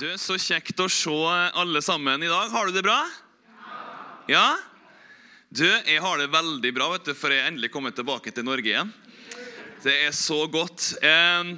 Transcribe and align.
Du, 0.00 0.06
Så 0.16 0.38
kjekt 0.40 0.78
å 0.80 0.86
se 0.88 1.12
alle 1.60 1.82
sammen 1.84 2.22
i 2.24 2.28
dag. 2.30 2.48
Har 2.48 2.70
du 2.70 2.72
det 2.72 2.80
bra? 2.86 3.02
Ja? 4.30 4.54
Du, 5.52 5.66
jeg 5.66 6.00
har 6.00 6.16
det 6.16 6.30
veldig 6.32 6.70
bra, 6.72 6.86
vet 6.94 7.10
du, 7.10 7.12
for 7.12 7.28
jeg 7.28 7.42
er 7.42 7.50
endelig 7.50 7.68
kommet 7.74 7.98
tilbake 7.98 8.32
til 8.32 8.46
Norge 8.48 8.70
igjen. 8.70 8.94
Det 9.84 9.98
er 10.06 10.14
så 10.16 10.38
godt. 10.48 10.94
Eh, 11.04 11.50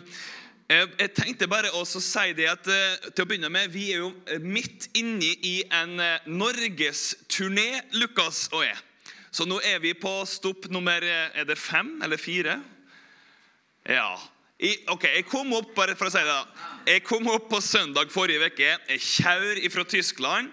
jeg, 0.75 1.13
tenkte 1.15 1.47
bare 1.53 1.71
å 1.79 1.85
si 1.87 2.35
det 2.35 2.49
at 2.51 2.67
eh, 2.67 3.07
til 3.13 3.23
å 3.23 3.31
begynne 3.31 3.53
med, 3.53 3.71
Vi 3.71 3.93
er 3.95 4.03
jo 4.03 4.11
midt 4.43 4.89
inne 4.99 5.37
i 5.47 5.61
en 5.71 5.95
eh, 6.03 6.27
norgesturné, 6.27 7.69
Lukas 7.95 8.49
og 8.51 8.67
jeg. 8.67 8.79
Så 9.31 9.47
nå 9.47 9.63
er 9.63 9.79
vi 9.87 9.95
på 9.95 10.17
stopp 10.27 10.67
nummer 10.67 10.99
eh, 10.99 11.31
Er 11.39 11.47
det 11.47 11.61
fem 11.63 11.95
eller 12.03 12.19
fire? 12.19 12.59
Ja. 13.87 14.17
I, 14.63 14.77
ok, 14.87 15.09
Jeg 15.11 15.25
kom 15.27 15.51
opp 15.57 15.73
bare 15.75 15.97
for 15.99 16.07
å 16.07 16.13
si 16.15 16.21
det 16.23 16.31
da. 16.31 16.69
Jeg 16.87 17.03
kom 17.03 17.27
opp 17.33 17.49
på 17.51 17.59
søndag 17.65 18.13
forrige 18.15 18.47
uke. 18.47 18.69
Jeg 18.95 19.03
kjører 19.03 19.59
fra 19.75 19.85
Tyskland. 19.91 20.53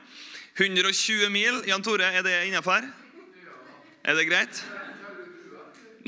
120 0.58 1.30
mil. 1.30 1.59
Jan 1.70 1.85
Tore, 1.85 2.09
er 2.09 2.26
det 2.26 2.34
innafor? 2.48 2.88
Er 4.02 4.18
det 4.18 4.26
greit? 4.26 4.63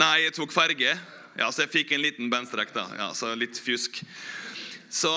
Nei, 0.01 0.23
jeg 0.23 0.33
tok 0.33 0.53
ferge. 0.55 0.95
Ja, 1.37 1.51
Så 1.53 1.63
jeg 1.63 1.73
fikk 1.75 1.93
en 1.93 2.01
liten 2.01 2.31
bandstrekk, 2.33 2.73
da. 2.73 2.87
Ja, 2.97 3.11
så 3.13 3.35
litt 3.37 3.59
fjusk. 3.61 4.01
Så, 4.91 5.11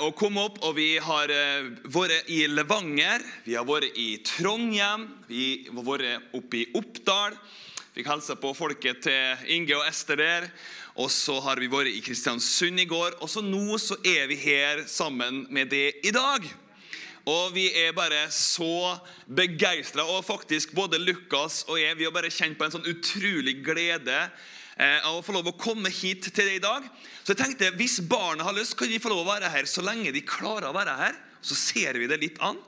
å 0.00 0.12
komme 0.16 0.46
opp, 0.46 0.62
og 0.64 0.78
Vi 0.78 0.94
har 1.02 1.28
eh, 1.34 1.66
vært 1.84 2.30
i 2.30 2.46
Levanger, 2.48 3.26
vi 3.44 3.58
har 3.58 3.66
vært 3.68 3.98
i 3.98 4.22
Trondheim, 4.24 5.10
vi 5.28 5.66
har 5.66 5.84
vært 5.84 6.30
oppe 6.38 6.62
i 6.62 6.68
Oppdal. 6.78 7.34
Fikk 7.90 8.06
hilse 8.06 8.38
på 8.38 8.54
folket 8.54 9.02
til 9.02 9.50
Inge 9.50 9.74
og 9.76 9.84
Ester 9.90 10.16
der. 10.16 10.46
Og 11.00 11.08
så 11.12 11.38
har 11.40 11.60
vi 11.60 11.70
vært 11.70 11.94
i 11.94 12.02
Kristiansund 12.04 12.80
i 12.82 12.88
går. 12.88 13.16
Og 13.24 13.30
så 13.32 13.40
nå 13.44 13.78
så 13.80 13.96
er 14.04 14.26
vi 14.28 14.36
her 14.40 14.84
sammen 14.90 15.46
med 15.52 15.72
det 15.72 16.02
i 16.04 16.12
dag. 16.12 16.44
Og 17.28 17.54
vi 17.54 17.66
er 17.76 17.94
bare 17.96 18.26
så 18.34 18.98
begeistra. 19.26 20.04
Og 20.04 20.26
faktisk 20.26 20.74
både 20.76 21.00
Lukas 21.00 21.62
og 21.68 21.80
jeg 21.80 21.96
vi 21.96 22.08
har 22.08 22.14
bare 22.14 22.32
kjent 22.32 22.58
på 22.58 22.66
en 22.66 22.74
sånn 22.76 22.88
utrolig 22.90 23.60
glede 23.64 24.18
eh, 24.18 24.98
av 24.98 25.16
å 25.16 25.24
få 25.24 25.36
lov 25.36 25.52
å 25.52 25.56
komme 25.60 25.92
hit 25.92 26.28
til 26.28 26.44
det 26.44 26.58
i 26.58 26.64
dag. 26.64 26.84
Så 27.22 27.32
jeg 27.32 27.42
tenkte, 27.42 27.72
hvis 27.80 28.00
barna 28.04 28.44
har 28.48 28.56
lyst, 28.56 28.76
kan 28.76 28.90
de 28.90 29.00
få 29.00 29.12
lov 29.12 29.24
å 29.24 29.30
være 29.30 29.52
her 29.52 29.68
så 29.70 29.84
lenge 29.86 30.12
de 30.12 30.24
klarer 30.26 30.68
å 30.68 30.76
være 30.76 30.98
her. 31.00 31.16
Så 31.40 31.56
ser 31.56 31.96
vi 31.96 32.10
det 32.10 32.20
litt 32.20 32.40
an. 32.44 32.60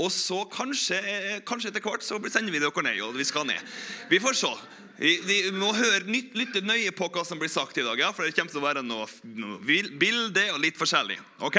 Og 0.00 0.08
så 0.14 0.42
kanskje, 0.50 0.98
eh, 0.98 1.40
kanskje 1.46 1.70
etter 1.70 1.84
hvert 1.84 2.02
så 2.02 2.18
sender 2.30 2.54
vi 2.54 2.62
dere 2.62 2.82
ned. 2.82 3.00
og 3.04 3.14
vi 3.14 3.24
skal 3.24 3.46
ned. 3.46 3.62
Vi 4.08 4.18
får 4.18 4.34
se. 4.34 4.54
Vi, 5.00 5.38
må 5.56 5.70
høre, 5.72 6.02
lytte 6.36 6.60
nøye 6.60 6.92
på 6.92 7.08
hva 7.08 7.22
som 7.24 7.40
blir 7.40 7.48
sagt 7.48 7.78
i 7.80 7.84
dag, 7.86 7.96
ja, 8.02 8.10
for 8.12 8.26
det 8.26 8.34
kommer 8.36 8.52
til 8.52 8.60
å 8.60 8.66
være 8.66 8.82
noe, 8.84 9.06
noe 9.32 9.56
bilde 9.64 10.44
og 10.52 10.60
litt 10.60 10.76
forskjellig. 10.76 11.16
Ok? 11.48 11.56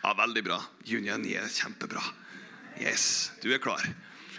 Ja, 0.00 0.14
Veldig 0.16 0.42
bra. 0.46 0.56
Junior 0.88 1.20
9 1.20 1.36
er 1.36 1.52
kjempebra. 1.52 2.02
Yes, 2.80 3.30
du 3.42 3.50
er 3.52 3.60
klar. 3.60 3.84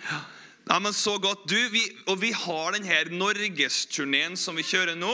Ja. 0.10 0.24
Ja, 0.70 0.80
men 0.80 0.94
så 0.94 1.18
godt. 1.18 1.50
Du, 1.50 1.58
vi, 1.70 1.82
og 2.08 2.22
vi 2.22 2.30
har 2.32 2.76
denne 2.76 3.18
norgesturneen 3.18 4.38
som 4.38 4.56
vi 4.56 4.64
kjører 4.64 4.96
nå, 4.96 5.10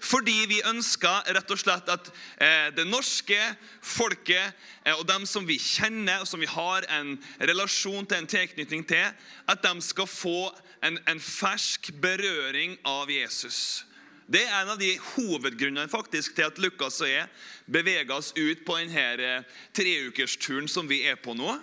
fordi 0.00 0.36
vi 0.48 0.60
ønsker 0.64 1.32
rett 1.34 1.50
og 1.50 1.60
slett 1.60 1.90
at 1.92 2.10
eh, 2.38 2.70
det 2.76 2.86
norske 2.86 3.36
folket 3.82 4.54
eh, 4.84 4.94
og 4.94 5.02
dem 5.10 5.26
som 5.28 5.44
vi 5.48 5.58
kjenner 5.60 6.22
og 6.22 6.30
som 6.30 6.40
vi 6.40 6.48
har 6.48 6.86
en 6.94 7.16
relasjon 7.42 8.06
til, 8.06 8.22
en 8.22 8.30
tilknytning 8.30 8.86
til, 8.88 9.10
at 9.50 9.66
de 9.66 9.74
skal 9.84 10.08
få 10.08 10.38
en, 10.84 10.98
en 11.08 11.20
fersk 11.20 11.90
berøring 12.02 12.76
av 12.86 13.10
Jesus. 13.12 13.84
Det 14.24 14.40
er 14.46 14.54
en 14.62 14.72
av 14.72 14.80
de 14.80 14.94
hovedgrunnene 15.14 15.90
faktisk 15.92 16.36
til 16.36 16.48
at 16.48 16.60
Lukas 16.60 17.02
og 17.04 17.10
jeg 17.10 17.28
beveger 17.68 18.12
oss 18.14 18.32
ut 18.36 18.62
på 18.64 18.78
denne 18.80 19.08
eh, 19.20 19.48
treukersturen 19.76 20.68
som 20.70 20.88
vi 20.88 21.02
er 21.08 21.18
på 21.20 21.36
nå. 21.36 21.56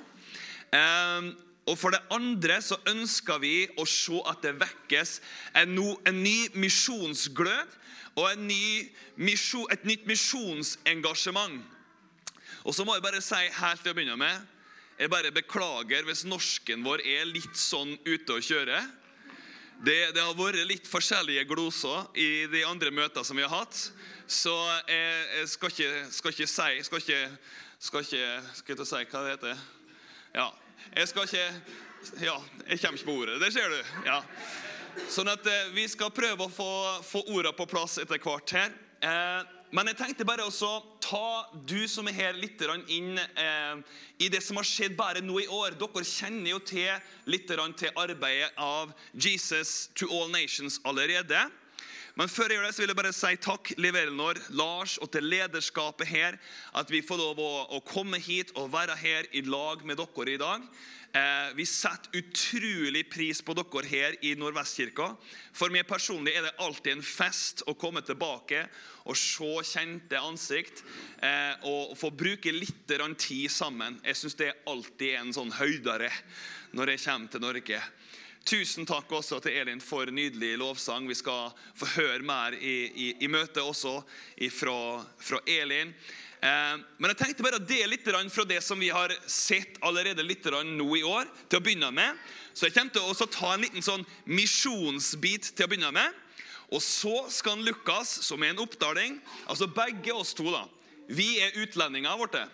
Eh, 0.73 1.31
og 1.69 1.77
For 1.77 1.93
det 1.93 2.01
andre 2.13 2.57
så 2.65 2.77
ønsker 2.89 3.41
vi 3.41 3.55
å 3.77 3.85
se 3.89 4.21
at 4.29 4.41
det 4.45 4.57
vekkes 4.61 5.19
en, 5.57 5.75
no, 5.77 5.93
en 6.09 6.21
ny 6.23 6.49
misjonsglød 6.57 7.77
og 8.19 8.41
ny 8.43 8.89
misjon, 9.15 9.69
et 9.71 9.85
nytt 9.87 10.07
misjonsengasjement. 10.09 11.61
Og 12.65 12.75
så 12.75 12.85
må 12.85 12.97
jeg 12.97 13.05
bare 13.05 13.21
si 13.23 13.45
helt 13.57 13.81
til 13.81 13.93
å 13.93 13.97
begynne 13.97 14.17
med 14.19 14.49
Jeg 14.99 15.09
bare 15.09 15.31
beklager 15.33 16.03
hvis 16.05 16.27
norsken 16.29 16.83
vår 16.85 17.01
er 17.01 17.23
litt 17.25 17.55
sånn 17.57 17.95
ute 18.05 18.35
å 18.35 18.43
kjøre. 18.43 18.81
Det, 19.81 20.11
det, 20.13 20.21
har 20.21 20.35
vært 20.37 20.61
litt 20.69 20.85
forskjellige 20.85 21.47
gloser 21.49 22.03
i 22.13 22.45
de 22.51 22.59
andre 22.69 22.91
møtene 22.93 23.25
som 23.25 23.39
vi 23.39 23.41
har 23.41 23.49
hatt. 23.49 23.77
Så 24.29 24.53
jeg, 24.85 25.23
jeg 25.39 25.47
skal, 25.49 25.71
ikke, 25.73 26.03
skal, 26.13 26.35
ikke, 26.35 26.47
si 26.51 26.83
Skal 26.85 27.01
ikke, 27.01 27.21
skal 27.81 28.05
ikke 28.05 28.27
skal 28.59 28.85
si 28.85 28.99
hva 29.09 29.23
det 29.25 29.31
heter. 29.33 29.63
Ja, 30.35 30.51
jeg 30.93 31.09
skal 31.09 31.25
ikke 31.25 31.47
Ja, 32.21 32.35
jeg 32.67 32.81
kommer 32.83 32.99
ikke 32.99 33.09
på 33.09 33.17
ordet. 33.23 33.39
Det 33.41 33.49
ser 33.55 33.73
du. 33.73 33.81
Ja. 34.05 34.19
Sånn 35.09 35.33
at 35.33 35.49
eh, 35.49 35.73
vi 35.73 35.87
skal 35.89 36.13
prøve 36.13 36.45
å 36.45 36.53
få, 36.53 36.69
få 37.07 37.23
ordene 37.31 37.55
på 37.57 37.65
plass 37.73 37.97
etter 38.01 38.21
hvert 38.21 38.53
her. 38.53 38.73
Eh, 39.01 39.60
men 39.71 39.87
jeg 39.87 39.97
tenkte 40.01 40.27
bare 40.27 40.43
også 40.43 40.69
ta 40.99 41.47
du 41.67 41.87
som 41.87 42.09
er 42.11 42.17
her, 42.17 42.35
litt 42.35 42.59
inn 42.91 43.15
eh, 43.15 43.79
i 44.19 44.27
det 44.27 44.41
som 44.43 44.59
har 44.59 44.67
skjedd 44.67 44.97
bare 44.99 45.23
nå 45.23 45.39
i 45.39 45.47
år. 45.47 45.77
Dere 45.79 46.03
kjenner 46.03 46.51
jo 46.51 46.59
til 46.59 46.91
litt 47.31 47.47
til 47.47 47.95
arbeidet 47.95 48.51
av 48.59 48.91
Jesus 49.15 49.89
to 49.95 50.11
all 50.11 50.27
nations 50.27 50.81
allerede. 50.83 51.47
Men 52.19 52.27
før 52.27 52.51
jeg 52.51 52.59
gjør 52.59 52.65
det, 52.67 52.73
så 52.75 52.83
vil 52.83 52.91
jeg 52.91 52.99
bare 52.99 53.13
si 53.15 53.37
takk 53.39 53.71
Liv 53.79 53.95
Elinor, 53.95 54.39
Lars 54.59 54.97
og 54.99 55.07
til 55.13 55.23
lederskapet 55.31 56.09
her. 56.09 56.35
At 56.75 56.91
vi 56.91 56.99
får 56.99 57.21
lov 57.21 57.39
å, 57.39 57.51
å 57.71 57.79
komme 57.87 58.19
hit 58.19 58.51
og 58.59 58.73
være 58.73 58.97
her 58.99 59.29
i 59.31 59.45
lag 59.47 59.85
med 59.87 60.01
dere 60.01 60.35
i 60.35 60.41
dag. 60.41 60.67
Eh, 61.13 61.53
vi 61.55 61.65
setter 61.65 62.19
utrolig 62.19 63.09
pris 63.11 63.41
på 63.43 63.51
dere 63.57 63.87
her 63.89 64.15
i 64.23 64.31
Nordvestkirka. 64.39 65.09
For 65.51 65.73
meg 65.73 65.83
personlig 65.89 66.37
er 66.37 66.45
det 66.45 66.53
alltid 66.63 66.93
en 66.93 67.03
fest 67.03 67.65
å 67.67 67.75
komme 67.75 67.99
tilbake 68.07 68.61
og 69.03 69.17
se 69.19 69.49
kjente 69.73 70.21
ansikt. 70.23 70.85
Eh, 71.19 71.67
og 71.67 71.97
få 71.99 72.13
bruke 72.15 72.53
litt 72.55 72.87
tid 72.87 73.51
sammen. 73.51 73.99
Jeg 74.05 74.21
syns 74.21 74.39
det 74.39 74.53
alltid 74.63 75.09
er 75.09 75.19
en 75.25 75.35
sånn 75.35 75.51
høydere 75.59 76.11
når 76.71 76.93
jeg 76.93 77.03
kommer 77.03 77.35
til 77.35 77.43
Norge. 77.43 77.83
Tusen 78.47 78.87
takk 78.89 79.11
også 79.11 79.41
til 79.43 79.59
Elin 79.59 79.83
for 79.83 80.07
nydelig 80.07 80.55
lovsang. 80.57 81.11
Vi 81.11 81.19
skal 81.19 81.51
få 81.75 81.91
høre 81.99 82.23
mer 82.23 82.55
i, 82.55 82.87
i, 82.87 83.13
i 83.19 83.27
møtet 83.27 83.61
også 83.61 83.99
fra, 84.55 84.79
fra 85.19 85.43
Elin. 85.45 85.91
Eh, 86.41 86.77
men 86.97 87.11
jeg 87.11 87.19
tenkte 87.19 87.45
bare 87.45 87.59
å 87.59 87.61
dele 87.61 87.91
litt 87.93 88.05
fra 88.05 88.45
det 88.49 88.61
som 88.65 88.79
vi 88.81 88.89
har 88.89 89.13
sett 89.29 89.77
allerede 89.85 90.23
litt 90.25 90.45
nå 90.45 90.95
i 90.97 91.03
år. 91.03 91.27
til 91.47 91.59
å 91.59 91.61
begynne 91.61 91.91
med. 91.91 92.17
Så 92.53 92.65
jeg 92.65 92.73
kommer 92.73 92.91
til 92.91 93.01
å 93.01 93.29
ta 93.29 93.53
en 93.53 93.61
liten 93.61 93.81
sånn 93.81 94.05
misjonsbit 94.25 95.55
til 95.55 95.65
å 95.65 95.69
begynne 95.69 95.91
med. 95.91 96.11
Og 96.71 96.81
så 96.81 97.29
skal 97.29 97.61
Lukas, 97.61 98.07
som 98.23 98.41
er 98.43 98.53
en 98.53 98.59
oppdaling 98.63 99.19
Altså 99.47 99.67
begge 99.67 100.13
oss 100.13 100.33
to, 100.33 100.49
da. 100.51 100.65
Vi 101.07 101.39
er 101.39 101.51
utlendinger 101.59 102.17
borte. 102.17 102.47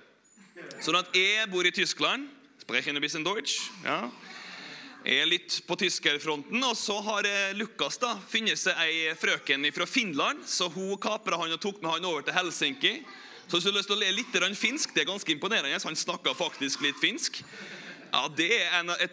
Sånn 0.81 0.97
at 0.97 1.13
jeg 1.13 1.47
bor 1.49 1.65
i 1.65 1.71
Tyskland. 1.71 2.27
Sprechen 2.59 2.97
ein 2.97 3.01
bisschen 3.01 3.23
Deutsch. 3.23 3.69
Ja 3.85 4.09
Jeg 5.05 5.21
er 5.21 5.29
litt 5.29 5.61
på 5.63 5.77
tyskerfronten. 5.79 6.59
Og 6.59 6.75
så 6.75 6.97
har 6.99 7.23
eh, 7.23 7.53
Lukas 7.55 7.95
da 8.01 8.17
funnet 8.27 8.59
seg 8.59 8.75
ei 8.83 9.13
frøken 9.15 9.63
fra 9.71 9.85
Finland, 9.87 10.43
så 10.43 10.67
hun 10.67 10.97
kapra 10.99 11.37
han 11.39 11.53
og 11.55 11.61
tok 11.63 11.79
med 11.79 11.93
han 11.93 12.09
over 12.09 12.25
til 12.27 12.35
Helsinki. 12.35 12.93
Så 13.47 13.56
hvis 13.56 13.63
du 13.63 13.72
har 13.72 13.78
lyst 13.78 13.88
til 13.88 13.96
å 13.96 14.02
le 14.02 14.12
litt 14.12 14.34
finsk, 14.59 14.94
det 14.94 15.06
er 15.06 15.12
ganske 15.12 15.31
imponerende. 15.31 15.80
Han 15.84 15.96
snakka 15.96 16.34
faktisk 16.35 16.81
litt 16.84 17.00
finsk. 17.00 17.41
Ja, 18.12 18.28
Det 18.28 18.50
er 18.52 18.80
en 18.80 18.90
av, 18.90 18.97
de 19.00 19.09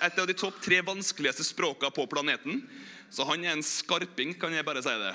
et 0.00 0.18
av 0.18 0.26
de 0.26 0.34
topp 0.34 0.60
tre 0.62 0.80
vanskeligste 0.82 1.44
språkene 1.44 1.90
på 1.90 2.06
planeten. 2.06 2.62
Så 3.10 3.26
han 3.26 3.44
er 3.44 3.56
en 3.56 3.62
skarping, 3.62 4.34
kan 4.38 4.54
jeg 4.54 4.64
bare 4.64 4.82
si 4.82 4.94
det. 5.02 5.14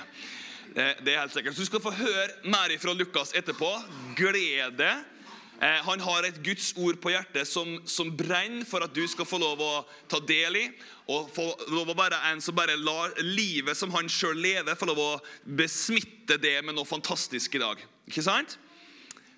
Det 0.76 1.12
er 1.14 1.20
helt 1.22 1.32
sikkert. 1.32 1.54
Så 1.56 1.64
Du 1.64 1.66
skal 1.66 1.80
få 1.80 1.96
høre 1.96 2.28
mer 2.44 2.76
fra 2.78 2.92
Lukas 2.92 3.32
etterpå. 3.32 3.70
Gled 4.16 4.76
deg 4.76 4.96
Eh, 4.96 5.15
han 5.60 6.02
har 6.04 6.26
et 6.28 6.42
Guds 6.44 6.74
ord 6.76 6.98
på 7.00 7.14
hjertet 7.14 7.48
som, 7.48 7.78
som, 7.88 8.10
brenner 8.12 8.66
for 8.68 8.84
at 8.84 8.92
du 8.92 9.02
skal 9.08 9.28
få 9.28 9.38
lov 9.40 9.62
å 9.64 9.72
ta 10.10 10.20
del 10.20 10.58
i. 10.60 10.66
Og 11.12 11.30
få 11.32 11.46
lov 11.72 11.92
å 11.92 11.96
være 11.96 12.18
en 12.32 12.42
som 12.44 12.56
bare 12.56 12.76
lar 12.76 13.14
livet 13.22 13.78
som 13.78 13.94
han 13.94 14.10
sjøl 14.10 14.36
lever, 14.42 14.76
få 14.76 14.90
lov 14.90 15.00
å 15.00 15.10
besmitte 15.44 16.36
det 16.42 16.58
med 16.66 16.76
noe 16.76 16.88
fantastisk 16.88 17.56
i 17.56 17.62
dag. 17.62 17.82
Ikke 18.10 18.26
sant? 18.26 18.58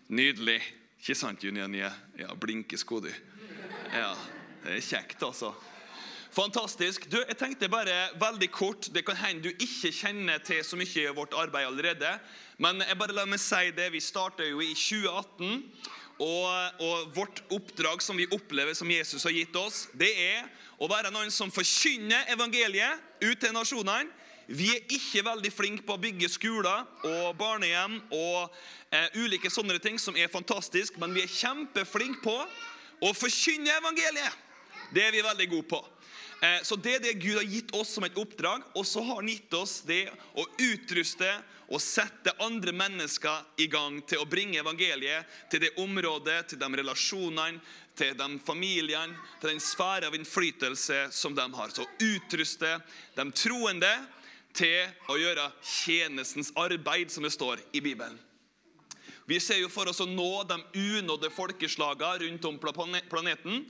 Nydelig. 0.08 0.58
Ikke 0.98 1.14
sant, 1.14 1.44
Junie? 1.44 1.90
Ja, 2.18 2.34
blinkesko, 2.34 3.02
du. 3.04 3.10
Ja, 3.92 4.12
det 4.64 4.78
er 4.78 4.84
kjekt, 4.84 5.22
altså. 5.22 5.52
Fantastisk. 6.34 7.06
Du, 7.10 7.16
jeg 7.22 7.36
tenkte 7.40 7.70
bare 7.72 7.94
veldig 8.20 8.50
kort, 8.52 8.88
Det 8.94 9.04
kan 9.06 9.16
hende 9.16 9.48
du 9.48 9.48
ikke 9.50 9.92
kjenner 9.92 10.38
til 10.44 10.60
så 10.64 10.76
mye 10.76 11.04
i 11.04 11.14
vårt 11.14 11.34
arbeid 11.34 11.66
allerede. 11.66 12.18
Men 12.58 12.82
jeg 12.82 12.98
bare 12.98 13.16
la 13.16 13.24
meg 13.26 13.40
si 13.40 13.70
det. 13.74 13.92
Vi 13.92 14.00
starta 14.00 14.46
jo 14.46 14.60
i 14.60 14.74
2018. 14.74 15.62
Og, 16.18 16.80
og, 16.82 17.10
vårt 17.14 17.42
oppdrag 17.54 18.02
som 18.02 18.18
vi 18.18 18.26
opplever 18.34 18.74
som 18.74 18.90
Jesus 18.90 19.22
har 19.22 19.34
gitt 19.36 19.54
oss, 19.56 19.86
det 19.94 20.10
er 20.18 20.48
å 20.82 20.88
være 20.90 21.12
noen 21.14 21.30
som 21.30 21.52
forkynner 21.54 22.26
evangeliet 22.34 23.22
ut 23.22 23.38
til 23.38 23.54
nasjonene 23.54 24.10
Vi 24.48 24.70
er 24.72 24.94
ikke 24.96 25.22
veldig 25.26 25.50
flinke 25.52 25.84
på 25.84 25.94
å 25.94 26.00
bygge 26.00 26.30
skoler 26.32 26.86
og 27.04 27.36
barnehjem 27.36 27.98
og 28.16 28.54
eh, 28.90 29.20
ulike 29.20 29.50
sånne 29.52 29.76
ting 29.78 29.98
som 30.00 30.16
er 30.16 30.30
fantastisk, 30.32 30.96
men 30.96 31.12
vi 31.12 31.20
er 31.20 31.28
kjempeflinke 31.28 32.22
på 32.24 32.36
å 33.04 33.12
forkynne 33.12 33.76
evangeliet. 33.76 34.32
Det 34.88 35.04
er 35.04 35.12
vi 35.12 35.20
veldig 35.26 35.48
gode 35.52 35.68
på. 35.68 35.82
Eh, 36.40 36.62
så 36.64 36.76
Det 36.80 36.94
er 36.94 37.04
det 37.04 37.20
Gud 37.20 37.36
har 37.36 37.44
gitt 37.44 37.74
oss 37.76 37.92
som 37.92 38.08
et 38.08 38.16
oppdrag, 38.16 38.64
og 38.74 38.86
så 38.86 39.04
har 39.04 39.20
han 39.20 39.28
gitt 39.28 39.52
oss 39.54 39.82
det 39.84 40.06
å 40.32 40.46
utruste 40.56 41.28
og 41.68 41.82
sette 41.84 42.32
andre 42.40 42.72
mennesker 42.72 43.60
i 43.60 43.66
gang 43.68 44.00
til 44.08 44.22
å 44.22 44.28
bringe 44.28 44.60
evangeliet 44.62 45.28
til 45.52 45.60
det 45.62 45.74
området, 45.80 46.50
til 46.50 46.60
de 46.60 46.68
relasjonene, 46.80 47.60
til 47.98 48.14
de 48.16 48.28
familiene, 48.46 49.16
til 49.40 49.52
den 49.52 49.60
sfære 49.60 50.08
av 50.08 50.16
innflytelse 50.16 51.08
som 51.12 51.34
de 51.36 51.44
har. 51.44 51.74
Så 51.74 51.84
utruste 52.00 52.78
de 53.16 53.26
troende 53.36 53.90
til 54.56 54.86
å 55.12 55.18
gjøre 55.18 55.50
tjenestens 55.60 56.52
arbeid, 56.56 57.12
som 57.12 57.26
det 57.26 57.34
står 57.34 57.60
i 57.76 57.82
Bibelen. 57.84 58.16
Vi 59.28 59.36
ser 59.44 59.60
jo 59.60 59.68
for 59.68 59.90
oss 59.90 60.00
å 60.00 60.08
nå 60.08 60.46
de 60.48 60.56
unådde 60.72 61.28
folkeslagene 61.34 62.22
rundt 62.22 62.46
om 62.48 62.56
planeten. 62.56 63.66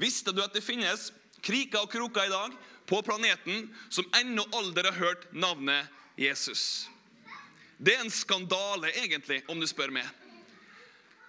Visste 0.00 0.32
du 0.32 0.40
at 0.40 0.54
det 0.56 0.64
finnes 0.64 1.10
kriker 1.44 1.84
og 1.84 1.92
kroker 1.92 2.30
i 2.30 2.32
dag 2.32 2.56
på 2.88 3.02
planeten 3.04 3.66
som 3.92 4.08
ennå 4.16 4.46
aldri 4.56 4.86
har 4.88 4.96
hørt 4.96 5.28
navnet 5.36 5.90
Jesus? 6.16 6.86
Det 7.82 7.96
er 7.96 8.04
en 8.04 8.14
skandale, 8.14 8.92
egentlig, 8.94 9.40
om 9.50 9.58
du 9.58 9.66
spør 9.66 9.90
meg. 9.90 10.06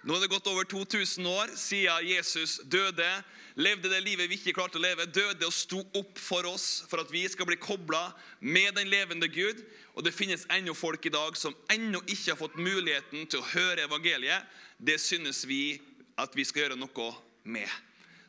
Nå 0.04 0.14
er 0.14 0.22
det 0.22 0.30
gått 0.30 0.46
over 0.46 0.66
2000 0.68 1.26
år 1.26 1.50
siden 1.58 2.04
Jesus 2.06 2.58
døde, 2.70 3.08
levde 3.56 3.88
det 3.90 4.02
livet 4.04 4.28
vi 4.30 4.36
ikke 4.36 4.52
klarte 4.58 4.78
å 4.78 4.82
leve, 4.84 5.06
døde 5.08 5.48
og 5.48 5.54
sto 5.56 5.80
opp 5.96 6.20
for 6.20 6.46
oss 6.46 6.84
for 6.90 7.02
at 7.02 7.10
vi 7.10 7.24
skal 7.32 7.48
bli 7.48 7.56
kobla 7.58 8.04
med 8.38 8.76
den 8.76 8.90
levende 8.92 9.26
Gud. 9.32 9.64
Og 9.96 10.04
det 10.06 10.14
finnes 10.14 10.44
ennå 10.52 10.76
folk 10.78 11.08
i 11.08 11.14
dag 11.14 11.34
som 11.40 11.56
ennå 11.72 12.04
ikke 12.04 12.34
har 12.34 12.38
fått 12.38 12.60
muligheten 12.60 13.26
til 13.26 13.40
å 13.40 13.48
høre 13.54 13.88
evangeliet. 13.88 14.46
Det 14.78 15.00
synes 15.02 15.42
vi 15.48 15.80
at 16.20 16.36
vi 16.36 16.46
skal 16.46 16.66
gjøre 16.66 16.78
noe 16.78 17.10
med. 17.48 17.70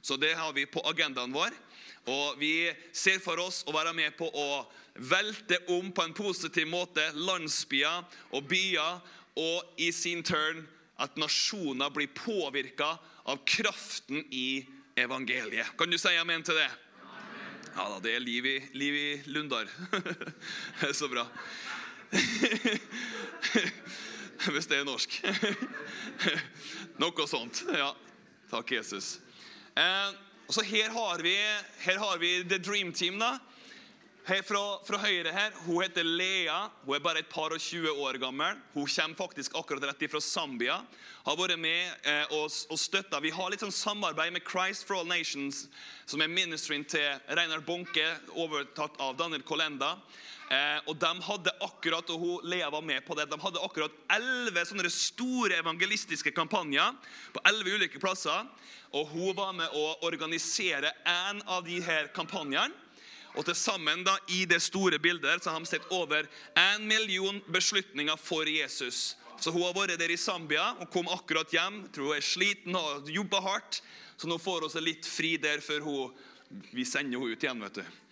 Så 0.05 0.19
det 0.21 0.35
har 0.37 0.53
vi 0.53 0.67
på 0.69 0.83
agendaen 0.85 1.33
vår. 1.33 1.49
Og 2.05 2.37
vi 2.37 2.69
ser 2.93 3.17
for 3.23 3.41
oss 3.41 3.63
å 3.65 3.73
være 3.73 3.89
med 3.97 4.13
på 4.19 4.27
å 4.29 4.61
velte 5.09 5.57
om 5.73 5.89
på 5.89 6.03
en 6.05 6.13
positiv 6.13 6.69
måte 6.69 7.01
landsbyer 7.17 8.05
og 8.37 8.45
byer, 8.45 9.01
og 9.41 9.81
i 9.81 9.89
sin 9.91 10.21
turn 10.23 10.61
at 11.01 11.17
nasjoner 11.17 11.89
blir 11.89 12.13
påvirka 12.13 12.99
av 13.25 13.41
kraften 13.49 14.21
i 14.29 14.61
evangeliet. 14.95 15.73
Kan 15.75 15.89
du 15.89 15.97
si 15.97 16.13
amen 16.21 16.45
til 16.45 16.61
det? 16.61 16.69
Ja 17.75 17.89
da, 17.89 17.97
det 17.99 18.13
er 18.15 18.23
liv 18.23 18.45
i, 18.45 18.55
liv 18.77 19.01
i 19.01 19.09
Lundar. 19.33 19.65
det 19.89 20.85
er 20.91 20.93
så 20.93 21.09
bra. 21.11 21.25
Hvis 24.53 24.69
det 24.69 24.77
er 24.77 24.85
norsk. 24.85 25.21
Noe 27.01 27.27
sånt. 27.27 27.65
Ja. 27.73 27.95
Takk, 28.53 28.77
Jesus. 28.77 29.24
Eh, 29.75 30.15
så 30.49 30.61
her 30.61 30.89
har, 30.89 31.19
vi, 31.19 31.35
her 31.79 31.97
har 31.97 32.17
vi 32.17 32.43
The 32.43 32.57
Dream 32.57 32.93
Team. 32.93 33.19
da. 33.19 33.37
Her 34.25 34.41
fra, 34.41 34.79
fra, 34.87 34.97
høyre 34.97 35.29
her, 35.31 35.51
Hun 35.65 35.83
heter 35.83 36.03
Lea. 36.03 36.69
Hun 36.85 36.95
er 36.95 36.99
bare 37.03 37.19
et 37.19 37.27
par 37.29 37.51
og 37.53 37.59
20 37.59 37.91
år 37.91 38.17
gammel. 38.17 38.55
Hun 38.73 38.87
kommer 38.87 39.17
faktisk 39.17 39.51
akkurat 39.55 39.83
rett 39.83 40.11
fra 40.11 40.21
Zambia. 40.21 40.79
Har 41.25 41.35
vært 41.35 41.59
med 41.59 41.91
eh, 42.07 42.23
og, 42.31 42.47
og 42.71 42.79
støtta. 42.79 43.19
Vi 43.19 43.33
har 43.35 43.51
litt 43.51 43.65
sånn 43.65 43.75
samarbeid 43.75 44.31
med 44.33 44.47
Christ 44.47 44.87
for 44.87 45.01
All 45.01 45.11
Nations, 45.11 45.67
som 46.05 46.23
er 46.23 46.31
ministeren 46.31 46.87
til 46.87 47.19
Reinar 47.27 47.61
Bonke, 47.67 48.07
overtatt 48.31 48.95
av 48.97 49.17
Daniel 49.19 49.43
Kolenda. 49.43 49.97
Eh, 50.45 50.79
og 50.85 50.97
de 51.01 51.09
hadde 51.25 51.53
akkurat, 51.65 52.09
og 52.13 52.21
hun, 52.21 52.47
Lea 52.51 52.69
var 52.69 52.83
med 52.85 53.01
på 53.05 53.15
det, 53.17 53.25
de 53.31 53.39
hadde 53.41 53.61
akkurat 53.65 53.93
elleve 54.13 54.65
store 54.93 55.57
evangelistiske 55.57 56.31
kampanjer 56.31 56.93
på 57.33 57.41
elleve 57.49 57.79
ulike 57.79 58.01
plasser. 58.01 58.45
Og 58.93 59.09
hun 59.09 59.33
var 59.35 59.55
med 59.57 59.73
å 59.73 59.85
organisere 60.05 60.93
en 61.09 61.41
av 61.49 61.65
de 61.65 61.81
her 61.81 62.11
kampanjene. 62.13 62.73
Og 63.35 63.43
til 63.43 63.57
sammen 63.57 64.05
da, 64.05 64.13
i 64.31 64.45
det 64.47 64.61
store 64.63 64.99
bildet 65.01 65.43
så 65.43 65.51
har 65.51 65.59
de 65.59 65.67
sett 65.67 65.89
over 65.91 66.27
en 66.55 66.85
million 66.87 67.41
beslutninger 67.51 68.15
for 68.21 68.47
Jesus. 68.47 69.17
Så 69.41 69.51
Hun 69.51 69.65
har 69.65 69.75
vært 69.75 69.99
der 69.99 70.13
i 70.13 70.17
Zambia 70.17 70.69
og 70.79 70.87
kom 70.93 71.09
akkurat 71.11 71.51
hjem. 71.51 71.83
Tror 71.91 72.13
hun 72.13 72.15
er 72.15 72.23
sliten 72.23 72.77
og 72.79 73.09
jobba 73.11 73.41
hardt. 73.43 73.81
Så 74.15 74.29
nå 74.31 74.37
får 74.39 74.69
hun 74.69 74.85
litt 74.85 75.03
fri 75.03 75.35
der 75.35 75.59
før 75.59 75.83
hun, 75.83 76.15
vi 76.71 76.85
sender 76.87 77.19
henne 77.19 77.35
ut 77.35 77.43
igjen. 77.43 77.65
vet 77.67 77.81
du. 77.81 78.04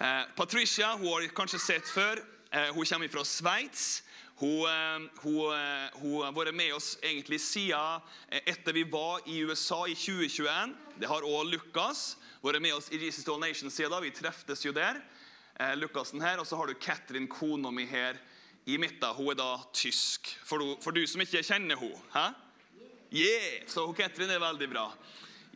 Eh, 0.00 0.22
Patricia 0.36 0.94
hun 0.96 1.08
har 1.12 1.26
kanskje 1.36 1.58
sett 1.60 1.88
før. 1.88 2.22
Eh, 2.50 2.70
hun 2.72 2.86
kommer 2.86 3.08
fra 3.08 3.24
Sveits. 3.24 4.02
Eh, 4.40 5.02
hun, 5.20 6.22
har 6.24 6.32
vært 6.32 6.54
med 6.56 6.72
oss 6.72 6.94
egentlig 7.02 7.36
siden 7.44 8.00
etter 8.48 8.72
vi 8.72 8.86
var 8.88 9.20
i 9.28 9.42
USA 9.44 9.82
i 9.84 9.94
2021. 9.94 10.72
Det 10.96 11.08
har 11.10 11.26
òg 11.28 11.52
Lukas 11.52 12.16
vært 12.40 12.62
med 12.64 12.78
oss 12.78 12.88
i 12.88 12.96
Jesus 12.96 13.28
All 13.28 13.40
Nations 13.40 13.76
siden. 13.76 13.92
da. 13.92 14.00
Vi 14.00 14.10
treftes 14.10 14.64
jo 14.64 14.72
der. 14.72 15.02
Lukasen 15.76 16.22
her, 16.22 16.38
Og 16.38 16.46
så 16.46 16.56
har 16.56 16.66
du 16.66 16.74
Katrin, 16.74 17.28
kona 17.28 17.70
mi, 17.70 17.84
her 17.84 18.16
i 18.64 18.78
midten. 18.78 19.14
Hun 19.14 19.28
er 19.28 19.34
da 19.34 19.58
tysk. 19.74 20.38
For 20.42 20.56
du, 20.56 20.76
for 20.80 20.92
du 20.92 21.06
som 21.06 21.20
ikke 21.20 21.44
kjenner 21.44 21.76
henne. 21.76 22.34
Yeah! 23.12 23.66
Så 23.66 23.92
Katrin 23.92 24.30
er 24.30 24.40
veldig 24.40 24.70
bra. 24.70 24.94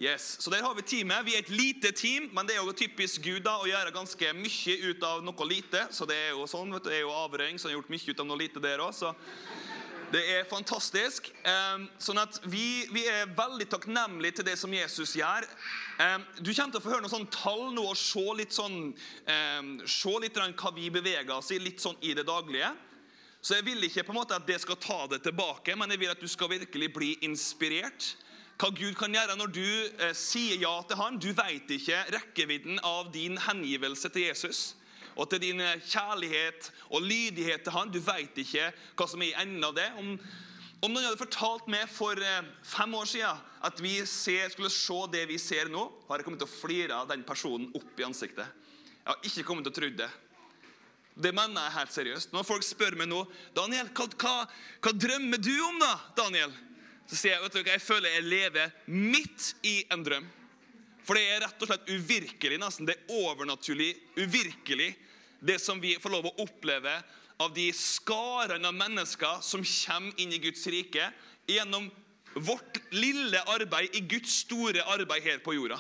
Yes, 0.00 0.36
Så 0.40 0.50
der 0.50 0.62
har 0.62 0.74
vi 0.74 0.82
teamet. 0.82 1.22
Vi 1.26 1.34
er 1.34 1.38
et 1.38 1.50
lite 1.50 1.92
team, 1.92 2.30
men 2.34 2.46
det 2.46 2.56
er 2.56 2.64
jo 2.66 2.72
typisk 2.74 3.22
Gud 3.22 3.44
da, 3.46 3.60
å 3.62 3.68
gjøre 3.68 3.94
ganske 3.94 4.32
mye 4.34 4.74
ut 4.90 5.04
av 5.06 5.22
noe 5.22 5.46
lite. 5.46 5.84
Så 5.94 6.02
det 6.10 6.16
er 6.18 6.32
jo 6.34 6.48
sånn, 6.50 6.72
vet 6.74 6.82
du, 6.82 6.90
det 6.90 6.96
er 6.98 7.04
jo 7.04 7.14
avrøring, 7.14 7.60
han 7.62 7.70
har 7.70 7.76
gjort 7.76 7.92
mye 7.94 8.10
ut 8.10 8.22
av 8.24 8.26
noe 8.26 8.40
lite 8.40 8.62
der 8.64 8.82
òg. 8.82 9.14
Det 10.10 10.22
er 10.34 10.48
fantastisk. 10.50 11.30
Sånn 12.02 12.18
at 12.18 12.40
vi, 12.50 12.88
vi, 12.90 13.04
er 13.06 13.30
veldig 13.38 13.68
takknemlige 13.70 14.40
til 14.40 14.48
det 14.50 14.56
som 14.58 14.74
Jesus 14.74 15.14
gjør. 15.14 15.46
Du 16.42 16.50
kommer 16.50 16.74
til 16.74 16.80
å 16.80 16.82
få 16.82 16.92
høre 16.92 17.06
noen 17.06 17.14
sånne 17.14 17.34
tall 17.34 17.64
nå 17.74 17.86
og 17.92 17.98
se 17.98 18.26
litt, 18.38 18.54
sånn, 18.54 18.90
se 19.86 20.16
litt 20.26 20.42
hva 20.42 20.74
vi 20.74 20.90
beveger 20.90 21.32
oss 21.38 21.54
i 21.54 21.62
litt 21.62 21.82
sånn 21.82 22.02
i 22.02 22.16
det 22.18 22.26
daglige. 22.26 22.74
Så 23.44 23.58
jeg 23.58 23.66
vil 23.66 23.86
ikke 23.86 24.06
på 24.08 24.14
en 24.14 24.22
måte 24.22 24.36
at 24.38 24.46
det 24.48 24.58
skal 24.62 24.78
ta 24.80 25.00
det 25.10 25.22
tilbake, 25.22 25.74
men 25.78 25.94
jeg 25.94 26.02
vil 26.02 26.14
at 26.14 26.22
du 26.22 26.30
skal 26.30 26.50
virkelig 26.50 26.92
bli 26.94 27.10
inspirert. 27.26 28.14
Hva 28.54 28.70
Gud 28.70 28.94
kan 28.98 29.14
gjøre 29.14 29.34
når 29.38 29.50
du 29.50 29.66
eh, 29.66 30.14
sier 30.14 30.60
ja 30.62 30.76
til 30.86 31.00
Han. 31.00 31.18
Du 31.18 31.32
vet 31.34 31.70
ikke 31.74 32.04
rekkevidden 32.14 32.78
av 32.86 33.10
din 33.14 33.38
hengivelse 33.48 34.10
til 34.14 34.28
Jesus 34.28 34.72
og 35.14 35.28
til 35.30 35.42
din 35.42 35.62
eh, 35.62 35.82
kjærlighet 35.82 36.70
og 36.90 37.04
lydighet 37.04 37.64
til 37.64 37.74
han. 37.74 37.92
Du 37.92 38.00
vet 38.02 38.42
ikke 38.42 38.70
hva 38.98 39.06
som 39.10 39.22
er 39.22 39.32
i 39.32 39.38
enden 39.44 39.66
av 39.66 39.74
det. 39.76 39.86
Om, 40.00 40.14
om 40.84 40.90
noen 40.92 41.06
hadde 41.06 41.20
fortalt 41.20 41.70
meg 41.70 41.86
for 41.90 42.18
eh, 42.18 42.50
fem 42.66 42.94
år 42.98 43.10
siden 43.10 43.42
at 43.64 43.80
vi 43.82 43.96
ser, 44.10 44.50
skulle 44.52 44.72
se 44.72 44.98
det 45.14 45.24
vi 45.30 45.38
ser 45.40 45.70
nå, 45.72 45.86
har 46.08 46.20
jeg 46.20 46.26
kommet 46.26 46.42
til 46.42 46.50
å 46.50 46.56
flire 46.56 46.98
av 46.98 47.08
den 47.10 47.24
personen 47.26 47.70
opp 47.78 48.00
i 48.00 48.06
ansiktet. 48.06 48.62
Jeg 49.04 49.10
har 49.12 49.26
ikke 49.30 49.46
kommet 49.46 49.66
til 49.68 49.74
å 49.74 49.78
tro 49.80 49.90
det. 50.02 50.10
Det 51.14 51.30
mener 51.30 51.62
jeg 51.62 51.76
helt 51.76 51.94
seriøst. 51.94 52.32
Når 52.34 52.46
folk 52.48 52.64
spør 52.66 52.96
meg 52.98 53.06
nå 53.06 53.20
Daniel, 53.54 53.90
hva, 53.94 54.08
hva, 54.18 54.36
hva 54.82 54.92
drømmer 54.98 55.38
du 55.38 55.54
om, 55.62 55.78
da? 55.78 55.92
Daniel? 56.18 56.54
Så 57.08 57.18
sier 57.18 57.34
jeg 57.34 57.44
vet 57.44 57.56
du, 57.58 57.68
jeg 57.68 57.82
føler 57.84 58.14
jeg 58.14 58.28
lever 58.28 58.72
midt 58.88 59.50
i 59.66 59.74
en 59.92 60.04
drøm. 60.06 60.26
For 61.04 61.18
det 61.18 61.24
er 61.28 61.42
rett 61.44 61.60
og 61.60 61.68
slett 61.68 61.90
uvirkelig, 61.92 62.58
nesten. 62.60 62.88
Det 62.88 62.96
er 62.96 63.18
overnaturlig, 63.20 63.90
uvirkelig, 64.16 64.94
det 65.44 65.58
som 65.60 65.82
vi 65.82 65.98
får 66.00 66.14
lov 66.14 66.30
å 66.30 66.38
oppleve 66.46 66.94
av 67.44 67.52
de 67.52 67.66
skarene 67.76 68.70
av 68.70 68.76
mennesker 68.78 69.42
som 69.44 69.64
kommer 69.66 70.22
inn 70.22 70.32
i 70.32 70.40
Guds 70.40 70.64
rike 70.72 71.10
gjennom 71.50 71.90
vårt 72.34 72.80
lille 72.94 73.42
arbeid 73.52 73.94
i 73.98 74.02
Guds 74.08 74.40
store 74.46 74.82
arbeid 74.94 75.26
her 75.26 75.42
på 75.44 75.54
jorda. 75.58 75.78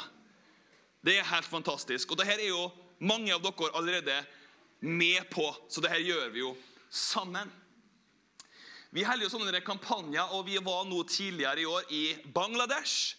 Det 1.04 1.18
er 1.18 1.30
helt 1.32 1.48
fantastisk. 1.48 2.12
Og 2.12 2.20
det 2.20 2.28
her 2.28 2.40
er 2.40 2.50
jo 2.52 2.68
mange 3.04 3.32
av 3.34 3.42
dere 3.44 3.72
allerede 3.76 4.20
med 4.84 5.24
på, 5.32 5.46
så 5.68 5.80
det 5.80 5.92
her 5.92 6.04
gjør 6.04 6.30
vi 6.34 6.44
jo 6.44 6.52
sammen. 6.92 7.48
Vi 8.94 9.02
holder 9.02 9.26
jo 9.26 9.32
sånne 9.32 9.58
kampanjer, 9.66 10.36
og 10.38 10.44
vi 10.46 10.54
var 10.62 10.84
nå 10.86 11.00
tidligere 11.10 11.58
i 11.58 11.66
år 11.66 11.88
i 11.90 12.02
Bangladesh. 12.30 13.16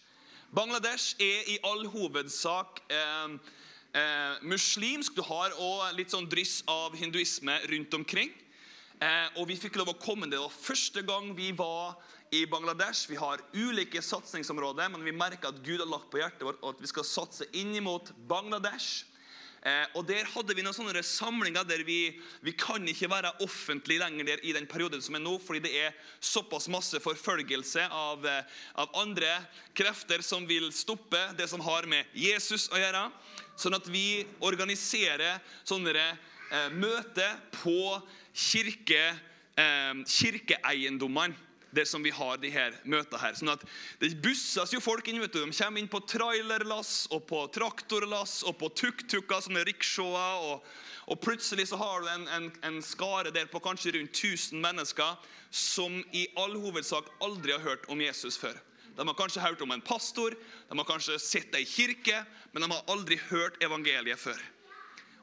Bangladesh 0.56 1.18
er 1.20 1.50
i 1.52 1.58
all 1.68 1.82
hovedsak 1.92 2.78
eh, 2.88 3.34
eh, 3.92 4.38
muslimsk. 4.48 5.18
Du 5.18 5.20
har 5.26 5.52
òg 5.60 5.98
litt 5.98 6.14
sånn 6.14 6.30
dryss 6.32 6.62
av 6.64 6.96
hinduisme 6.96 7.58
rundt 7.68 7.96
omkring. 7.98 8.32
Eh, 9.04 9.28
og 9.36 9.50
Vi 9.50 9.58
fikk 9.66 9.76
lov 9.76 9.92
å 9.92 9.98
komme 10.00 10.30
det 10.32 10.40
var 10.40 10.54
første 10.54 11.04
gang 11.04 11.34
vi 11.36 11.50
var 11.52 11.98
i 12.32 12.46
Bangladesh. 12.48 13.04
Vi 13.12 13.20
har 13.20 13.44
ulike 13.52 14.00
satsingsområder, 14.00 14.88
men 14.94 15.04
vi 15.04 15.12
merker 15.12 15.52
at 15.52 15.60
Gud 15.60 15.84
har 15.84 15.92
lagt 15.92 16.08
på 16.08 16.22
hjertet 16.22 16.48
vårt 16.48 16.64
at 16.64 16.80
vi 16.80 16.88
skal 16.88 17.04
satse 17.04 17.50
inn 17.52 17.76
mot 17.84 18.14
Bangladesh. 18.32 19.04
Eh, 19.66 19.86
og 19.98 20.04
Der 20.06 20.28
hadde 20.30 20.54
vi 20.54 20.62
noen 20.62 20.74
sånne 20.76 21.00
samlinger 21.02 21.64
der 21.66 21.82
vi, 21.86 22.14
vi 22.46 22.52
kan 22.54 22.84
ikke 22.86 23.08
være 23.10 23.32
offentlig 23.42 23.96
lenger 23.98 24.28
der 24.28 24.44
i 24.46 24.52
den 24.54 24.68
perioden 24.70 25.02
som 25.02 25.16
er 25.18 25.24
nå, 25.24 25.32
fordi 25.42 25.64
det 25.64 25.72
er 25.88 25.96
såpass 26.22 26.68
masse 26.70 27.00
forfølgelse 27.02 27.88
av, 27.90 28.22
eh, 28.30 28.60
av 28.78 28.94
andre 29.02 29.32
krefter 29.74 30.22
som 30.22 30.46
vil 30.46 30.68
stoppe 30.70 31.18
det 31.38 31.48
som 31.50 31.64
har 31.66 31.88
med 31.90 32.06
Jesus 32.14 32.68
å 32.70 32.78
gjøre. 32.78 33.08
Sånn 33.58 33.74
at 33.74 33.90
vi 33.90 34.22
organiserer 34.46 35.40
sånne 35.66 35.96
eh, 36.04 36.70
møter 36.70 37.34
på 37.58 37.96
kirke, 38.36 39.02
eh, 39.58 40.04
kirkeeiendommene. 40.06 41.45
Det 41.76 41.84
som 41.88 42.02
vi 42.02 42.10
har 42.14 42.38
de 42.40 42.48
her 42.50 42.74
møtene 42.88 43.20
her. 43.20 43.34
Sånn 43.36 43.52
at 43.52 43.64
Det 44.00 44.14
busses 44.24 44.72
jo 44.72 44.80
folk 44.80 45.08
inn. 45.08 45.20
vet 45.20 45.32
du. 45.32 45.44
De 45.44 45.52
kommer 45.52 45.80
inn 45.80 45.88
på 45.92 46.00
trailerlass 46.08 47.08
og 47.12 47.26
på 47.28 47.42
traktorlass 47.52 48.42
og 48.48 48.56
på 48.58 48.70
tuk-tuker, 48.72 49.42
sånne 49.44 49.64
rickshawer. 49.68 50.40
Og, 50.48 50.64
og, 51.06 51.20
plutselig 51.20 51.68
så 51.68 51.76
har 51.76 52.00
du 52.00 52.08
en, 52.08 52.28
en, 52.28 52.50
en 52.62 52.80
skare 52.82 53.30
der 53.30 53.50
på 53.52 53.60
kanskje 53.60 53.92
rundt 53.98 54.16
1000 54.16 54.60
mennesker 54.60 55.20
som 55.50 56.00
i 56.12 56.26
all 56.36 56.56
hovedsak 56.56 57.12
aldri 57.20 57.52
har 57.52 57.64
hørt 57.64 57.86
om 57.92 58.00
Jesus 58.00 58.40
før. 58.40 58.56
De 58.96 59.04
har 59.04 59.14
kanskje 59.14 59.44
hørt 59.44 59.60
om 59.60 59.70
en 59.70 59.84
pastor, 59.84 60.32
de 60.68 60.78
har 60.78 60.88
kanskje 60.88 61.18
sett 61.20 61.54
ei 61.54 61.66
kirke, 61.68 62.24
men 62.52 62.64
de 62.64 62.72
har 62.72 62.92
aldri 62.92 63.18
hørt 63.28 63.60
evangeliet 63.62 64.18
før. 64.18 64.40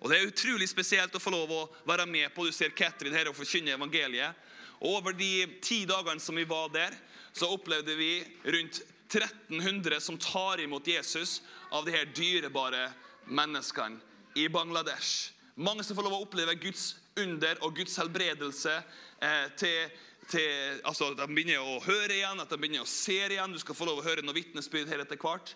Og 0.04 0.10
Det 0.12 0.18
er 0.20 0.28
utrolig 0.28 0.68
spesielt 0.68 1.16
å 1.16 1.22
få 1.22 1.32
lov 1.32 1.52
å 1.56 1.68
være 1.88 2.06
med 2.06 2.34
på. 2.36 2.44
Du 2.46 2.52
ser 2.52 2.76
Katrin 2.76 3.16
her 3.16 3.30
og 3.32 3.38
forkynne 3.38 3.72
evangeliet. 3.72 4.36
Og 4.84 4.98
Over 5.00 5.16
de 5.16 5.46
ti 5.64 5.86
dagene 5.88 6.20
som 6.20 6.36
vi 6.36 6.44
var 6.48 6.68
der, 6.74 6.96
så 7.34 7.48
opplevde 7.56 7.96
vi 7.96 8.18
rundt 8.44 8.82
1300 9.08 10.02
som 10.02 10.18
tar 10.18 10.60
imot 10.60 10.88
Jesus 10.88 11.42
av 11.72 11.86
de 11.86 11.94
her 11.96 12.10
dyrebare 12.12 12.90
menneskene 13.26 14.02
i 14.36 14.50
Bangladesh. 14.52 15.32
Mange 15.56 15.86
som 15.86 15.96
får 15.96 16.08
lov 16.08 16.18
å 16.18 16.26
oppleve 16.26 16.58
Guds 16.60 16.96
under 17.22 17.60
og 17.64 17.78
Guds 17.78 17.96
helbredelse. 18.02 18.74
Eh, 19.22 19.46
til, 19.58 19.92
til, 20.28 20.82
altså 20.84 21.12
At 21.14 21.22
de 21.22 21.30
begynner 21.30 21.62
å 21.62 21.80
høre 21.86 22.18
igjen, 22.18 22.42
at 22.42 22.50
de 22.50 22.60
begynner 22.60 22.84
å 22.84 22.90
se 22.90 23.20
igjen. 23.28 23.54
Du 23.54 23.62
skal 23.62 23.78
få 23.78 23.88
lov 23.88 24.02
å 24.02 24.08
høre 24.08 24.26
noen 24.26 24.40
vitnesbyrd 24.40 24.92
her 24.92 25.06
etter 25.06 25.22
hvert. 25.22 25.54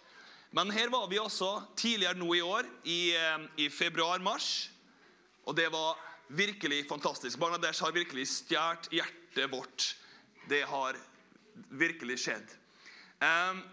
Men 0.56 0.72
her 0.72 0.94
var 0.94 1.10
vi 1.12 1.20
også 1.20 1.50
tidligere 1.76 2.16
nå 2.16 2.30
i 2.38 2.46
år, 2.46 2.70
i, 2.86 3.02
eh, 3.18 3.48
i 3.66 3.70
februar-mars. 3.74 4.70
Og 5.44 5.58
det 5.58 5.68
var 5.74 5.98
virkelig 6.28 6.84
fantastisk. 6.90 7.40
Bangladesh 7.40 7.84
har 7.84 7.96
virkelig 7.96 8.28
stjålet 8.32 8.90
hjertet 8.92 9.52
vårt. 9.52 9.96
Det 10.50 10.62
har 10.68 10.98
virkelig 11.70 12.20
skjedd. 12.24 12.54
Um, 13.22 13.64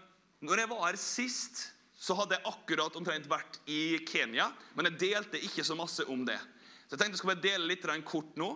når 0.45 0.63
jeg 0.63 0.71
var 0.71 0.85
her 0.87 0.99
sist, 0.99 1.67
så 1.95 2.17
hadde 2.17 2.37
jeg 2.37 2.47
akkurat 2.49 2.95
omtrent 2.97 3.27
vært 3.29 3.59
i 3.71 3.97
Kenya. 4.07 4.49
Men 4.75 4.91
jeg 4.91 4.99
delte 5.05 5.41
ikke 5.41 5.65
så 5.65 5.77
masse 5.77 6.05
om 6.11 6.25
det. 6.27 6.39
Så 6.85 6.95
jeg 6.95 7.01
tenkte 7.01 7.15
jeg 7.15 7.21
skulle 7.23 7.37
bare 7.37 7.47
dele 7.47 7.69
litt 7.71 8.05
kort 8.05 8.35
nå. 8.37 8.51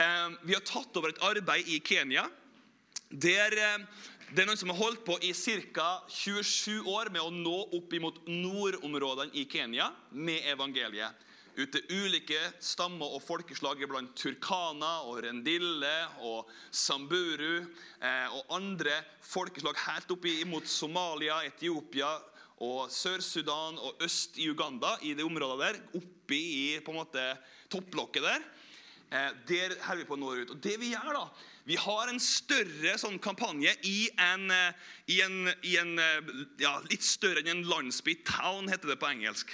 Um, 0.00 0.38
vi 0.42 0.56
har 0.56 0.64
tatt 0.66 0.96
over 0.96 1.12
et 1.12 1.22
arbeid 1.22 1.68
i 1.68 1.82
Kenya 1.84 2.28
der 3.12 3.52
det 4.32 4.40
er 4.40 4.46
noen 4.48 4.56
som 4.56 4.70
har 4.72 4.78
holdt 4.80 5.02
på 5.04 5.18
i 5.20 5.34
ca. 5.36 6.00
27 6.08 6.88
år 6.88 7.10
med 7.12 7.20
å 7.20 7.28
nå 7.28 7.58
opp 7.76 7.92
imot 7.92 8.22
nordområdene 8.24 9.36
i 9.36 9.44
Kenya 9.44 9.90
med 10.08 10.46
evangeliet 10.48 11.28
ut 11.56 11.72
til 11.74 12.02
ulike 12.02 12.40
stammer 12.62 13.12
og 13.16 13.22
folkeslag 13.24 13.82
blant 13.88 14.14
turkana 14.18 15.02
og 15.08 15.22
rendille 15.26 15.92
og 16.24 16.50
samburu 16.70 17.60
eh, 17.60 18.28
og 18.32 18.54
andre 18.56 18.96
folkeslag 19.26 19.78
helt 19.86 20.14
opp 20.14 20.28
imot 20.30 20.70
Somalia, 20.70 21.42
Etiopia 21.48 22.10
og 22.62 22.90
Sør-Sudan 22.94 23.78
og 23.82 24.02
øst 24.04 24.38
i 24.38 24.48
Uganda, 24.50 24.94
i 25.02 25.14
det 25.18 25.26
området 25.26 25.60
der, 25.60 25.80
oppe 25.98 26.38
i 26.38 26.80
på 26.84 26.94
en 26.94 27.00
måte 27.02 27.24
topplokket 27.72 28.28
der. 28.28 28.44
Eh, 29.12 29.32
der 29.48 29.74
holder 29.84 30.02
vi 30.02 30.08
på 30.08 30.16
å 30.16 30.22
nå 30.22 30.34
ut. 30.40 30.54
Og 30.54 30.62
det 30.64 30.78
Vi 30.80 30.92
gjør 30.94 31.12
da, 31.18 31.26
vi 31.68 31.76
har 31.78 32.08
en 32.10 32.22
større 32.22 32.96
sånn 32.98 33.20
kampanje 33.22 33.74
i 33.86 34.08
en, 34.18 34.48
eh, 34.50 34.72
i 35.12 35.20
en, 35.22 35.50
i 35.62 35.76
en 35.78 35.98
eh, 35.98 36.32
ja, 36.62 36.78
litt 36.88 37.04
større 37.06 37.44
enn 37.44 37.58
en 37.58 37.68
landsby. 37.68 38.16
Town 38.26 38.70
heter 38.72 38.94
det 38.94 38.98
på 39.02 39.10
engelsk. 39.10 39.52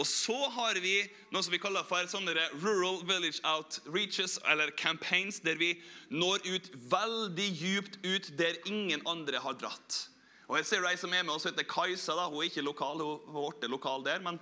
Og 0.00 0.06
så 0.08 0.36
har 0.54 0.78
vi 0.80 0.94
noe 1.32 1.44
som 1.44 1.52
vi 1.52 1.60
kaller 1.60 1.84
for 1.84 2.08
sånne 2.08 2.32
rural 2.62 3.02
village 3.04 3.42
outreaches, 3.44 4.38
eller 4.48 4.72
campaigns, 4.76 5.42
der 5.44 5.60
vi 5.60 5.74
når 6.08 6.46
ut 6.48 6.70
veldig 6.92 7.48
djupt 7.60 7.98
ut 8.06 8.32
der 8.38 8.56
ingen 8.64 9.04
andre 9.06 9.42
har 9.44 9.58
dratt. 9.60 10.06
Og 10.48 10.58
jeg 10.58 10.68
ser 10.68 10.84
ei 10.88 10.96
som 11.00 11.12
er 11.12 11.24
med 11.24 11.34
oss, 11.34 11.46
heter 11.48 11.64
Kajsa. 11.68 12.16
da, 12.16 12.28
Hun 12.28 12.42
er 12.42 12.50
ikke 12.50 12.64
lokal, 12.64 13.00
hun 13.00 13.58
ble 13.60 13.68
lokal 13.68 14.04
der. 14.04 14.20
men... 14.20 14.40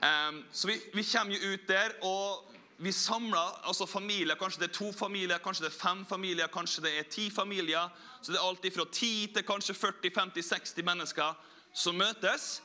Um, 0.00 0.44
så 0.52 0.66
vi, 0.66 0.78
vi, 0.94 1.02
kommer 1.04 1.34
jo 1.36 1.52
ut 1.52 1.68
der, 1.68 1.92
og 2.02 2.54
vi 2.78 2.92
samler 2.92 3.66
altså 3.68 3.86
familier. 3.86 4.34
Kanskje 4.34 4.62
det 4.62 4.70
er 4.70 4.72
to 4.72 4.92
familier, 4.92 5.38
kanskje 5.38 5.66
det 5.66 5.72
er 5.74 5.76
fem 5.76 6.06
familier, 6.08 6.46
kanskje 6.46 6.82
det 6.82 6.92
er 6.98 7.02
ti 7.02 7.30
familier. 7.30 7.90
Så 8.22 8.32
det 8.32 8.38
er 8.38 8.46
alt 8.48 8.64
fra 8.74 8.86
10 8.92 9.32
til 9.34 9.44
kanskje 9.44 9.74
40-50-60 9.76 10.82
mennesker 10.82 11.36
som 11.74 11.94
møtes. 11.94 12.62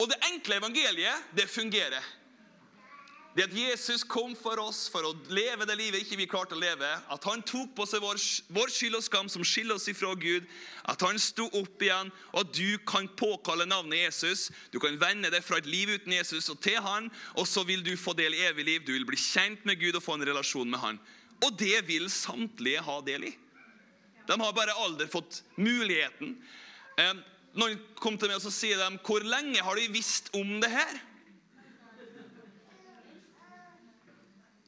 Og 0.00 0.10
det 0.10 0.20
enkle 0.32 0.58
evangeliet, 0.58 1.32
det 1.36 1.50
fungerer. 1.50 2.04
Det 3.34 3.48
at 3.48 3.54
Jesus 3.56 4.04
kom 4.06 4.36
for 4.38 4.60
oss 4.62 4.84
for 4.92 5.02
å 5.02 5.14
leve 5.34 5.66
det 5.66 5.74
livet 5.74 6.04
ikke 6.04 6.20
vi 6.20 6.26
klarte 6.30 6.54
å 6.54 6.60
leve. 6.60 6.86
At 7.10 7.24
han 7.26 7.42
tok 7.42 7.72
på 7.74 7.86
seg 7.90 8.02
vår, 8.04 8.20
vår 8.54 8.70
skyld 8.70 8.94
og 9.00 9.02
skam 9.02 9.30
som 9.32 9.42
skiller 9.42 9.74
oss 9.74 9.88
ifra 9.90 10.12
Gud. 10.14 10.46
At 10.86 11.02
han 11.02 11.18
sto 11.18 11.48
opp 11.50 11.82
igjen, 11.82 12.12
og 12.30 12.44
at 12.44 12.52
du 12.54 12.78
kan 12.86 13.08
påkalle 13.18 13.66
navnet 13.66 14.04
Jesus. 14.04 14.46
Du 14.70 14.78
kan 14.82 14.94
vende 15.02 15.32
deg 15.34 15.42
fra 15.42 15.58
et 15.58 15.66
liv 15.66 15.96
uten 15.96 16.14
Jesus 16.14 16.46
og 16.52 16.62
til 16.62 16.78
han, 16.84 17.10
og 17.34 17.50
så 17.50 17.66
vil 17.66 17.82
du 17.82 17.96
få 17.98 18.14
del 18.14 18.38
i 18.38 18.44
evig 18.46 18.68
liv. 18.70 18.86
Du 18.86 18.94
vil 18.94 19.08
bli 19.08 19.18
kjent 19.18 19.66
med 19.66 19.82
Gud 19.82 19.98
og 19.98 20.06
få 20.06 20.14
en 20.14 20.28
relasjon 20.30 20.70
med 20.70 20.82
han. 20.84 21.02
Og 21.42 21.58
det 21.58 21.82
vil 21.90 22.06
samtlige 22.14 22.86
ha 22.86 23.00
del 23.02 23.32
i. 23.32 23.34
De 24.30 24.38
har 24.40 24.54
bare 24.56 24.78
aldri 24.86 25.10
fått 25.10 25.42
muligheten. 25.58 26.38
Noen 27.54 27.78
kom 28.02 28.16
til 28.18 28.30
meg 28.30 28.40
og 28.40 28.42
så 28.42 28.50
sier 28.50 28.80
de, 28.80 28.98
'Hvor 28.98 29.22
lenge 29.22 29.62
har 29.62 29.74
de 29.78 29.92
visst 29.92 30.30
om 30.34 30.60
det 30.60 30.70
her?' 30.70 31.00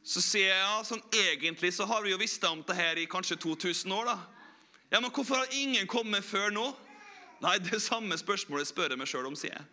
Så 0.07 0.23
sier 0.23 0.53
jeg 0.53 0.63
ja, 0.63 0.83
sånn 0.87 1.03
egentlig 1.11 1.73
så 1.75 1.85
har 1.91 2.05
vi 2.05 2.13
jo 2.13 2.19
visst 2.21 2.45
om 2.47 2.63
det 2.63 2.77
her 2.79 2.95
i 2.95 3.09
kanskje 3.11 3.41
2000 3.43 3.93
år. 3.93 4.05
da. 4.05 4.19
Ja, 4.93 5.01
Men 5.01 5.11
hvorfor 5.11 5.35
har 5.35 5.49
ingen 5.51 5.87
kommet 5.87 6.25
før 6.25 6.51
nå? 6.51 6.77
Nei, 7.43 7.59
det 7.59 7.83
samme 7.83 8.15
spørsmålet 8.17 8.69
spør 8.69 8.95
jeg 8.95 8.99
meg 8.99 9.09
sjøl 9.09 9.27
om, 9.27 9.35
sier 9.35 9.53
jeg. 9.53 9.65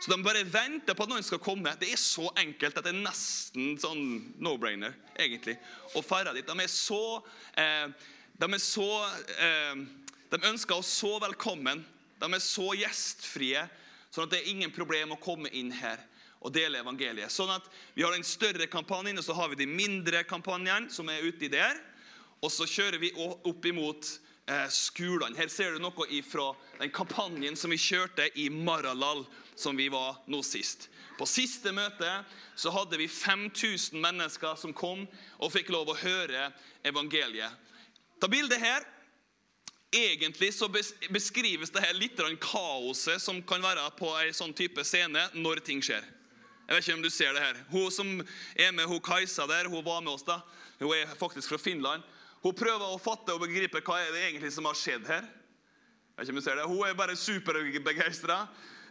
Så 0.00 0.14
de 0.14 0.22
bare 0.22 0.46
venter 0.46 0.94
på 0.94 1.02
at 1.02 1.10
noen 1.10 1.22
skal 1.22 1.42
komme. 1.42 1.74
Det 1.80 1.90
er 1.92 1.98
så 1.98 2.30
enkelt 2.38 2.78
at 2.78 2.86
det 2.86 2.94
er 2.94 3.02
nesten 3.02 3.74
sånn 3.76 4.34
no-brainer, 4.38 4.94
egentlig. 5.18 5.58
å 5.98 6.00
ferde 6.00 6.32
dit. 6.38 6.46
De 6.46 6.62
er 6.62 6.70
så 6.70 7.20
eh, 7.58 7.90
De 8.40 8.52
er 8.54 8.62
så 8.62 8.88
eh, 9.36 9.74
De 10.30 10.46
ønsker 10.46 10.78
oss 10.78 10.94
så 11.02 11.18
velkommen 11.18 11.84
de 12.20 12.28
er 12.36 12.44
så 12.44 12.70
gjestfrie, 12.76 13.64
sånn 14.12 14.26
at 14.26 14.34
det 14.34 14.40
er 14.42 14.52
ingen 14.52 14.72
problem 14.74 15.14
å 15.14 15.20
komme 15.22 15.50
inn 15.56 15.72
her 15.72 16.02
og 16.40 16.52
dele 16.54 16.80
evangeliet. 16.80 17.32
Sånn 17.32 17.52
at 17.52 17.68
Vi 17.94 18.02
har 18.02 18.12
den 18.12 18.24
større 18.24 18.66
kampanjen, 18.66 19.18
og 19.18 19.24
så 19.24 19.36
har 19.36 19.50
vi 19.52 19.60
de 19.60 19.68
mindre 19.68 20.24
kampanjene 20.24 20.90
som 20.90 21.08
er 21.08 21.24
uti 21.26 21.50
der. 21.52 21.76
Og 22.40 22.52
så 22.52 22.64
kjører 22.64 22.98
vi 23.00 23.12
opp 23.16 23.66
imot 23.68 24.08
eh, 24.48 24.68
skolene. 24.72 25.36
Her 25.36 25.50
ser 25.52 25.74
du 25.76 25.82
noe 25.82 26.22
fra 26.24 26.54
den 26.78 26.92
kampanjen 26.92 27.56
som 27.56 27.70
vi 27.70 27.76
kjørte 27.76 28.30
i 28.40 28.48
Maralal, 28.48 29.26
som 29.54 29.76
vi 29.76 29.90
var 29.92 30.22
nå 30.26 30.40
sist. 30.42 30.88
På 31.18 31.28
siste 31.28 31.72
møte 31.76 32.08
så 32.56 32.72
hadde 32.72 32.96
vi 32.96 33.08
5000 33.08 34.00
mennesker 34.00 34.56
som 34.56 34.72
kom 34.72 35.04
og 35.36 35.52
fikk 35.52 35.68
lov 35.68 35.92
å 35.92 35.98
høre 36.00 36.48
evangeliet. 36.82 37.52
Ta 38.20 38.28
bildet 38.28 38.60
her. 38.60 38.86
Egentlig 39.90 40.52
så 40.54 40.68
beskrives 41.10 41.72
det 41.74 41.82
her 41.82 41.96
litt 41.98 42.20
av 42.22 42.30
kaoset 42.38 43.18
som 43.22 43.40
kan 43.42 43.62
være 43.64 43.88
på 43.98 44.10
en 44.20 44.36
sånn 44.36 44.54
type 44.54 44.84
scene 44.86 45.24
når 45.34 45.64
ting 45.66 45.82
skjer. 45.82 46.04
Jeg 46.70 46.76
vet 46.76 46.86
ikke 46.86 46.94
om 47.00 47.02
du 47.02 47.10
ser 47.10 47.34
det 47.34 47.42
her. 47.42 47.56
Hun 47.72 47.88
som 47.90 48.10
er 48.54 48.70
med, 48.70 48.86
hun 48.86 49.02
Kajsa 49.02 49.48
der, 49.50 49.66
hun 49.66 49.82
var 49.82 50.04
med 50.06 50.12
oss 50.12 50.22
da. 50.22 50.36
Hun 50.78 50.92
er 50.94 51.10
faktisk 51.18 51.50
fra 51.50 51.58
Finland. 51.58 52.04
Hun 52.44 52.54
prøver 52.54 52.86
å 52.86 53.00
fatte 53.02 53.34
og 53.34 53.42
begripe 53.42 53.82
hva 53.82 53.96
er 53.98 54.12
det 54.14 54.20
egentlig 54.28 54.52
som 54.54 54.68
har 54.70 54.78
skjedd 54.78 55.08
her. 55.10 55.26
Jeg 55.26 56.20
vet 56.20 56.28
ikke 56.28 56.36
om 56.36 56.38
du 56.38 56.46
ser 56.46 56.60
det. 56.60 56.68
Hun 56.70 56.84
er 56.86 56.94
bare 57.00 57.16
superbegeistra. 57.18 58.36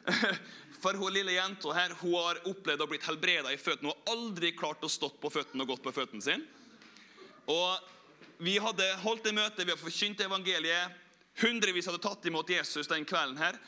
For 0.84 1.00
hun 1.00 1.16
lille 1.16 1.38
jenta 1.38 1.72
her 1.76 1.96
hun 2.02 2.18
har 2.18 2.42
opplevd 2.52 2.84
å 2.84 2.90
blitt 2.92 3.08
helbreda 3.08 3.54
i 3.56 3.62
føttene. 3.62 3.94
Hun 3.94 3.96
har 3.96 4.18
aldri 4.18 4.52
klart 4.58 4.84
å 4.84 4.92
stått 4.92 5.16
på 5.24 5.32
føttene 5.32 5.64
og 5.64 5.72
gått 5.72 5.86
på 5.88 5.96
føttene 5.96 6.26
sine. 6.26 6.44
Og 7.48 7.96
vi 8.40 8.56
hadde 8.62 8.88
holdt 9.04 9.28
et 9.28 9.36
møte, 9.36 9.66
vi 9.66 9.74
hadde 9.74 9.84
forkynt 9.84 10.24
evangeliet. 10.24 10.96
Hundrevis 11.42 11.88
hadde 11.88 12.02
tatt 12.04 12.26
imot 12.28 12.50
Jesus 12.52 12.88
den 12.88 13.08
kvelden. 13.08 13.38
her. 13.38 13.60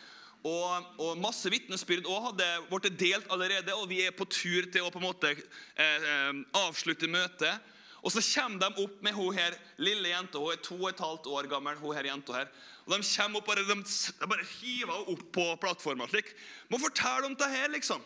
Og, 0.42 0.88
og 0.98 1.20
masse 1.22 1.52
vitnesbyrd 1.54 2.08
hadde 2.10 2.48
blitt 2.72 2.98
delt 2.98 3.28
allerede, 3.30 3.76
og 3.78 3.90
vi 3.92 4.00
er 4.08 4.16
på 4.16 4.26
tur 4.26 4.66
til 4.74 4.88
å 4.88 4.90
på 4.90 4.98
en 4.98 5.06
måte 5.06 5.36
eh, 5.36 6.08
eh, 6.08 6.40
avslutte 6.64 7.10
møtet. 7.12 7.70
Og 8.02 8.10
så 8.10 8.24
kommer 8.26 8.64
de 8.64 8.82
opp 8.82 9.04
med 9.06 9.14
hun 9.14 9.36
her 9.38 9.54
lille 9.78 10.10
jenta. 10.10 10.40
Hun 10.42 10.56
er 10.56 10.64
to 10.66 10.80
og 10.80 10.88
et 10.90 11.04
halvt 11.04 11.28
år 11.30 11.50
gammel. 11.52 11.78
hun 11.78 11.94
her 11.94 12.10
jenta 12.10 12.40
her. 12.40 12.48
Og 12.88 12.96
De 12.96 13.04
kommer 13.06 13.40
opp, 13.40 13.52
og 13.52 13.60
de, 13.60 13.76
de 13.76 14.32
bare 14.32 14.48
hiver 14.56 14.90
henne 14.90 15.14
opp 15.14 15.28
på 15.36 15.46
plattformen. 15.62 16.10
slik. 16.10 16.34
Må 16.72 16.82
fortelle 16.82 17.30
om 17.30 17.38
det 17.38 17.52
her, 17.52 17.70
liksom. 17.70 18.02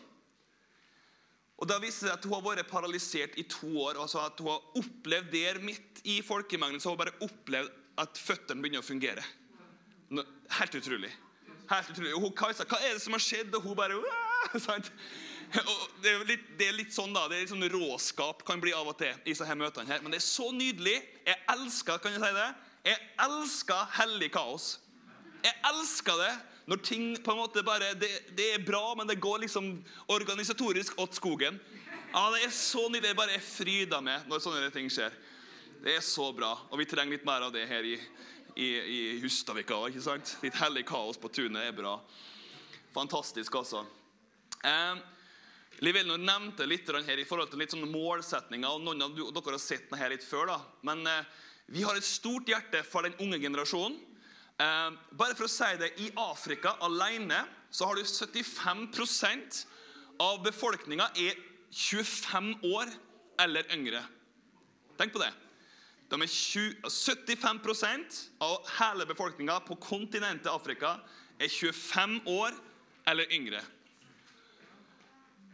Og 1.56 1.68
Da 1.68 1.78
viser 1.80 2.08
det 2.08 2.16
at 2.18 2.24
hun 2.28 2.34
har 2.36 2.44
vært 2.44 2.68
paralysert 2.68 3.36
i 3.40 3.46
to 3.48 3.70
år. 3.80 4.00
altså 4.00 4.20
at 4.26 4.40
Hun 4.40 4.52
har 4.52 4.62
opplevd 4.76 5.32
der 5.32 5.60
midt 5.62 6.02
i 6.04 6.20
folkemengden 6.22 6.80
så 6.80 6.90
har 6.90 6.96
hun 6.96 7.04
bare 7.04 7.28
opplevd 7.28 7.70
at 7.98 8.18
føttene 8.20 8.60
begynner 8.60 8.84
å 8.84 8.86
fungere. 8.86 9.24
Helt 10.58 10.74
utrolig. 10.74 11.12
Helt 11.70 11.90
utrolig. 11.90 12.14
Og 12.14 12.26
hun 12.26 12.34
Kajsa, 12.36 12.66
hva 12.68 12.78
er 12.84 12.94
det 12.94 13.02
som 13.02 13.16
har 13.16 13.24
skjedd? 13.24 13.54
Og 13.56 13.62
hun 13.62 13.78
bare 13.78 13.96
det, 16.02 16.10
er 16.10 16.24
litt, 16.28 16.44
det 16.58 16.68
er 16.68 16.76
litt 16.76 16.94
sånn 16.94 17.14
da, 17.14 17.24
det 17.26 17.38
er 17.38 17.44
litt 17.44 17.52
sånn 17.54 17.66
råskap 17.72 18.44
kan 18.46 18.60
bli 18.62 18.74
av 18.76 18.88
og 18.90 18.98
til 19.00 19.14
i 19.14 19.32
disse 19.32 19.56
møtene. 19.58 19.88
her, 19.88 20.02
Men 20.04 20.14
det 20.14 20.20
er 20.20 20.26
så 20.26 20.50
nydelig. 20.54 21.00
Jeg 21.26 21.40
elsker 21.56 22.02
kan 22.02 22.14
jeg 22.14 22.22
si 22.22 22.32
det? 22.36 22.50
Jeg 22.86 23.08
elsker 23.24 23.88
hellig 23.96 24.30
kaos. 24.34 24.68
Jeg 25.42 25.54
elsker 25.70 26.20
det 26.20 26.34
når 26.66 26.82
ting 26.82 27.04
på 27.22 27.30
en 27.30 27.38
måte 27.38 27.62
bare 27.62 27.92
det, 27.94 28.10
det 28.34 28.46
er 28.56 28.64
bra, 28.66 28.94
men 28.98 29.06
det 29.06 29.20
går 29.22 29.44
liksom 29.44 29.68
organisatorisk 30.10 30.98
åt 30.98 31.14
skogen. 31.14 31.60
Ja, 32.12 32.30
Det 32.34 32.42
er 32.46 32.54
så 32.54 32.88
nydelig. 32.88 33.12
Jeg 33.12 33.18
bare 33.18 33.40
fryder 33.42 34.02
meg 34.02 34.26
når 34.26 34.42
sånne 34.42 34.70
ting 34.74 34.90
skjer. 34.90 35.14
Det 35.84 35.94
er 35.94 36.02
så 36.02 36.32
bra. 36.34 36.54
Og 36.70 36.80
vi 36.80 36.88
trenger 36.90 37.14
litt 37.14 37.26
mer 37.28 37.44
av 37.46 37.52
det 37.54 37.66
her 37.70 37.86
i, 37.86 37.94
i, 38.56 38.66
i 38.66 39.00
Hustadvika. 39.22 39.78
sant? 40.02 40.38
Litt 40.42 40.58
hellig 40.58 40.86
kaos 40.88 41.20
på 41.20 41.30
tunet 41.30 41.68
er 41.68 41.76
bra. 41.76 42.00
Fantastisk, 42.96 43.54
altså. 43.54 43.84
Eh, 44.64 44.96
Liv 45.84 45.96
Elinor 46.00 46.18
nevnte 46.18 46.66
litt 46.66 46.88
her 46.88 47.20
i 47.20 47.28
forhold 47.28 47.50
til 47.52 47.60
litt 47.60 47.74
sånne 47.74 47.90
målsetninger. 47.92 48.66
og 48.66 48.82
Noen 48.82 49.06
av 49.06 49.14
dere 49.14 49.54
har 49.54 49.62
sett 49.62 49.90
den 49.90 50.00
her 50.00 50.10
litt 50.10 50.24
før. 50.24 50.46
da. 50.50 50.60
Men 50.82 51.06
eh, 51.06 51.24
vi 51.68 51.84
har 51.86 51.94
et 51.94 52.06
stort 52.06 52.48
hjerte 52.48 52.82
for 52.82 53.06
den 53.06 53.14
unge 53.20 53.38
generasjonen. 53.38 54.00
Eh, 54.56 54.90
bare 55.12 55.36
for 55.36 55.44
å 55.44 55.52
si 55.52 55.68
det, 55.80 55.92
I 56.00 56.10
Afrika 56.16 56.76
alene 56.84 57.42
så 57.70 57.90
har 57.90 57.98
du 57.98 58.04
75% 58.06 59.64
av 60.22 60.40
befolkninga 60.44 61.10
er 61.20 61.36
25 61.76 62.54
år 62.64 62.92
eller 63.42 63.68
yngre. 63.74 64.00
Tenk 64.96 65.12
på 65.12 65.20
det. 65.20 65.32
De 66.08 66.20
er 66.22 66.30
20, 66.30 66.86
75% 66.88 68.20
av 68.46 68.68
hele 68.78 69.06
befolkninga 69.10 69.58
på 69.66 69.76
kontinentet 69.82 70.48
Afrika 70.48 70.94
er 71.36 71.50
25 71.52 72.20
år 72.30 72.56
eller 73.10 73.32
yngre. 73.34 73.60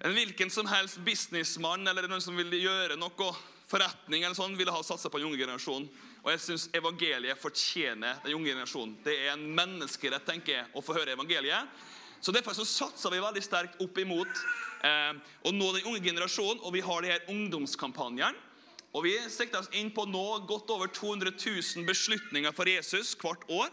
En 0.03 0.15
hvilken 0.15 0.51
som 0.51 0.69
helst 0.71 1.01
businessmann 1.03 1.87
eller 1.89 2.07
noen 2.11 2.23
som 2.23 2.39
vil 2.39 2.55
gjøre 2.59 2.99
noe 3.01 3.33
forretning 3.71 4.23
eller 4.23 4.37
sånn, 4.37 4.55
ville 4.59 4.75
ha 4.75 4.83
satsa 4.85 5.11
på 5.11 5.19
den 5.19 5.31
unge 5.31 5.41
generasjonen. 5.41 5.89
Og 6.23 6.31
jeg 6.31 6.43
syns 6.45 6.69
evangeliet 6.77 7.41
fortjener 7.41 8.21
den 8.23 8.37
unge 8.37 8.53
generasjonen. 8.53 8.95
Det 9.03 9.15
er 9.25 9.33
en 9.33 9.43
menneskerett 9.57 10.27
tenker 10.27 10.55
jeg, 10.55 10.69
å 10.79 10.83
få 10.85 10.95
høre 10.95 11.17
evangeliet. 11.17 11.83
Så 12.23 12.31
Derfor 12.35 12.55
så 12.55 12.67
satser 12.69 13.11
vi 13.11 13.23
veldig 13.23 13.43
sterkt 13.43 13.81
opp 13.83 13.99
imot 13.99 14.31
eh, 14.87 15.19
å 15.43 15.51
nå 15.51 15.73
den 15.75 15.89
unge 15.91 16.05
generasjonen. 16.05 16.63
Og 16.63 16.77
vi 16.77 16.85
har 16.87 17.03
de 17.03 17.11
her 17.11 17.29
ungdomskampanjene. 17.33 18.49
Og 18.93 19.07
Vi 19.07 19.15
sikter 19.33 19.63
oss 19.63 19.71
inn 19.73 19.89
på 19.91 20.05
nå 20.05 20.25
godt 20.47 20.71
over 20.71 20.91
200 20.93 21.33
000 21.33 21.87
beslutninger 21.89 22.53
for 22.53 22.69
Jesus 22.69 23.15
hvert 23.19 23.47
år. 23.49 23.71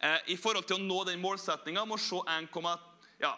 Eh, 0.00 0.34
I 0.34 0.36
forhold 0.36 0.68
til 0.68 0.78
å 0.78 0.84
nå 0.84 1.02
den 1.08 1.20
målsettinga 1.20 1.82
om 1.82 1.96
å 1.96 2.00
se 2.00 2.20
1, 2.28 2.50
ja, 3.20 3.32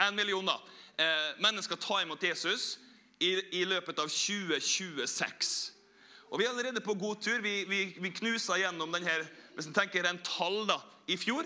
1 0.00 0.16
million 0.16 0.48
da, 0.48 0.58
eh, 0.98 1.28
mennesker 1.44 1.76
ta 1.76 2.02
imot 2.02 2.22
Jesus 2.22 2.78
i, 3.20 3.60
i, 3.60 3.64
løpet 3.64 3.98
av 3.98 4.08
2026. 4.08 5.72
Og 6.32 6.40
Vi 6.40 6.46
er 6.46 6.52
allerede 6.52 6.80
på 6.80 6.94
god 6.96 7.16
tur. 7.20 7.42
Vi, 7.44 7.64
vi, 7.68 7.82
vi 8.00 8.10
knusa 8.16 8.56
gjennom 8.56 8.94
denne, 8.94 9.12
hvis 9.54 9.66
en 9.68 9.76
tenker 9.76 10.06
en 10.08 10.22
tall 10.24 10.62
da, 10.70 10.78
I 11.10 11.16
fjor 11.20 11.44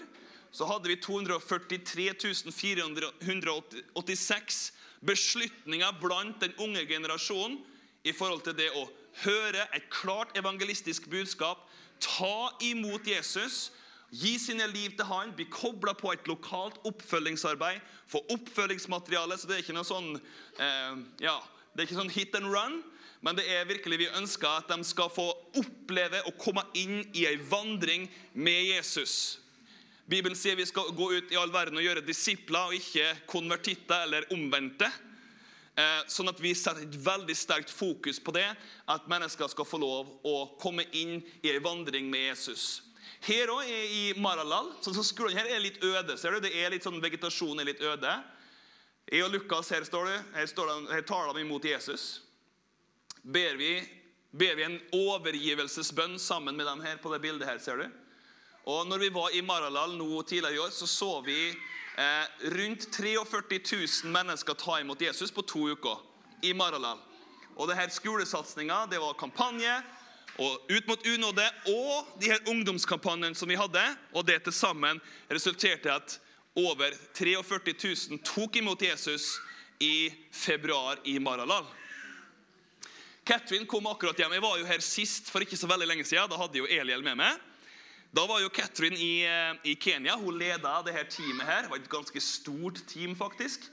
så 0.55 0.67
hadde 0.71 0.89
vi 0.89 0.97
243 1.03 2.15
486 2.55 4.61
beslutninger 5.05 5.99
blant 6.01 6.39
den 6.41 6.55
unge 6.63 6.87
generasjonen 6.87 7.59
i 8.07 8.13
forhold 8.15 8.45
til 8.47 8.55
det 8.57 8.71
å 8.79 8.87
høre 9.25 9.67
et 9.75 9.91
klart 9.91 10.39
evangelistisk 10.39 11.11
budskap, 11.13 11.59
ta 12.01 12.53
imot 12.65 13.07
Jesus 13.09 13.73
Gi 14.15 14.37
sine 14.39 14.69
liv 14.71 14.93
til 14.95 15.09
han, 15.09 15.33
bli 15.35 15.49
kobla 15.51 15.91
på 15.99 16.13
et 16.15 16.29
lokalt 16.31 16.77
oppfølgingsarbeid. 16.87 17.81
Få 18.07 18.21
oppfølgingsmateriale. 18.31 19.35
Så 19.35 19.49
det 19.49 19.57
er 19.57 19.65
ikke 19.65 19.75
noe 19.75 19.89
sånn 19.89 20.13
eh, 20.63 20.93
ja, 21.27 21.35
det 21.75 21.83
er 21.83 21.89
ikke 21.89 21.99
sånn 21.99 22.15
hit 22.15 22.37
and 22.39 22.47
run. 22.53 22.85
Men 23.27 23.35
det 23.35 23.49
er 23.51 23.67
virkelig 23.67 23.99
vi 24.05 24.13
ønsker 24.15 24.47
at 24.47 24.69
de 24.71 24.87
skal 24.87 25.11
få 25.11 25.25
oppleve 25.59 26.21
å 26.31 26.35
komme 26.39 26.63
inn 26.79 27.01
i 27.11 27.25
ei 27.27 27.35
vandring 27.51 28.07
med 28.39 28.69
Jesus. 28.69 29.41
Bibelen 30.07 30.39
sier 30.39 30.55
vi 30.55 30.69
skal 30.69 30.93
gå 30.95 31.09
ut 31.17 31.33
i 31.35 31.39
all 31.41 31.51
verden 31.51 31.81
og 31.81 31.83
gjøre 31.83 32.05
disipler, 32.07 32.69
og 32.69 32.77
ikke 32.77 33.09
konvertitter 33.27 34.05
eller 34.07 34.29
omvendte. 34.31 34.87
Eh, 35.77 36.05
sånn 36.07 36.31
at 36.31 36.39
vi 36.41 36.55
setter 36.57 36.87
et 36.87 36.95
veldig 37.03 37.35
sterkt 37.37 37.73
fokus 37.75 38.21
på 38.23 38.33
det, 38.37 38.47
at 38.89 39.09
mennesker 39.11 39.51
skal 39.51 39.67
få 39.67 39.81
lov 39.83 40.13
å 40.23 40.37
komme 40.63 40.87
inn 40.95 41.19
i 41.43 41.51
ei 41.51 41.59
vandring 41.65 42.07
med 42.13 42.29
Jesus. 42.31 42.85
Her 43.27 43.51
òg 43.51 43.67
er 43.67 43.91
i 43.91 44.05
Maralal. 44.23 44.71
Så, 44.85 44.95
skolen 45.03 45.35
her 45.35 45.51
er 45.51 45.65
litt 45.65 45.83
øde. 45.83 46.15
ser 46.17 46.37
du? 46.37 46.47
Det 46.47 46.55
er 46.55 46.71
litt 46.71 46.87
sånn 46.87 47.03
Vegetasjonen 47.03 47.65
er 47.65 47.73
litt 47.73 47.83
øde. 47.83 48.15
Jeg 49.11 49.27
og 49.27 49.35
Lukas, 49.35 49.75
her 49.75 49.83
står 49.87 50.13
det, 50.13 50.17
her, 50.39 50.47
står 50.47 50.71
det, 50.71 50.79
her 50.95 51.05
taler 51.11 51.35
de 51.35 51.43
imot 51.43 51.67
Jesus. 51.67 52.07
Ber 53.27 53.57
vi, 53.59 53.83
ber 54.31 54.55
vi 54.55 54.63
en 54.63 54.77
overgivelsesbønn 54.95 56.15
sammen 56.23 56.55
med 56.55 56.67
dem 56.69 56.83
her 56.85 57.01
på 57.03 57.11
det 57.11 57.19
bildet 57.25 57.49
her, 57.49 57.59
ser 57.59 57.81
du. 57.81 57.89
Og 58.71 58.85
når 58.87 59.01
vi 59.03 59.09
var 59.15 59.33
i 59.35 59.41
Maralal 59.43 59.97
nå 59.99 60.21
tidligere 60.23 60.55
i 60.55 60.61
år, 60.63 60.71
så 60.71 60.87
så 60.87 61.09
vi 61.27 61.51
eh, 61.51 62.27
rundt 62.55 62.87
43 62.95 63.59
000 64.05 64.13
mennesker 64.15 64.55
ta 64.55 64.79
imot 64.79 65.03
Jesus 65.03 65.35
på 65.35 65.43
to 65.43 65.65
uker 65.75 66.05
i 66.47 66.53
Maralal. 66.55 67.01
Og 67.57 67.67
det 67.67 67.79
her 67.81 67.91
skolesatsinga, 67.91 68.85
det 68.91 69.01
var 69.03 69.19
kampanje 69.19 69.75
og 70.39 70.71
ut 70.71 70.87
mot 70.87 71.07
unåde 71.07 71.47
og 71.73 72.13
de 72.21 72.31
her 72.31 72.47
ungdomskampanjene 72.47 73.35
som 73.35 73.51
vi 73.51 73.59
hadde. 73.59 73.83
Og 74.15 74.27
det 74.29 74.45
til 74.45 74.55
sammen 74.55 75.01
resulterte 75.33 75.91
i 75.91 75.97
at 75.97 76.21
over 76.55 76.95
43 77.15 77.75
000 78.13 78.23
tok 78.23 78.63
imot 78.63 78.87
Jesus 78.87 79.33
i 79.83 80.13
februar 80.31 81.03
i 81.05 81.19
Maralal. 81.19 81.67
Catherine 83.27 83.67
kom 83.67 83.87
akkurat 83.91 84.19
hjem. 84.19 84.37
Jeg 84.37 84.43
var 84.45 84.59
jo 84.61 84.67
her 84.69 84.83
sist 84.85 85.31
for 85.33 85.43
ikke 85.43 85.59
så 85.59 85.67
veldig 85.67 85.89
lenge 85.91 86.05
siden. 86.07 86.29
Da 86.31 86.39
hadde 86.39 86.61
jo 86.61 86.69
Eliel 86.71 87.03
med 87.03 87.19
meg. 87.19 87.41
Da 88.15 88.23
var 88.31 88.39
jo 88.39 88.53
Catherine 88.55 88.95
i, 88.95 89.27
eh, 89.27 89.59
i 89.67 89.75
Kenya. 89.75 90.15
Hun 90.17 90.39
leda 90.39 90.79
det 90.87 90.95
her 90.95 91.09
teamet 91.11 91.47
her. 91.47 91.63
Det 91.63 91.71
var 91.71 91.83
et 91.83 91.91
ganske 91.91 92.21
stort 92.23 92.79
team, 92.87 93.17
faktisk. 93.19 93.67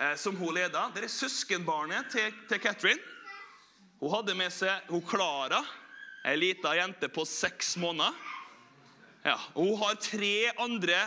Eh, 0.00 0.16
som 0.16 0.36
hun 0.36 0.54
leda. 0.54 0.90
Det 0.94 1.04
er 1.04 1.14
søskenbarnet 1.14 2.10
til, 2.10 2.34
til 2.48 2.58
Catherine. 2.58 3.00
Hun 4.00 4.10
hadde 4.10 4.34
med 4.34 4.50
seg 4.50 4.90
hun 4.90 5.06
Klara. 5.06 5.62
Ei 6.26 6.34
lita 6.36 6.74
jente 6.74 7.06
på 7.08 7.22
seks 7.24 7.76
måneder. 7.78 8.14
Ja, 9.24 9.38
hun 9.54 9.76
har 9.78 9.94
tre 9.94 10.50
andre 10.58 11.04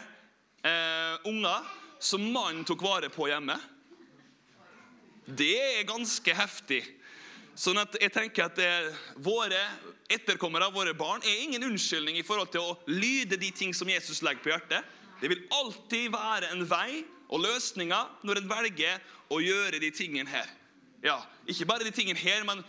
eh, 0.64 1.16
unger 1.28 1.68
som 2.00 2.24
mannen 2.32 2.64
tok 2.64 2.82
vare 2.88 3.12
på 3.12 3.28
hjemme. 3.28 3.60
Det 5.28 5.56
er 5.60 5.90
ganske 5.90 6.36
heftig. 6.36 6.86
Sånn 7.56 7.80
at 7.80 7.96
jeg 8.02 8.12
tenker 8.12 8.50
at 8.50 8.58
det, 8.60 8.70
Våre 9.24 9.60
etterkommere, 10.12 10.68
våre 10.76 10.94
barn, 10.98 11.24
er 11.24 11.44
ingen 11.46 11.64
unnskyldning 11.70 12.20
i 12.20 12.26
forhold 12.26 12.52
til 12.54 12.66
å 12.66 12.78
lyde 12.92 13.40
de 13.40 13.52
ting 13.56 13.74
som 13.74 13.90
Jesus 13.90 14.22
legger 14.26 14.44
på 14.44 14.52
hjertet. 14.52 14.84
Det 15.22 15.32
vil 15.32 15.46
alltid 15.56 16.12
være 16.14 16.52
en 16.52 16.66
vei 16.68 17.06
og 17.32 17.42
løsninger 17.46 18.26
når 18.28 18.42
en 18.42 18.50
velger 18.52 19.14
å 19.32 19.40
gjøre 19.42 19.80
de 19.82 19.92
tingene 19.96 20.30
her. 20.30 20.50
Ja, 21.06 21.22
Ikke 21.48 21.68
bare 21.70 21.86
de 21.86 21.94
tingene 21.96 22.20
her, 22.20 22.44
men 22.46 22.64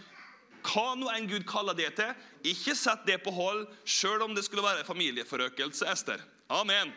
hva 0.67 0.95
nå 0.99 1.11
enn 1.15 1.29
Gud 1.31 1.47
kaller 1.49 1.77
det 1.79 1.93
til, 1.99 2.15
ikke 2.53 2.75
sett 2.79 3.05
det 3.09 3.21
på 3.25 3.33
hold, 3.35 3.67
sjøl 3.85 4.23
om 4.27 4.35
det 4.37 4.45
skulle 4.47 4.65
være 4.65 4.87
familieforøkelse, 4.87 5.87
Ester. 5.91 6.23
Amen. 6.53 6.93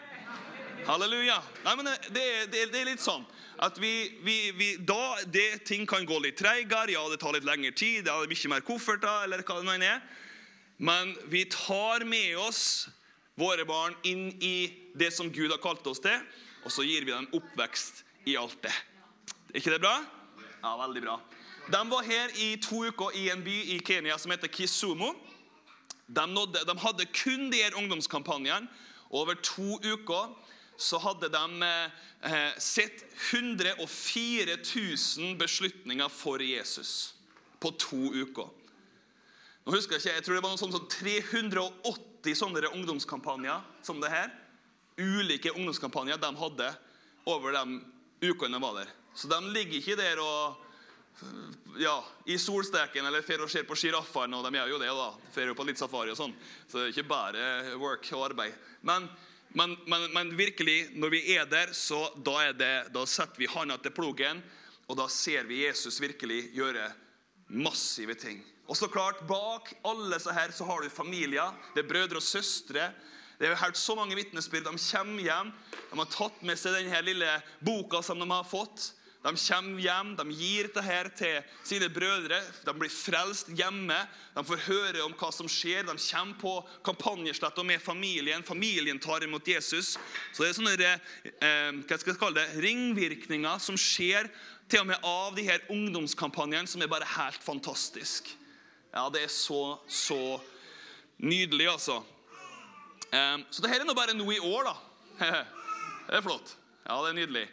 Halleluja. 0.87 1.37
Nei, 1.65 1.75
men 1.75 1.89
det, 1.89 1.97
det, 2.13 2.65
det 2.73 2.81
er 2.81 2.89
litt 2.91 3.03
sånn 3.03 3.25
at 3.59 3.79
vi, 3.81 4.19
vi, 4.23 4.51
vi, 4.55 4.69
da 4.77 5.17
det, 5.27 5.65
ting 5.67 5.83
kan 5.87 6.05
gå 6.07 6.19
litt 6.23 6.37
treigere, 6.39 6.93
ja, 6.93 7.01
det 7.11 7.19
tar 7.19 7.35
litt 7.35 7.47
lengre 7.47 7.73
tid, 7.75 8.05
det 8.07 8.13
er 8.13 8.31
mye 8.31 8.51
mer 8.53 8.63
kofferter, 8.63 9.25
eller 9.25 9.43
hva 9.43 9.57
det 9.59 9.67
nå 9.67 9.75
er. 9.83 9.99
Men 10.79 11.11
vi 11.27 11.43
tar 11.51 12.05
med 12.07 12.37
oss 12.39 12.87
våre 13.39 13.65
barn 13.67 13.97
inn 14.07 14.29
i 14.39 14.71
det 14.95 15.11
som 15.15 15.31
Gud 15.31 15.51
har 15.51 15.59
kalt 15.63 15.83
oss 15.91 15.99
til, 16.03 16.15
og 16.63 16.71
så 16.71 16.87
gir 16.87 17.03
vi 17.03 17.11
dem 17.11 17.27
oppvekst 17.35 18.05
i 18.31 18.37
alt 18.39 18.55
det. 18.63 18.75
Er 19.51 19.59
ikke 19.59 19.75
det 19.75 19.83
bra? 19.83 19.97
Ja, 20.63 20.77
veldig 20.79 21.03
bra. 21.03 21.19
De 21.69 21.81
var 21.91 22.07
her 22.07 22.31
i 22.39 22.53
to 22.63 22.85
uker 22.87 23.15
i 23.19 23.27
en 23.33 23.43
by 23.43 23.57
i 23.75 23.79
Kenya 23.85 24.15
som 24.17 24.31
heter 24.31 24.51
Kisumo. 24.51 25.11
De, 26.07 26.23
nådde, 26.25 26.63
de 26.65 26.75
hadde 26.79 27.05
kun 27.11 27.51
de 27.51 27.59
ungdomskampanjene. 27.75 28.71
Over 29.09 29.35
to 29.43 29.77
uker 29.83 30.31
så 30.79 30.99
hadde 31.03 31.27
de 31.33 31.63
eh, 31.63 32.53
sett 32.57 33.03
104 33.31 34.55
000 34.57 35.35
beslutninger 35.39 36.09
for 36.09 36.41
Jesus 36.43 37.13
på 37.59 37.71
to 37.75 38.13
uker. 38.15 38.47
Nå 39.65 39.75
husker 39.75 39.97
Jeg 39.97 40.01
ikke, 40.01 40.15
jeg 40.15 40.25
tror 40.25 40.37
det 40.37 40.43
var 40.45 40.53
noe 40.53 40.61
sånn 40.61 40.73
som 40.73 40.87
380 40.87 42.37
sånne 42.39 42.71
ungdomskampanjer 42.71 43.67
som 43.85 43.99
det 44.01 44.13
her. 44.13 44.31
Ulike 44.99 45.51
ungdomskampanjer 45.51 46.19
de 46.19 46.31
hadde 46.39 46.71
over 47.27 47.53
de 47.53 47.81
ukene 48.31 48.55
de 48.55 48.63
var 48.63 48.79
der. 48.79 48.95
Så 49.13 49.27
de 49.27 49.39
ligger 49.51 49.81
ikke 49.81 49.99
der 49.99 50.23
og 50.23 50.65
ja, 51.79 52.05
i 52.25 52.37
solsteken 52.39 53.05
eller 53.05 53.23
fer 53.25 53.41
og 53.43 53.51
ser 53.51 53.65
på 53.67 53.77
sjiraffene. 53.77 54.37
Og 54.37 54.45
de 54.45 54.55
gjør 54.57 54.73
jo 54.73 54.79
det, 54.81 54.91
da. 54.95 55.09
Fer 55.35 55.51
på 55.55 55.65
litt 55.67 55.81
safari 55.81 56.13
og 56.13 56.19
sånn. 56.19 56.35
Så 56.67 56.79
det 56.79 56.85
er 56.85 56.93
ikke 56.93 57.09
bare 57.09 57.49
work 57.79 58.07
og 58.15 58.29
arbeid. 58.29 58.55
Men, 58.87 59.09
men, 59.57 59.75
men, 59.89 60.07
men, 60.13 60.31
virkelig, 60.37 60.91
når 60.93 61.09
vi 61.09 61.21
er 61.33 61.47
der, 61.49 61.73
så 61.73 62.03
da, 62.25 62.35
er 62.49 62.53
det, 62.57 62.73
da 62.93 63.05
setter 63.09 63.41
vi 63.41 63.49
hånda 63.49 63.79
til 63.81 63.93
plogen. 63.95 64.43
Og 64.89 64.97
da 64.97 65.07
ser 65.09 65.45
vi 65.49 65.63
Jesus 65.65 65.99
virkelig 66.01 66.49
gjøre 66.57 66.87
massive 67.49 68.15
ting. 68.17 68.41
Og 68.69 68.77
så 68.77 68.89
klart, 68.89 69.21
Bak 69.29 69.71
alle 69.85 70.19
så 70.21 70.33
her 70.33 70.53
så 70.53 70.65
har 70.65 70.81
du 70.81 70.89
familier. 70.93 71.53
Det 71.73 71.83
er 71.83 71.89
brødre 71.89 72.21
og 72.21 72.25
søstre. 72.25 72.91
Det 73.39 73.47
er 73.47 73.57
hørt 73.57 73.77
så 73.77 73.95
mange 73.97 74.17
vitnesbyrd. 74.17 74.67
De 74.67 74.77
kommer 74.77 75.23
hjem. 75.25 75.51
De 75.89 75.97
har 75.97 76.09
tatt 76.13 76.41
med 76.45 76.59
seg 76.59 76.77
denne 76.77 77.01
lille 77.05 77.29
boka 77.65 78.03
som 78.05 78.21
de 78.21 78.29
har 78.29 78.45
fått. 78.45 78.91
De 79.19 79.33
kommer 79.35 79.81
hjem, 79.83 80.13
de 80.15 80.25
gir 80.31 80.69
dette 80.71 81.09
til 81.19 81.39
sine 81.67 81.89
brødre. 81.91 82.37
De 82.63 82.73
blir 82.77 82.91
frelst 82.93 83.49
hjemme. 83.51 83.97
De 84.35 84.43
får 84.47 84.61
høre 84.69 85.03
om 85.03 85.15
hva 85.19 85.27
som 85.35 85.49
skjer. 85.51 85.83
De 85.83 85.95
kommer 85.99 86.37
på 86.39 86.53
kampanjesletta 86.87 87.65
med 87.67 87.83
familien. 87.83 88.45
Familien 88.47 88.99
tar 88.99 89.25
imot 89.27 89.47
Jesus. 89.47 89.97
Så 90.31 90.45
det 90.45 90.53
er 90.53 90.55
sånne 90.55 90.77
eh, 90.79 91.81
hva 91.83 91.99
skal 91.99 92.13
jeg 92.13 92.21
kalle 92.21 92.39
det, 92.39 92.63
ringvirkninger 92.63 93.59
som 93.59 93.75
skjer 93.75 94.31
til 94.71 94.85
og 94.85 94.87
med 94.93 95.03
av 95.03 95.35
de 95.35 95.43
her 95.49 95.67
ungdomskampanjene, 95.73 96.69
som 96.69 96.81
er 96.85 96.91
bare 96.91 97.11
helt 97.17 97.43
fantastisk. 97.43 98.31
Ja, 98.93 99.09
det 99.11 99.25
er 99.25 99.33
så, 99.33 99.81
så 99.89 100.39
nydelig, 101.17 101.67
altså. 101.73 101.99
Um, 103.09 103.43
så 103.49 103.65
dette 103.65 103.81
er 103.81 103.87
nå 103.89 103.97
bare 103.97 104.15
noe 104.15 104.35
i 104.37 104.41
år, 104.41 104.69
da. 104.69 104.75
det 106.07 106.19
er 106.21 106.25
flott. 106.25 106.55
Ja, 106.85 107.01
det 107.03 107.11
er 107.11 107.17
nydelig. 107.19 107.47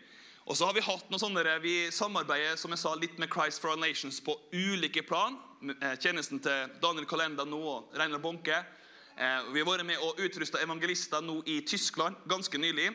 Og 0.46 0.54
så 0.54 0.66
har 0.68 0.76
Vi 0.76 0.84
hatt 0.86 1.08
noe 1.10 1.18
sånne, 1.18 1.42
vi 1.58 1.88
samarbeider 1.90 2.54
som 2.60 2.70
jeg 2.70 2.78
sa, 2.78 2.94
litt 2.94 3.18
med 3.18 3.32
Christ 3.32 3.58
for 3.58 3.72
our 3.72 3.80
Nations 3.80 4.20
på 4.22 4.36
ulike 4.54 5.02
plan. 5.02 5.34
Eh, 5.58 5.96
tjenesten 5.98 6.38
til 6.38 6.70
Daniel 6.82 7.06
Kalenda 7.10 7.42
nå 7.44 7.58
og 7.58 7.96
Reinar 7.98 8.22
Bonke. 8.22 8.60
Eh, 9.16 9.48
vi 9.50 9.58
har 9.58 9.66
vært 9.66 9.88
med 9.88 9.98
og 10.06 10.20
utrusta 10.22 10.62
evangelister 10.62 11.24
nå 11.24 11.40
i 11.50 11.58
Tyskland 11.66 12.14
ganske 12.30 12.62
nylig. 12.62 12.92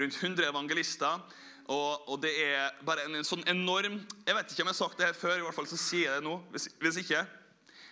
Rundt 0.00 0.16
100 0.16 0.48
evangelister. 0.48 1.20
Og, 1.68 2.08
og, 2.08 2.16
det 2.24 2.32
er 2.40 2.72
bare 2.88 3.04
en, 3.04 3.20
en, 3.20 3.24
sånn 3.24 3.40
enorm 3.48 3.94
Jeg 4.26 4.34
vet 4.36 4.50
ikke 4.52 4.64
om 4.66 4.68
jeg 4.68 4.74
har 4.74 4.76
sagt 4.76 4.98
det 5.00 5.06
her 5.06 5.14
før, 5.16 5.38
i 5.38 5.44
hvert 5.46 5.56
fall 5.56 5.68
så 5.68 5.78
sier 5.80 6.08
jeg 6.08 6.22
det 6.22 6.28
nå. 6.30 6.40
Hvis, 6.56 6.70
hvis 6.80 7.04
ikke. 7.04 7.20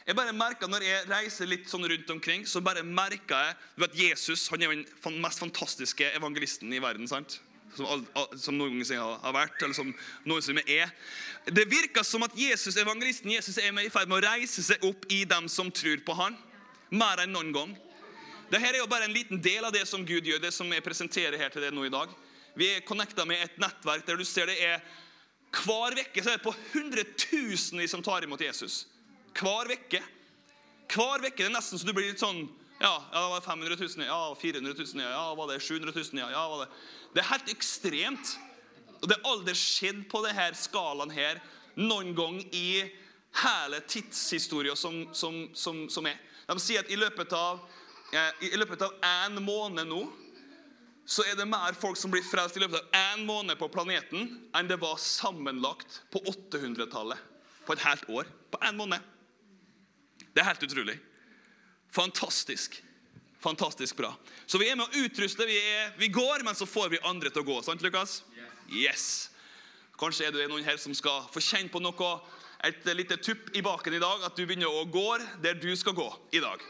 Jeg 0.09 0.16
bare 0.16 0.33
merker 0.37 0.72
Når 0.72 0.88
jeg 0.88 1.07
reiser 1.12 1.53
litt 1.53 1.68
sånn 1.68 1.85
rundt 1.85 2.16
omkring, 2.16 2.48
så 2.48 2.64
bare 2.64 2.81
merker 2.81 3.37
jeg 3.37 3.57
du 3.77 3.88
at 3.90 4.03
Jesus 4.09 4.48
han 4.53 4.64
er 4.64 4.72
den 4.72 5.20
mest 5.20 5.44
fantastiske 5.44 6.14
evangelisten 6.16 6.72
i 6.72 6.81
verden. 6.81 7.09
sant? 7.09 7.42
Som, 7.77 8.07
som 8.37 8.57
noen 8.59 8.83
ganger 8.83 9.21
har 9.23 9.33
vært, 9.33 9.63
eller 9.63 9.77
som 9.77 9.93
noen 10.29 10.45
som 10.45 10.59
er. 10.61 10.91
Det 11.49 11.65
virker 11.71 12.05
som 12.05 12.25
at 12.27 12.35
Jesus, 12.37 12.77
evangelisten 12.77 13.33
Jesus 13.33 13.57
er 13.59 13.73
i 13.81 13.93
ferd 13.93 14.11
med 14.11 14.21
å 14.21 14.27
reise 14.27 14.65
seg 14.65 14.85
opp 14.85 15.07
i 15.09 15.23
dem 15.25 15.49
som 15.49 15.71
tror 15.73 16.03
på 16.05 16.17
han. 16.19 16.37
Mer 16.93 17.25
enn 17.25 17.33
noen 17.33 17.55
gang. 17.55 17.73
Dette 18.53 18.69
er 18.69 18.83
jo 18.83 18.91
bare 18.91 19.09
en 19.09 19.17
liten 19.17 19.41
del 19.41 19.65
av 19.65 19.73
det 19.73 19.87
som 19.89 20.05
Gud 20.05 20.29
gjør, 20.29 20.43
det 20.43 20.53
som 20.53 20.69
jeg 20.69 20.85
presenterer 20.85 21.41
her 21.41 21.53
til 21.53 21.65
deg 21.65 21.73
nå 21.73 21.87
i 21.89 21.93
dag. 21.93 22.13
Vi 22.53 22.69
er 22.69 22.85
connecta 22.85 23.25
med 23.25 23.41
et 23.41 23.57
nettverk 23.61 24.05
der 24.05 24.21
du 24.21 24.27
ser 24.29 24.51
det 24.53 24.59
er 24.61 24.83
hver 25.53 25.93
uke 25.99 26.23
er 26.23 26.31
det 26.31 26.41
på 26.41 26.55
hundretusenvis 26.73 27.93
som 27.93 28.03
tar 28.05 28.25
imot 28.25 28.41
Jesus. 28.41 28.87
Hver 29.37 29.69
uke. 29.73 30.01
Hver 30.89 31.27
uke. 31.27 31.37
Det 31.37 31.49
er 31.51 31.53
nesten 31.53 31.81
så 31.81 31.89
du 31.89 31.93
blir 31.93 32.09
litt 32.09 32.23
sånn 32.23 32.47
Ja, 32.83 32.97
ja 33.12 33.21
det 33.23 33.29
var 33.31 33.40
500 33.40 33.77
000, 33.79 34.07
ja, 34.07 34.37
400 34.40 34.75
000, 34.79 35.05
ja, 35.05 35.35
var 35.38 35.53
det 35.53 35.61
700 35.62 35.92
000, 35.95 36.33
ja, 36.33 36.49
var 36.49 36.64
det 36.64 36.71
Det 37.14 37.21
er 37.21 37.29
helt 37.29 37.51
ekstremt. 37.53 38.38
Og 39.03 39.09
det 39.09 39.16
har 39.18 39.33
aldri 39.33 39.55
skjedd 39.59 40.05
på 40.11 40.23
denne 40.25 40.49
skalaen 40.57 41.11
her 41.12 41.38
noen 41.77 42.14
gang 42.16 42.40
i 42.55 42.83
hele 43.42 43.81
tidshistorien 43.88 44.77
som, 44.77 45.05
som, 45.12 45.38
som, 45.55 45.85
som, 45.90 46.07
er. 46.07 46.18
De 46.49 46.59
sier 46.61 46.83
at 46.83 46.90
i 46.90 46.99
løpet 46.99 47.33
av 47.37 47.62
eh, 48.12 48.49
i 48.51 48.59
løpet 48.59 48.83
av 48.87 48.97
en 49.09 49.38
måned 49.45 49.88
nå 49.88 50.03
så 51.07 51.25
er 51.27 51.37
det 51.38 51.49
mer 51.51 51.75
folk 51.75 51.99
som 51.99 52.12
blir 52.12 52.25
frelst 52.25 52.57
i 52.57 52.62
løpet 52.62 52.79
av 52.79 52.99
en 52.99 53.25
måned 53.27 53.59
på 53.59 53.71
planeten 53.75 54.29
enn 54.55 54.71
det 54.71 54.79
var 54.83 55.01
sammenlagt 55.03 56.03
på 56.14 56.23
800-tallet. 56.31 57.18
På 57.66 57.75
et 57.75 57.83
helt 57.87 58.07
år. 58.11 58.29
På 58.51 58.59
en 58.66 58.79
måned. 58.79 59.03
Det 60.33 60.42
er 60.42 60.51
helt 60.51 60.62
utrolig. 60.66 60.99
Fantastisk. 61.92 62.83
Fantastisk 63.40 63.96
bra. 63.96 64.14
Så 64.46 64.59
vi 64.59 64.68
er 64.70 64.76
med 64.78 64.87
å 64.87 65.05
utruste. 65.05 65.44
Vi, 65.48 65.57
er, 65.59 65.90
vi 65.98 66.09
går, 66.09 66.44
men 66.46 66.57
så 66.57 66.66
får 66.66 66.92
vi 66.94 67.00
andre 67.05 67.31
til 67.33 67.42
å 67.42 67.48
gå. 67.48 67.57
Sant, 67.66 67.83
Lukas? 67.85 68.22
Yes. 68.72 69.28
Kanskje 70.00 70.28
er 70.28 70.33
det 70.35 70.46
noen 70.48 70.64
her 70.64 70.78
som 70.81 70.94
skal 70.96 71.26
få 71.35 71.42
kjenne 71.44 71.72
på 71.72 71.83
noe, 71.83 72.12
et 72.64 72.87
lite 72.94 73.18
tupp 73.18 73.50
i 73.59 73.62
baken 73.66 73.98
i 73.98 74.00
dag. 74.00 74.24
At 74.24 74.38
du 74.38 74.46
begynner 74.46 74.70
å 74.70 74.87
gå 74.88 75.05
der 75.44 75.59
du 75.61 75.68
skal 75.76 75.96
gå 75.98 76.09
i 76.33 76.40
dag. 76.40 76.62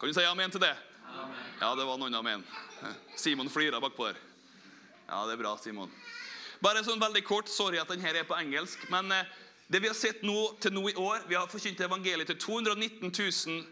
Kan 0.00 0.10
du 0.10 0.16
si 0.16 0.26
amen 0.26 0.50
til 0.50 0.64
det? 0.64 0.74
Amen. 1.12 1.46
Ja, 1.60 1.70
det 1.78 1.86
var 1.86 2.00
noen 2.00 2.18
amen. 2.18 2.42
Simon 3.20 3.52
flirer 3.52 3.84
bakpå 3.84 4.08
der. 4.10 4.18
Ja, 5.06 5.22
det 5.28 5.36
er 5.36 5.42
bra, 5.44 5.54
Simon. 5.60 5.92
Bare 6.64 6.82
sånn 6.82 7.02
veldig 7.02 7.22
kort. 7.28 7.52
Sorry 7.52 7.78
at 7.78 7.92
denne 7.92 8.16
er 8.16 8.26
på 8.26 8.38
engelsk. 8.40 8.90
men... 8.90 9.12
Eh, 9.12 9.40
det 9.66 9.80
vi 9.80 9.88
har 9.88 9.96
sett 9.96 10.20
nå, 10.22 10.34
til 10.60 10.74
nå 10.76 10.82
i 10.90 10.94
år, 11.00 11.22
vi 11.24 11.36
har 11.38 11.48
forkynt 11.48 11.80
evangeliet 11.80 12.28
til 12.28 12.36
219 12.36 13.08
000 13.08 13.54
eh, 13.56 13.62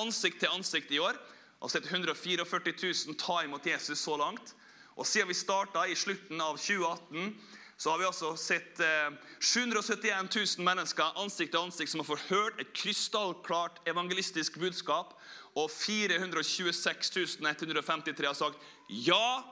ansikt 0.00 0.40
til 0.42 0.52
ansikt 0.52 0.92
i 0.92 1.00
år. 1.02 1.18
Har 1.60 1.72
sett 1.72 1.88
144 1.90 2.46
000 2.46 3.18
ta 3.20 3.42
imot 3.44 3.66
Jesus 3.66 3.98
så 3.98 4.16
langt. 4.20 4.54
Og 4.96 5.06
siden 5.06 5.28
vi 5.28 5.36
starta 5.36 5.84
i 5.86 5.96
slutten 5.96 6.40
av 6.40 6.56
2018, 6.56 7.34
så 7.76 7.90
har 7.90 7.98
vi 8.00 8.06
altså 8.08 8.30
sett 8.40 8.80
eh, 8.80 9.10
771 9.40 10.30
000 10.32 10.64
mennesker 10.64 11.18
ansikt 11.20 11.52
til 11.52 11.60
ansikt 11.60 11.92
som 11.92 12.00
har 12.00 12.08
fått 12.08 12.30
hørt 12.30 12.60
et 12.60 12.72
krystallklart 12.76 13.82
evangelistisk 13.88 14.56
budskap. 14.60 15.12
Og 15.56 15.68
426 15.70 17.40
153 17.40 18.26
har 18.26 18.36
sagt 18.36 18.62
ja, 18.88 19.42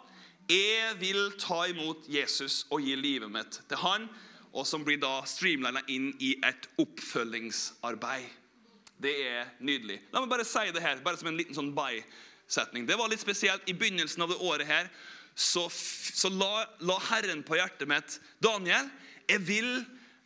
jeg 0.49 0.97
vil 1.01 1.35
ta 1.41 1.65
imot 1.69 2.09
Jesus 2.09 2.65
og 2.71 2.85
gi 2.85 2.97
livet 2.97 3.33
mitt 3.33 3.61
til 3.69 3.81
han 3.81 4.09
og 4.55 4.67
som 4.69 4.85
blir 4.87 5.01
da 5.03 5.19
streamlina 5.27 5.83
inn 5.91 6.13
i 6.23 6.37
et 6.47 6.69
oppfølgingsarbeid. 6.81 8.44
Det 9.05 9.13
er 9.21 9.51
nydelig. 9.61 9.99
La 10.15 10.23
meg 10.23 10.31
bare 10.33 10.47
si 10.49 10.71
det 10.73 10.81
her, 10.81 11.03
bare 11.05 11.19
som 11.21 11.29
en 11.29 11.37
liten 11.37 11.57
sånn 11.57 11.75
by-setning. 11.77 12.87
Det 12.89 12.97
var 12.97 13.11
litt 13.13 13.21
spesielt. 13.21 13.67
I 13.69 13.77
begynnelsen 13.77 14.25
av 14.25 14.33
det 14.33 14.41
året 14.41 14.69
her 14.69 14.89
så, 15.35 15.67
så 15.69 16.31
la, 16.33 16.65
la, 16.87 16.97
Herren 17.11 17.43
på 17.45 17.59
hjertet 17.59 17.91
mitt 17.91 18.17
Daniel, 18.43 18.89
jeg 19.29 19.43
vil, 19.45 19.71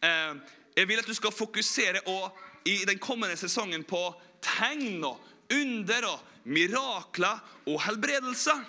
eh, 0.04 0.38
jeg 0.76 0.90
vil 0.90 1.02
at 1.02 1.10
du 1.10 1.16
skal 1.16 1.34
fokusere 1.34 2.04
og, 2.12 2.38
i 2.68 2.82
den 2.86 3.00
kommende 3.02 3.38
sesongen 3.40 3.86
på 3.88 4.02
tegn 4.44 5.02
og 5.08 5.24
under 5.54 6.10
og 6.12 6.48
mirakler 6.48 7.40
og 7.66 7.80
helbredelser. 7.86 8.62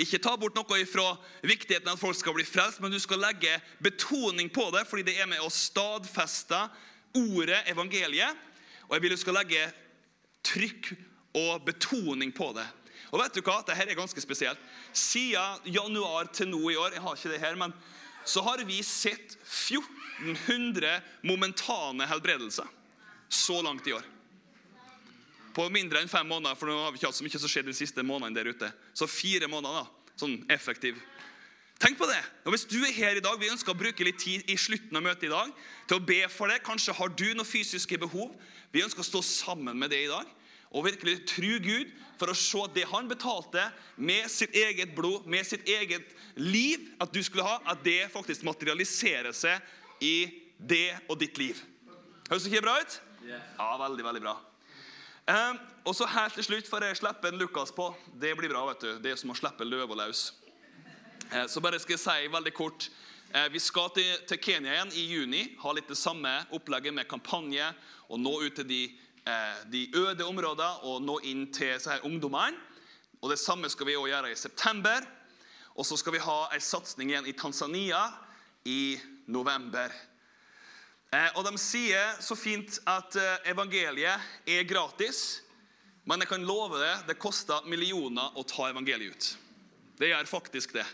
Ikke 0.00 0.18
ta 0.22 0.32
bort 0.40 0.56
noe 0.56 0.84
fra 0.88 1.10
viktigheten 1.44 1.92
at 1.92 2.00
folk 2.00 2.16
skal 2.16 2.34
bli 2.34 2.46
frelst, 2.48 2.80
men 2.80 2.90
du 2.90 2.98
skal 2.98 3.20
legge 3.20 3.58
betoning 3.84 4.48
på 4.50 4.70
det, 4.74 4.86
fordi 4.88 5.04
det 5.10 5.18
er 5.20 5.28
med 5.28 5.44
å 5.44 5.52
stadfeste 5.52 6.64
ordet 7.20 7.60
evangeliet. 7.70 8.48
Og 8.90 8.96
jeg 8.96 9.04
vil 9.04 9.14
du 9.14 9.20
skal 9.20 9.38
legge 9.38 9.62
trykk 10.46 10.92
og 11.38 11.62
betoning 11.64 12.34
på 12.34 12.50
det. 12.56 12.66
Og 13.10 13.22
vet 13.22 13.38
du 13.38 13.40
hva? 13.46 13.60
Dette 13.62 13.86
er 13.86 13.98
ganske 13.98 14.22
spesielt. 14.22 14.58
Siden 14.92 15.70
januar 15.70 16.30
til 16.34 16.50
nå 16.50 16.60
i 16.70 16.78
år 16.78 16.98
jeg 16.98 17.04
har 17.04 17.16
ikke 17.16 17.32
det 17.32 17.42
her, 17.42 17.58
men 17.58 17.74
så 18.26 18.42
har 18.44 18.62
vi 18.66 18.82
sett 18.84 19.38
1400 19.46 20.98
momentane 21.26 22.06
helbredelser 22.10 22.66
så 23.30 23.62
langt 23.62 23.86
i 23.88 23.94
år 23.96 24.06
på 25.54 25.66
mindre 25.72 26.02
enn 26.02 26.10
fem 26.10 26.26
måneder. 26.28 26.58
For 26.58 26.70
nå 26.70 26.76
har 26.78 26.92
vi 26.92 27.00
ikke 27.00 27.10
hatt 27.10 27.18
så 27.18 27.26
mye 27.26 27.40
som 27.42 27.50
skjedde 27.50 27.72
de 27.72 27.78
siste 27.78 28.04
månedene 28.06 28.38
der 28.38 28.52
ute. 28.52 28.70
Så 28.94 29.08
fire 29.10 29.48
måneder, 29.50 29.82
da, 29.82 30.12
sånn 30.20 30.36
effektiv. 30.52 30.98
Tenk 31.80 31.96
på 31.96 32.06
det. 32.10 32.20
Og 32.44 32.52
Hvis 32.52 32.66
du 32.68 32.76
er 32.84 32.92
her 32.92 33.16
i 33.16 33.24
dag, 33.24 33.38
Vi 33.40 33.48
ønsker 33.48 33.72
å 33.72 33.78
bruke 33.78 34.04
litt 34.04 34.20
tid 34.20 34.44
i 34.50 34.56
slutten 34.56 34.96
av 34.96 35.02
møtet 35.02 35.30
i 35.30 35.32
dag 35.32 35.48
til 35.88 35.96
å 35.96 36.04
be 36.04 36.28
for 36.28 36.46
det. 36.48 36.62
Kanskje 36.62 36.92
har 36.92 37.08
du 37.08 37.32
noen 37.32 37.48
fysiske 37.48 37.98
behov. 37.98 38.36
Vi 38.70 38.82
ønsker 38.84 39.02
å 39.02 39.08
stå 39.08 39.22
sammen 39.26 39.78
med 39.78 39.90
det 39.92 40.04
i 40.04 40.10
dag 40.10 40.28
og 40.70 40.86
virkelig 40.86 41.24
tro 41.26 41.56
Gud 41.62 41.90
for 42.20 42.30
å 42.30 42.36
se 42.36 42.60
at 42.62 42.74
det 42.76 42.86
han 42.90 43.08
betalte 43.10 43.64
med 43.98 44.28
sitt 44.30 44.54
eget 44.54 44.92
blod, 44.94 45.26
med 45.26 45.46
sitt 45.46 45.66
eget 45.66 46.12
liv, 46.38 46.84
at 47.02 47.10
du 47.10 47.18
skulle 47.26 47.46
ha, 47.46 47.58
at 47.72 47.82
det 47.82 48.04
faktisk 48.12 48.44
materialiserer 48.46 49.34
seg 49.34 50.04
i 50.04 50.28
det 50.56 50.92
og 51.08 51.18
ditt 51.20 51.40
liv. 51.40 51.58
Høres 52.28 52.46
ikke 52.46 52.62
bra 52.62 52.76
ut? 52.78 53.00
Ja, 53.26 53.72
veldig, 53.80 54.04
veldig 54.06 54.22
bra. 54.22 54.36
Um, 55.30 55.58
og 55.86 55.94
så 55.94 56.06
helt 56.10 56.36
til 56.38 56.46
slutt 56.46 56.68
får 56.70 56.86
jeg 56.86 57.00
slippe 57.00 57.30
en 57.30 57.40
Lukas 57.40 57.72
på. 57.74 57.88
Det 58.20 58.32
blir 58.38 58.52
bra. 58.52 58.64
vet 58.70 58.84
du. 58.84 58.90
Det 59.02 59.12
er 59.12 59.18
som 59.18 59.32
å 59.32 59.38
slippe 59.38 59.66
løva 59.66 59.96
løs. 60.04 60.30
Eh, 61.30 61.46
så 61.46 61.62
bare 61.62 61.78
skal 61.82 61.96
jeg 61.96 62.02
si 62.02 62.32
veldig 62.32 62.52
kort. 62.56 62.88
Eh, 63.32 63.48
vi 63.48 63.60
skal 63.60 63.92
til, 63.94 64.38
Kenya 64.42 64.72
igjen 64.72 64.88
i 64.98 65.02
juni. 65.06 65.40
Ha 65.62 65.70
litt 65.70 65.86
det 65.86 65.98
samme 65.98 66.32
opplegget 66.50 66.94
med 66.96 67.06
kampanje. 67.06 67.68
Og 68.10 68.18
nå 68.18 68.32
ut 68.42 68.56
til 68.58 68.66
de, 68.66 68.80
eh, 69.22 69.60
de 69.70 69.84
øde 69.94 70.26
områdene 70.26 70.82
og 70.82 71.02
nå 71.02 71.20
inn 71.22 71.44
til 71.52 71.78
ungdommene. 72.02 72.58
Og 73.22 73.30
Det 73.30 73.38
samme 73.38 73.70
skal 73.70 73.86
vi 73.86 73.94
også 73.94 74.08
gjøre 74.08 74.32
i 74.32 74.34
september. 74.34 75.06
Og 75.76 75.86
så 75.86 75.96
skal 75.96 76.12
vi 76.12 76.18
ha 76.18 76.48
en 76.52 76.60
satsing 76.60 77.10
igjen 77.10 77.26
i 77.26 77.32
Tanzania 77.32 78.12
i 78.64 78.98
november. 79.26 79.92
Eh, 81.12 81.30
og 81.36 81.44
De 81.44 81.58
sier 81.58 82.20
så 82.20 82.34
fint 82.34 82.80
at 82.84 83.14
evangeliet 83.46 84.20
er 84.46 84.64
gratis. 84.64 85.42
Men 86.04 86.18
jeg 86.18 86.28
kan 86.28 86.42
love 86.42 86.78
det, 86.78 87.06
det 87.06 87.18
koster 87.18 87.62
millioner 87.64 88.32
å 88.34 88.42
ta 88.42 88.70
evangeliet 88.70 89.14
ut. 89.14 89.36
Det 89.98 90.08
gjør 90.08 90.26
faktisk 90.26 90.72
det. 90.72 90.86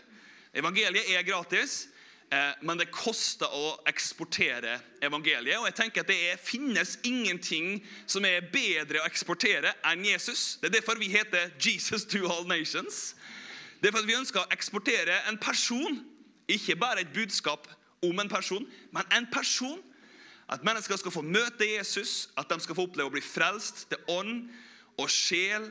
Evangeliet 0.53 1.09
er 1.09 1.23
gratis. 1.23 1.87
Eh, 2.27 2.55
men 2.61 2.75
det 2.75 2.89
koster 2.91 3.47
å 3.55 3.77
eksportere 3.87 4.73
evangeliet. 5.03 5.61
Og 5.61 5.69
jeg 5.69 5.77
tenker 5.77 6.03
at 6.03 6.09
det 6.11 6.17
er, 6.27 6.41
finnes 6.41 6.97
ingenting 7.07 7.77
som 8.03 8.25
er 8.27 8.49
bedre 8.51 8.99
å 8.99 9.07
eksportere 9.07 9.71
enn 9.87 10.03
Jesus. 10.03 10.57
Det 10.59 10.67
er 10.67 10.79
derfor 10.81 10.99
vi 10.99 11.07
heter 11.13 11.53
Jesus 11.55 12.03
to 12.03 12.25
all 12.27 12.43
nations. 12.49 13.15
Det 13.79 13.87
er 13.87 13.95
for 13.95 14.03
at 14.03 14.09
vi 14.09 14.17
ønsker 14.17 14.43
å 14.43 14.51
eksportere 14.51 15.21
en 15.29 15.39
person, 15.39 16.01
ikke 16.51 16.75
bare 16.79 17.05
et 17.05 17.13
budskap 17.15 17.69
om 18.03 18.19
en 18.19 18.31
person, 18.31 18.65
men 18.91 19.15
en 19.15 19.27
person. 19.31 19.79
At 20.51 20.63
mennesker 20.63 20.99
skal 20.99 21.11
få 21.11 21.23
møte 21.23 21.67
Jesus, 21.67 22.29
at 22.39 22.47
de 22.51 22.59
skal 22.63 22.75
få 22.75 22.87
oppleve 22.87 23.11
å 23.11 23.15
bli 23.15 23.23
frelst 23.23 23.85
til 23.91 24.03
ånd 24.11 24.49
og 24.99 25.09
sjel 25.11 25.65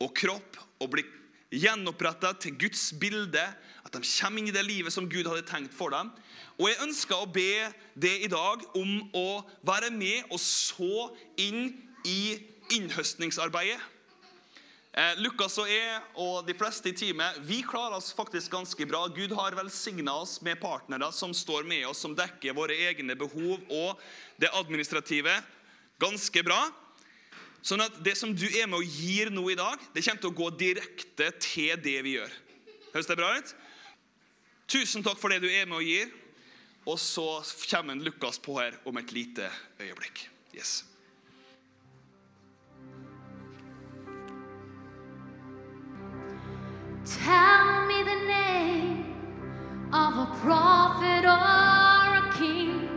og 0.00 0.12
kropp 0.16 0.58
og 0.84 0.90
bli 0.92 1.04
gjenoppretta 1.52 2.32
til 2.40 2.56
Guds 2.60 2.90
bilde. 3.00 3.44
At 3.92 4.00
de 4.00 4.08
kommer 4.08 4.40
inn 4.40 4.48
i 4.48 4.54
det 4.54 4.64
livet 4.64 4.94
som 4.94 5.08
Gud 5.10 5.28
hadde 5.28 5.44
tenkt 5.44 5.74
for 5.76 5.92
dem. 5.92 6.08
Og 6.56 6.70
jeg 6.70 6.80
ønsker 6.80 7.18
å 7.20 7.28
be 7.28 7.68
det 7.92 8.14
i 8.24 8.30
dag 8.32 8.62
om 8.78 9.02
å 9.12 9.42
være 9.66 9.90
med 9.92 10.32
og 10.32 10.40
så 10.40 11.10
inn 11.36 11.74
i 12.08 12.38
innhøstningsarbeidet. 12.72 13.80
Eh, 14.92 15.14
Lukas 15.24 15.54
og 15.60 15.68
jeg 15.68 16.00
og 16.20 16.42
de 16.44 16.52
fleste 16.56 16.90
i 16.90 16.96
teamet 16.96 17.38
vi 17.48 17.62
klarer 17.64 17.96
oss 17.96 18.10
faktisk 18.16 18.52
ganske 18.52 18.84
bra. 18.88 19.06
Gud 19.12 19.32
har 19.36 19.56
velsigna 19.56 20.18
oss 20.20 20.38
med 20.44 20.60
partnere 20.60 21.08
som 21.16 21.32
står 21.36 21.64
med 21.68 21.86
oss, 21.88 22.02
som 22.04 22.16
dekker 22.16 22.56
våre 22.56 22.76
egne 22.88 23.16
behov 23.16 23.60
og 23.72 24.00
det 24.40 24.52
administrative 24.52 25.38
ganske 26.00 26.44
bra. 26.44 26.60
Sånn 27.64 27.84
at 27.84 28.00
det 28.04 28.16
som 28.18 28.32
du 28.36 28.44
er 28.50 28.68
med 28.68 28.80
og 28.82 29.00
gir 29.00 29.30
nå 29.32 29.46
i 29.52 29.56
dag, 29.56 29.80
det 29.94 30.04
kommer 30.04 30.24
til 30.24 30.32
å 30.32 30.40
gå 30.42 30.48
direkte 30.60 31.28
til 31.40 31.76
det 31.80 31.98
vi 32.04 32.16
gjør. 32.18 32.32
Høres 32.92 33.08
det 33.08 33.20
bra 33.20 33.32
ut? 33.38 33.52
Tusen 34.72 35.04
takk 35.04 35.18
for 35.20 35.28
det 35.28 35.42
du 35.44 35.50
er 35.52 35.66
med 35.68 35.82
og 35.82 35.84
gir. 35.84 36.08
Og 36.88 36.96
så 36.98 37.42
kommer 37.68 37.94
Lukas 38.00 38.38
på 38.38 38.56
her 38.56 38.78
om 38.88 38.96
et 38.96 39.12
lite 39.12 39.50
øyeblikk. 39.80 40.30
Yes. 40.56 40.84
Tell 47.04 47.86
me 47.86 48.02
the 48.02 48.18
name 48.26 49.14
of 49.92 50.16
a 50.16 50.28
prophet 50.40 51.26
or 51.26 52.16
a 52.16 52.32
king 52.38 52.88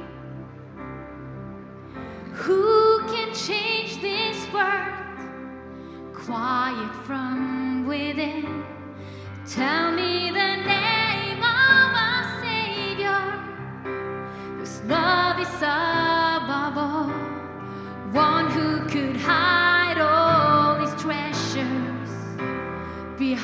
who 2.33 2.99
can 3.11 3.33
change 3.35 3.99
this 4.01 4.47
world 4.53 5.19
quiet 6.13 6.95
from 7.05 7.85
within. 7.85 8.63
Tell 9.45 9.91
me 9.91 10.31
the 10.31 10.55
name 10.63 10.74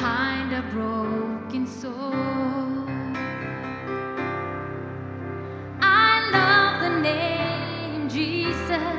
behind 0.02 0.52
a 0.52 0.64
broken 0.74 1.68
soul. 1.68 2.88
I 5.80 6.28
love 6.38 6.82
the 6.82 6.94
name 7.02 8.10
Jesus. 8.10 8.98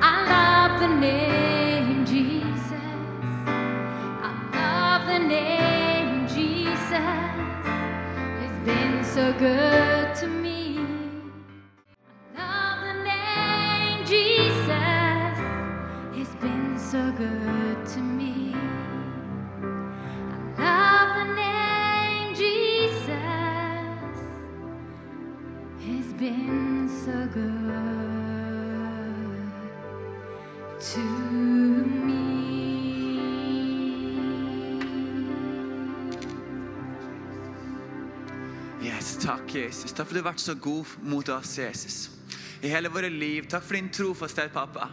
I 0.00 0.14
love 0.34 0.78
the 0.78 0.86
name 0.86 2.06
Jesus. 2.06 2.96
I 4.28 4.32
love 4.60 5.02
the 5.14 5.18
name 5.18 6.28
Jesus. 6.28 7.32
It's 8.44 8.60
been 8.64 9.02
so 9.02 9.32
good 9.36 10.01
Jesus. 39.54 39.92
Takk 39.92 40.08
for 40.08 40.16
du 40.16 40.22
har 40.22 40.30
vært 40.32 40.42
så 40.42 40.54
god 40.54 40.96
mot 41.06 41.28
oss, 41.34 41.56
Jesus. 41.58 41.96
I 42.62 42.70
hele 42.72 42.90
våre 42.92 43.10
liv. 43.10 43.48
Takk 43.50 43.64
for 43.66 43.78
din 43.78 43.90
trofasthet, 43.92 44.52
pappa. 44.54 44.88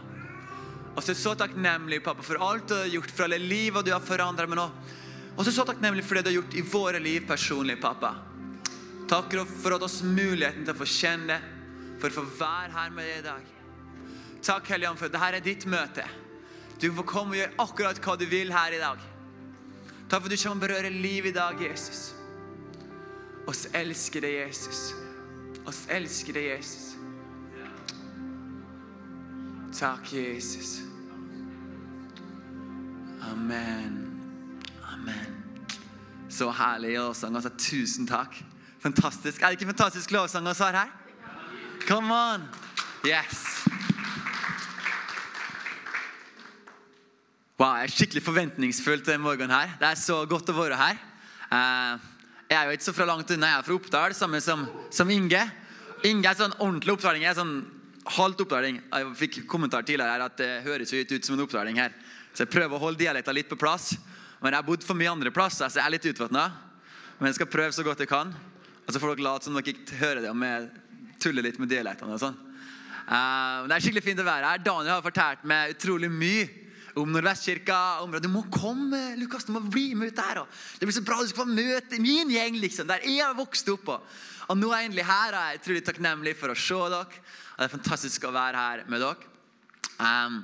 Og 0.96 1.04
så 1.06 1.14
så 1.14 1.36
takknemlig, 1.38 2.02
pappa, 2.04 2.24
for 2.26 2.40
alt 2.42 2.68
du 2.68 2.74
har 2.74 2.90
gjort, 2.90 3.12
for 3.14 3.28
alle 3.28 3.38
livet 3.38 3.86
du 3.86 3.92
har 3.94 4.02
forandret 4.04 4.50
med 4.50 4.58
nå. 4.58 4.66
Og 5.36 5.46
så 5.46 5.64
takknemlig 5.64 6.04
for 6.04 6.18
det 6.18 6.26
du 6.26 6.32
har 6.32 6.38
gjort 6.40 6.58
i 6.58 6.66
våre 6.66 7.00
liv 7.02 7.26
personlig, 7.28 7.78
pappa. 7.80 8.14
Takk 9.10 9.34
for 9.62 9.74
at 9.74 9.86
oss 9.86 10.02
muligheten 10.06 10.66
til 10.66 10.74
å 10.74 10.78
få 10.78 10.86
kjenne 10.86 11.32
det, 11.32 11.40
for 12.00 12.10
å 12.10 12.20
få 12.20 12.26
være 12.40 12.74
her 12.74 12.92
med 12.94 13.06
deg 13.06 13.18
i 13.18 13.26
dag. 13.26 13.48
Takk, 14.40 14.70
Hellige 14.72 14.94
for 14.96 15.10
at 15.10 15.16
dette 15.16 15.30
er 15.36 15.44
ditt 15.44 15.66
møte. 15.68 16.06
Du 16.80 16.88
får 16.96 17.06
komme 17.08 17.34
og 17.34 17.40
gjøre 17.40 17.58
akkurat 17.64 17.98
hva 18.04 18.14
du 18.16 18.24
vil 18.30 18.52
her 18.54 18.76
i 18.76 18.80
dag. 18.80 19.02
Takk 20.08 20.22
for 20.22 20.30
at 20.30 20.32
du 20.32 20.40
kommer 20.40 20.56
og 20.56 20.64
berører 20.64 21.02
liv 21.02 21.28
i 21.28 21.34
dag, 21.36 21.60
Jesus. 21.60 22.10
Oss 23.50 23.66
elsker 23.74 24.22
deg, 24.22 24.36
Jesus. 24.46 24.92
Oss 25.66 25.80
elsker 25.90 26.36
deg, 26.36 26.44
Jesus. 26.52 26.92
Takk, 29.74 30.12
Jesus. 30.12 30.76
Amen. 33.26 33.96
Amen. 34.92 35.34
Så 36.30 36.50
herlig 36.54 36.94
lovsang. 36.94 37.34
Altså, 37.34 37.50
tusen 37.58 38.06
takk. 38.06 38.38
Fantastisk. 38.84 39.42
Er 39.42 39.50
det 39.50 39.58
ikke 39.58 39.72
fantastisk 39.72 40.14
lovsang 40.14 40.46
vi 40.46 40.54
har 40.60 40.78
her? 40.84 40.94
Come 41.88 42.14
on. 42.14 42.46
Yes. 43.02 43.64
Wow, 47.58 47.74
Jeg 47.74 47.82
er 47.90 47.96
skikkelig 47.96 48.22
forventningsfull 48.22 49.02
til 49.02 49.12
denne 49.12 49.26
morgenen. 49.26 49.50
her. 49.50 49.74
Det 49.80 49.88
er 49.90 49.98
så 49.98 50.22
godt 50.26 50.48
å 50.48 50.56
være 50.56 50.78
her. 50.78 51.02
Eh, 51.50 52.09
jeg 52.50 52.58
er 52.58 52.66
jo 52.66 52.74
ikke 52.74 52.88
så 52.88 52.94
fra 52.96 53.06
langt 53.06 53.30
unna. 53.30 53.52
Jeg 53.52 53.60
er 53.60 53.66
fra 53.68 53.74
Oppdal, 53.78 54.14
samme 54.18 54.40
som, 54.42 54.64
som 54.90 55.10
Inge. 55.14 55.40
Inge 56.08 56.26
er 56.26 56.38
sånn 56.38 56.56
ordentlig 56.56 56.96
oppdaling. 56.96 57.22
Jeg 57.22 57.30
er 57.30 57.38
sånn 57.38 57.60
halvt 58.16 58.42
oppdaling. 58.42 58.80
Jeg 58.90 59.12
fikk 59.20 59.36
kommentar 59.50 59.84
tidligere 59.86 60.16
her 60.16 60.24
at 60.24 60.34
det 60.40 60.48
høres 60.64 60.90
jo 60.90 60.98
ikke 60.98 61.20
ut 61.20 61.28
som 61.28 61.36
en 61.36 61.44
oppdaling 61.44 61.78
her. 61.78 61.94
Så 62.34 62.42
jeg 62.42 62.50
prøver 62.50 62.74
å 62.74 62.82
holde 62.82 62.98
dialekta 63.04 63.34
litt 63.36 63.46
på 63.52 63.58
plass. 63.60 63.92
Men 64.40 64.50
jeg 64.50 64.64
har 64.64 64.66
bodd 64.66 64.86
for 64.88 64.98
mye 64.98 65.12
andre 65.12 65.30
plasser, 65.34 65.70
så 65.70 65.78
jeg 65.78 65.86
er 65.86 65.94
litt 65.94 66.10
utvatna. 66.10 66.48
Men 67.20 67.30
jeg 67.30 67.38
skal 67.38 67.50
prøve 67.52 67.76
så 67.76 67.86
godt 67.86 68.02
jeg 68.02 68.10
kan. 68.10 68.34
Og 68.82 68.90
så 68.90 68.98
får 68.98 69.14
dere 69.14 69.28
late 69.28 69.46
som 69.46 69.54
dere 69.54 69.76
ikke 69.76 70.00
hører 70.00 70.24
det 70.24 70.34
om 70.34 70.46
jeg 70.48 70.68
tuller 71.22 71.46
litt 71.46 71.62
med 71.62 71.70
dialektene. 71.70 72.18
og 72.18 72.24
sånn. 72.24 72.38
Uh, 73.06 73.68
det 73.70 73.76
er 73.76 73.84
skikkelig 73.86 74.06
fint 74.08 74.24
å 74.24 74.26
være 74.26 74.56
her. 74.56 74.66
Daniel 74.66 74.96
har 74.96 75.06
fortalt 75.06 75.46
meg 75.46 75.76
utrolig 75.76 76.10
mye 76.10 76.50
om 76.98 77.12
Nordvestkirka. 77.12 77.78
Om, 78.04 78.16
du 78.22 78.28
må 78.32 78.44
komme, 78.52 79.00
Lukas. 79.20 79.46
Du 79.46 79.52
må 79.54 79.62
bli 79.62 79.92
med 79.94 80.10
ut 80.10 80.18
der. 80.18 80.42
Det 80.78 80.88
blir 80.88 80.96
så 80.96 81.04
bra. 81.06 81.20
Du 81.22 81.30
skal 81.30 81.44
få 81.44 81.50
møte 81.50 82.00
min 82.02 82.32
gjeng, 82.32 82.58
liksom. 82.62 82.88
Der 82.90 83.04
jeg 83.06 83.22
har 83.22 83.36
vokst 83.38 83.68
opp. 83.72 83.92
Og, 83.94 84.20
og 84.50 84.58
nå 84.58 84.70
er 84.72 84.82
jeg 84.82 84.90
endelig 84.90 85.08
her. 85.08 85.34
Og 85.34 85.40
jeg 85.40 85.56
er 85.56 85.62
utrolig 85.62 85.84
takknemlig 85.86 86.36
for 86.38 86.52
å 86.52 86.58
se 86.58 86.80
dere. 86.94 87.24
Og 87.50 87.62
det 87.62 87.68
er 87.68 87.74
fantastisk 87.76 88.26
å 88.26 88.34
være 88.34 88.64
her 88.66 88.84
med 88.90 89.04
dere. 89.04 89.30
Um, 90.00 90.42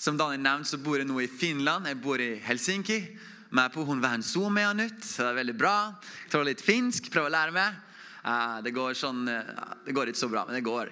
som 0.00 0.16
Daniel 0.18 0.42
nevnte, 0.42 0.72
så 0.72 0.80
bor 0.82 0.98
jeg 0.98 1.08
nå 1.08 1.20
i 1.22 1.28
Finland. 1.30 1.88
Jeg 1.88 2.00
bor 2.02 2.20
i 2.22 2.32
Helsinki. 2.44 3.02
Med 3.50 3.72
på 3.74 3.82
hun 3.82 3.98
med 3.98 4.10
han 4.10 4.80
ut. 4.80 5.04
så 5.04 5.24
det 5.24 5.30
er 5.30 5.40
veldig 5.42 5.58
bra. 5.58 5.76
Jeg 6.24 6.30
tar 6.30 6.44
litt 6.46 6.62
finsk, 6.62 7.10
prøver 7.10 7.30
å 7.30 7.34
lære 7.34 7.54
meg. 7.56 7.78
Uh, 8.20 8.60
det 8.62 8.74
går 8.76 8.92
sånn 8.94 9.24
uh, 9.26 9.78
Det 9.86 9.94
går 9.96 10.10
ikke 10.10 10.20
så 10.20 10.28
bra, 10.28 10.44
men 10.46 10.58
det 10.58 10.66
går. 10.66 10.90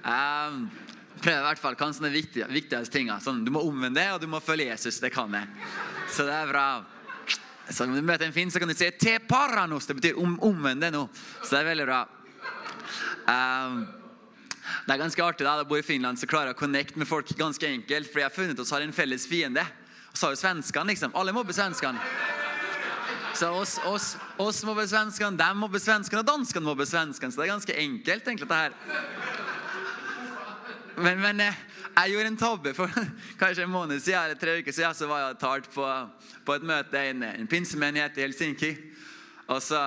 Um, 0.00 0.70
prøver 1.22 1.42
i 1.42 1.48
hvert 1.48 1.62
fall 1.62 1.76
kan 1.78 1.94
sånne 1.94 2.12
viktige, 2.14 2.48
viktigste 2.50 2.98
tinga. 2.98 3.18
Sånn, 3.22 3.44
du 3.44 3.52
må 3.54 3.62
omvende 3.66 4.06
og 4.14 4.20
du 4.22 4.28
må 4.30 4.40
følge 4.44 4.70
Jesus. 4.70 5.00
Det 5.02 5.12
kan 5.14 5.32
jeg. 5.36 5.48
Så 6.10 6.26
det 6.28 6.34
er 6.34 6.50
bra. 6.50 6.66
Så 7.70 7.86
når 7.86 8.00
du 8.00 8.08
møter 8.08 8.26
en 8.26 8.34
finn, 8.34 8.50
så 8.50 8.58
kan 8.58 8.68
du 8.68 8.74
si 8.74 8.90
'te 8.90 9.18
paranos'. 9.18 9.86
Det 9.86 9.96
betyr 9.96 10.18
om, 10.18 10.38
omvend 10.42 10.82
deg 10.82 10.92
nå. 10.92 11.08
Så 11.42 11.50
det 11.50 11.60
er 11.60 11.70
veldig 11.70 11.86
bra. 11.86 12.00
Um, 13.30 13.86
det 14.86 14.94
er 14.94 14.98
ganske 14.98 15.22
artig 15.22 15.46
da, 15.46 15.54
da 15.54 15.62
jeg 15.62 15.68
bor 15.68 15.78
i 15.78 15.86
Finland, 15.86 16.18
så 16.18 16.26
klarer 16.26 16.50
jeg 16.50 16.56
å 16.56 16.60
connecte 16.60 16.98
med 16.98 17.08
folk 17.08 17.30
ganske 17.38 17.66
enkelt. 17.66 18.10
For 18.10 18.20
jeg 18.20 18.28
har 18.28 18.34
funnet 18.34 18.58
oss 18.58 18.70
har 18.74 18.82
en 18.82 18.92
felles 18.92 19.26
fiende. 19.26 19.62
Og 20.10 20.18
så 20.18 20.26
har 20.26 20.34
jo 20.34 20.40
svenskene, 20.40 20.90
liksom. 20.90 21.14
Alle 21.14 21.32
mobber 21.32 21.54
svenskene. 21.54 22.00
Så 23.34 23.48
oss, 23.54 23.78
oss, 23.86 24.16
oss 24.38 24.64
mobber 24.66 24.88
svenskene, 24.90 25.38
dem 25.38 25.62
mobber 25.62 25.78
svenskene, 25.78 26.24
og 26.24 26.26
danskene 26.26 26.66
mobber 26.66 26.84
svenskene. 26.84 27.30
Så 27.30 27.40
det 27.40 27.46
er 27.46 27.54
ganske 27.54 27.76
enkelt, 27.76 28.26
egentlig, 28.26 28.48
dette 28.48 28.58
her. 28.58 29.49
Men, 31.00 31.20
men 31.20 31.40
eh, 31.44 31.58
jeg 31.96 32.14
gjorde 32.14 32.30
en 32.30 32.38
tabbe 32.40 32.72
for 32.76 32.92
kanskje 33.40 33.64
en 33.64 33.72
måned 33.72 34.00
siden, 34.00 34.22
eller 34.24 34.40
tre 34.40 34.58
uker 34.60 34.74
siden. 34.74 34.96
Så 34.96 35.08
var 35.10 35.24
jeg 35.24 35.38
talt 35.42 35.70
på, 35.74 35.86
på 36.46 36.56
et 36.56 36.66
møte 36.66 37.00
i 37.00 37.12
en, 37.14 37.24
en 37.30 37.50
pinsemenighet 37.50 38.18
i 38.18 38.26
Helsinki. 38.26 38.74
Og 39.48 39.62
så 39.62 39.82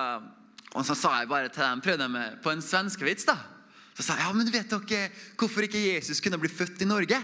Og 0.74 0.82
så 0.82 0.94
sa 0.98 1.20
jeg 1.20 1.28
bare 1.30 1.48
til 1.48 1.62
dem, 1.62 1.80
prøvde 1.80 2.08
jeg 2.18 2.38
på 2.42 2.50
en 2.50 2.62
svenskevits. 2.62 3.24
da. 3.24 3.36
Så 3.94 4.02
sa 4.02 4.16
jeg 4.18 4.26
ja, 4.26 4.32
men 4.34 4.50
vet 4.50 4.70
dere 4.70 5.10
hvorfor 5.38 5.62
ikke 5.62 5.78
Jesus 5.94 6.20
kunne 6.20 6.38
bli 6.38 6.50
født 6.50 6.82
i 6.82 6.88
Norge? 6.90 7.20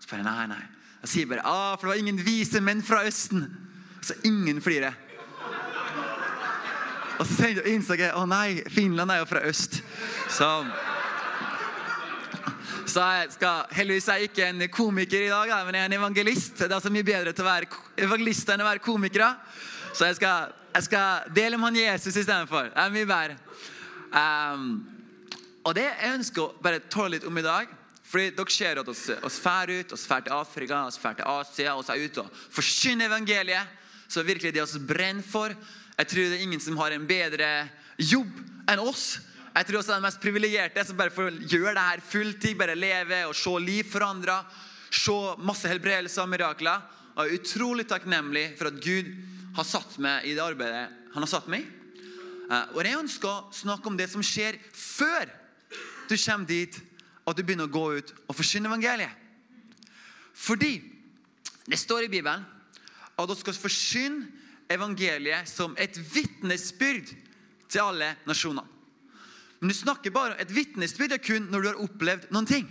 Så 0.00 0.10
bare 0.10 0.24
nei, 0.26 0.46
nei. 0.50 0.64
Jeg 1.04 1.12
sier 1.12 1.28
bare 1.30 1.44
ah, 1.46 1.76
for 1.76 1.86
det 1.86 1.92
var 1.92 2.02
ingen 2.02 2.18
vise 2.26 2.60
menn 2.60 2.82
fra 2.82 3.04
Østen. 3.06 3.46
Så 4.02 4.18
ingen 4.26 4.58
flirer. 4.60 4.98
Og 7.20 7.26
så 7.28 7.50
innså 7.68 7.98
jeg 8.00 8.14
å 8.16 8.22
nei, 8.28 8.62
Finland 8.72 9.12
er 9.12 9.20
jo 9.20 9.28
fra 9.28 9.42
øst. 9.44 9.82
Så 10.32 10.46
så 12.86 13.02
jeg 13.04 13.32
skal, 13.34 13.66
Heldigvis 13.74 14.08
er 14.08 14.20
jeg 14.20 14.30
ikke 14.30 14.46
en 14.48 14.64
komiker 14.72 15.26
i 15.26 15.32
dag, 15.32 15.52
men 15.66 15.76
jeg 15.76 15.82
er 15.82 15.90
en 15.90 15.98
evangelist. 15.98 16.56
Det 16.58 16.68
er 16.68 16.76
altså 16.78 16.92
mye 16.92 17.06
bedre 17.06 17.32
til 17.32 17.44
å 17.44 17.48
være 17.50 17.82
evangelist 18.06 18.52
enn 18.52 18.62
å 18.64 18.68
være 18.68 18.84
komiker. 18.84 19.26
Så 19.92 20.06
jeg 20.08 20.20
skal, 20.20 20.54
jeg 20.74 20.86
skal 20.86 21.34
dele 21.36 21.58
med 21.58 21.70
han 21.70 21.80
Jesus 21.82 22.16
istedenfor. 22.16 22.70
Det 22.70 22.84
er 22.84 22.94
mye 22.94 23.10
bedre. 23.10 23.36
Um, 24.10 24.70
og 25.66 25.76
det 25.76 25.84
jeg 25.86 26.14
ønsker 26.16 26.42
å 26.42 26.54
bare 26.62 26.82
tåle 26.90 27.18
litt 27.18 27.28
om 27.28 27.38
i 27.38 27.46
dag 27.46 27.76
fordi 28.10 28.32
dere 28.34 28.50
ser 28.50 28.78
at 28.80 28.88
oss, 28.90 29.04
oss 29.22 29.36
fær 29.38 29.70
ut, 29.70 29.92
oss 29.94 30.02
fær 30.10 30.24
til 30.26 30.34
Afrika, 30.34 30.80
oss 30.88 30.98
fær 30.98 31.14
til 31.14 31.28
Asia, 31.30 31.76
oss 31.78 31.92
er 31.92 32.00
ute 32.02 32.24
og 32.24 32.40
forkynner 32.50 33.06
evangeliet. 33.06 33.76
Så 34.10 34.24
virkelig 34.26 34.50
det 34.56 34.64
oss 34.64 34.74
brenner 34.82 35.22
for. 35.22 35.54
Jeg 35.94 36.08
tror 36.10 36.24
det 36.24 36.40
er 36.40 36.42
ingen 36.42 36.62
som 36.62 36.78
har 36.80 36.90
en 36.90 37.06
bedre 37.06 37.50
jobb 38.02 38.32
enn 38.66 38.82
oss. 38.82 39.20
Jeg 39.50 39.66
tror 39.66 39.80
også 39.80 39.96
den 39.96 40.04
mest 40.04 40.20
privilegerte 40.22 40.82
som 40.86 40.98
bare 40.98 41.10
får 41.10 41.40
gjøre 41.50 41.74
det 41.74 41.86
her 41.88 42.02
fulltid. 42.06 42.54
Bare 42.58 42.76
leve 42.78 43.24
og 43.26 43.34
se 43.34 43.54
liv 43.64 43.88
forandra. 43.90 44.44
Se 44.94 45.16
masse 45.42 45.68
helbredelser 45.70 46.22
og 46.22 46.30
mirakler. 46.30 46.84
Og 47.16 47.26
jeg 47.26 47.34
er 47.34 47.40
utrolig 47.40 47.86
takknemlig 47.90 48.46
for 48.58 48.70
at 48.70 48.78
Gud 48.84 49.10
har 49.56 49.66
satt 49.66 49.98
meg 49.98 50.28
i 50.30 50.36
det 50.36 50.44
arbeidet 50.44 50.86
han 51.10 51.24
har 51.24 51.30
satt 51.30 51.48
meg 51.50 51.64
i. 51.64 51.80
Eh, 52.50 52.66
Og 52.74 52.84
jeg 52.86 52.98
ønsker 53.00 53.28
å 53.30 53.50
snakke 53.54 53.90
om 53.90 53.98
det 53.98 54.06
som 54.12 54.22
skjer 54.22 54.58
før 54.70 55.26
du 56.10 56.14
kommer 56.14 56.46
dit 56.46 56.78
at 57.26 57.36
du 57.36 57.42
begynner 57.42 57.66
å 57.66 57.74
gå 57.74 57.84
ut 57.98 58.14
og 58.28 58.36
forsyne 58.38 58.70
evangeliet. 58.70 59.10
Fordi 60.34 60.78
det 61.66 61.78
står 61.78 62.06
i 62.06 62.12
Bibelen 62.12 62.46
at 63.18 63.28
du 63.28 63.34
skal 63.38 63.58
forsyne 63.58 64.30
evangeliet 64.70 65.50
som 65.50 65.74
et 65.78 65.98
vitnesbyrd 65.98 67.10
til 67.70 67.82
alle 67.82 68.14
nasjoner. 68.26 68.64
Men 69.60 69.72
du 69.72 69.76
snakker 69.76 70.12
bare 70.14 70.38
et 70.40 70.52
vitnesbyrd 70.54 71.14
er 71.16 71.22
kun 71.22 71.50
når 71.52 71.62
du 71.62 71.68
har 71.68 71.82
opplevd 71.84 72.30
noen 72.32 72.48
ting. 72.48 72.68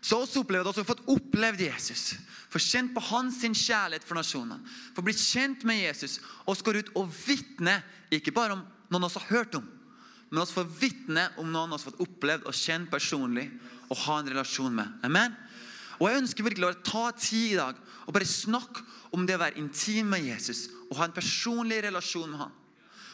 Så 0.00 0.20
også 0.22 0.42
opplever 0.44 0.64
du 0.64 0.70
også 0.70 0.86
fått 0.86 1.04
opplevd 1.10 1.64
Jesus. 1.66 2.14
Få 2.48 2.60
kjent 2.62 2.94
på 2.94 3.02
hans 3.10 3.42
kjærlighet 3.42 4.06
for 4.06 4.16
nasjonene. 4.16 4.62
Få 4.96 5.04
bli 5.04 5.12
kjent 5.12 5.66
med 5.68 5.82
Jesus 5.82 6.18
og 6.46 6.62
går 6.64 6.80
ut 6.80 6.92
og 6.96 7.10
vitne 7.26 7.80
ikke 8.14 8.32
bare 8.32 8.56
om 8.56 8.62
noen 8.88 9.04
oss 9.04 9.18
har 9.18 9.28
hørt 9.28 9.58
om, 9.58 9.66
men 10.30 10.40
også 10.40 10.62
få 10.62 10.64
vitne 10.80 11.26
om 11.40 11.50
noen 11.52 11.74
oss 11.76 11.84
har 11.84 11.92
fått 11.92 12.06
opplevd 12.06 12.46
og 12.48 12.56
kjent 12.56 12.88
personlig 12.92 13.50
og 13.88 14.00
ha 14.06 14.20
en 14.20 14.30
relasjon 14.32 14.72
med. 14.72 14.94
Amen? 15.04 15.34
Og 15.98 16.08
Jeg 16.08 16.22
ønsker 16.22 16.46
virkelig 16.46 16.68
å 16.70 16.78
ta 16.86 17.04
tid 17.12 17.52
i 17.52 17.58
dag 17.58 17.76
og 18.06 18.14
bare 18.14 18.28
snakke 18.28 18.84
om 19.12 19.26
det 19.26 19.36
å 19.36 19.42
være 19.42 19.60
intim 19.60 20.08
med 20.14 20.24
Jesus 20.24 20.68
og 20.88 20.96
ha 21.00 21.08
en 21.08 21.16
personlig 21.16 21.82
relasjon 21.84 22.30
med 22.30 22.46
ham. 22.46 22.54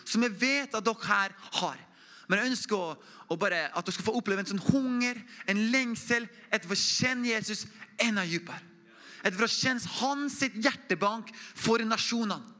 Som 0.04 0.22
jeg 0.26 0.36
vet 0.36 0.74
at 0.76 0.84
dere 0.84 1.08
her 1.08 1.34
har. 1.58 1.78
Men 2.28 2.40
jeg 2.40 2.52
ønsker 2.54 2.76
å, 2.76 2.94
å 3.30 3.36
bare, 3.40 3.66
at 3.68 3.84
dere 3.84 3.96
skal 3.96 4.06
få 4.06 4.16
oppleve 4.18 4.44
en 4.44 4.50
sånn 4.54 4.62
hunger, 4.70 5.18
en 5.50 5.60
lengsel 5.72 6.26
etter 6.48 6.70
å 6.72 6.78
kjenne 6.78 7.32
Jesus 7.32 7.66
enda 8.00 8.24
dypere. 8.28 8.60
Etter 9.24 9.44
å 9.44 9.48
kjenne 9.48 9.94
hans 10.00 10.38
sitt 10.40 10.56
hjertebank 10.60 11.30
for 11.36 11.82
nasjonene. 11.84 12.52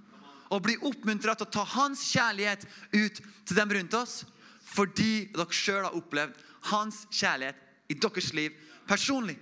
Og 0.53 0.63
bli 0.63 0.77
oppmuntret 0.87 1.41
til 1.41 1.49
å 1.49 1.53
ta 1.53 1.65
hans 1.75 2.03
kjærlighet 2.13 2.67
ut 2.93 3.21
til 3.21 3.59
dem 3.59 3.73
rundt 3.75 3.97
oss. 3.99 4.23
Fordi 4.75 5.27
dere 5.33 5.57
sjøl 5.57 5.83
har 5.87 5.97
opplevd 5.97 6.39
hans 6.71 7.05
kjærlighet 7.13 7.61
i 7.93 7.97
deres 8.01 8.31
liv 8.37 8.55
personlig. 8.89 9.37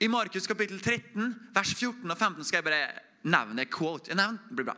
I 0.00 0.08
Markus 0.08 0.48
kapittel 0.48 0.80
13, 0.80 1.34
vers 1.54 1.74
14 1.74 2.08
og 2.08 2.16
15 2.16 2.46
skal 2.48 2.60
jeg 2.60 2.66
bare 2.70 2.84
nevne 3.28 3.66
quote. 3.68 4.08
Jeg 4.08 4.16
nevner, 4.16 4.38
det 4.48 4.56
blir 4.56 4.70
bra. 4.70 4.76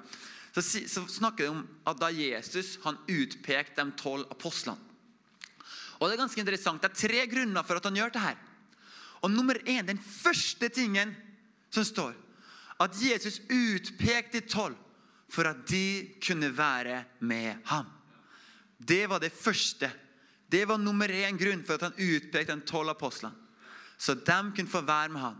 Så, 0.53 0.63
så 0.63 1.07
snakker 1.09 1.45
det 1.45 1.53
om 1.53 1.63
at 1.89 2.01
da 2.01 2.11
Jesus 2.13 2.77
han 2.85 2.99
utpekte 3.09 3.81
de 3.81 3.95
tolv 3.97 4.27
apostlene. 4.31 4.79
Og 5.99 6.09
Det 6.09 6.17
er 6.17 6.25
ganske 6.25 6.43
interessant. 6.43 6.83
Det 6.83 6.91
er 6.91 6.99
tre 7.09 7.27
grunner 7.31 7.63
for 7.63 7.79
at 7.79 7.85
han 7.87 7.97
gjør 7.97 8.13
det 8.13 8.25
her. 8.25 8.39
Og 9.23 9.31
nummer 9.31 9.55
én, 9.55 9.87
Den 9.87 9.99
første 9.99 10.69
tingen 10.69 11.15
som 11.71 11.85
står, 11.85 12.15
at 12.81 12.97
Jesus 12.99 13.39
utpekte 13.47 14.41
de 14.41 14.49
tolv 14.49 14.77
for 15.31 15.47
at 15.49 15.63
de 15.71 16.11
kunne 16.27 16.51
være 16.57 17.05
med 17.21 17.55
ham. 17.65 17.87
Det 18.77 19.09
var 19.09 19.23
det 19.23 19.33
første. 19.33 19.91
Det 20.51 20.67
var 20.69 20.77
nummer 20.77 21.09
én 21.09 21.39
grunn 21.39 21.65
for 21.65 21.75
at 21.79 21.87
han 21.87 21.97
utpekte 21.97 22.53
de 22.53 22.67
tolv 22.67 22.91
apostlene. 22.91 23.35
Så 23.99 24.15
de 24.15 24.53
kunne 24.57 24.69
få 24.69 24.81
være 24.81 25.09
med 25.09 25.21
ham. 25.21 25.39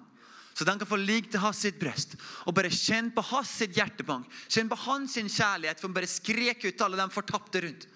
Så 0.55 0.65
de 0.65 0.75
kan 0.79 0.89
få 0.89 0.99
ligge 1.01 1.33
til 1.33 1.41
hans 1.41 1.63
sitt 1.65 1.79
bryst 1.81 2.15
og 2.45 2.55
bare 2.57 2.73
kjenne 2.73 3.15
på 3.15 3.25
hans 3.31 3.55
sitt 3.63 3.77
hjertebank. 3.77 4.29
Kjenne 4.49 4.73
på 4.73 4.81
hans 4.85 5.17
kjærlighet 5.17 5.81
for 5.81 5.89
å 5.89 5.97
bare 5.97 6.11
skreke 6.11 6.69
ut 6.69 6.85
alle 6.85 7.01
de 7.01 7.15
fortapte 7.15 7.63
rundt. 7.65 7.87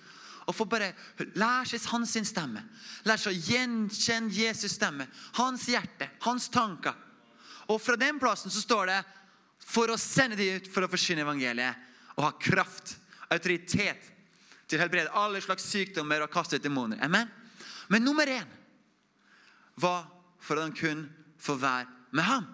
Og 0.47 0.55
få 0.55 0.65
bare 0.71 0.93
lære 1.35 1.73
seg 1.73 1.89
hans 1.91 2.15
stemme. 2.31 2.63
Lære 3.05 3.23
seg 3.25 3.35
å 3.35 3.51
gjenkjenne 3.51 4.33
Jesus' 4.33 4.77
stemme. 4.79 5.09
Hans 5.37 5.67
hjerte, 5.69 6.09
hans 6.23 6.49
tanker. 6.55 6.95
Og 7.67 7.81
fra 7.83 7.99
den 7.99 8.21
plassen 8.23 8.53
så 8.55 8.63
står 8.63 8.93
det 8.93 9.01
for 9.67 9.91
å 9.91 9.99
sende 9.99 10.39
de 10.39 10.53
ut 10.57 10.69
for 10.71 10.87
å 10.87 10.91
forsyne 10.91 11.25
evangeliet 11.27 11.83
og 12.17 12.29
ha 12.29 12.31
kraft, 12.41 12.95
autoritet 13.29 14.13
til 14.67 14.79
å 14.79 14.85
helbrede 14.85 15.15
alle 15.19 15.43
slags 15.43 15.67
sykdommer 15.67 16.23
og 16.23 16.31
kaste 16.33 16.57
ut 16.57 16.65
demoner. 16.65 17.01
Amen? 17.03 17.29
Men 17.91 18.07
nummer 18.07 18.31
én 18.31 18.47
var 19.77 20.07
for 20.41 20.57
at 20.57 20.69
han 20.69 20.77
kunne 20.79 21.11
få 21.43 21.59
være 21.59 21.91
med 22.17 22.27
ham. 22.27 22.47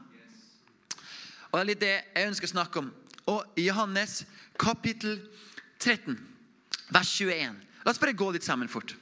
Og 1.53 1.59
Det 1.59 1.61
er 1.61 1.68
litt 1.68 1.83
det 1.83 1.94
jeg 1.94 2.29
ønsker 2.31 2.48
å 2.48 2.55
snakke 2.55 2.83
om. 2.83 2.90
Og 3.31 3.61
i 3.61 3.66
Johannes 3.68 4.22
kapittel 4.59 5.20
13, 5.79 6.16
vers 6.92 7.14
21. 7.20 7.59
La 7.85 7.92
oss 7.92 8.01
bare 8.01 8.16
gå 8.16 8.31
litt 8.35 8.46
sammen 8.46 8.70
fort. 8.72 8.94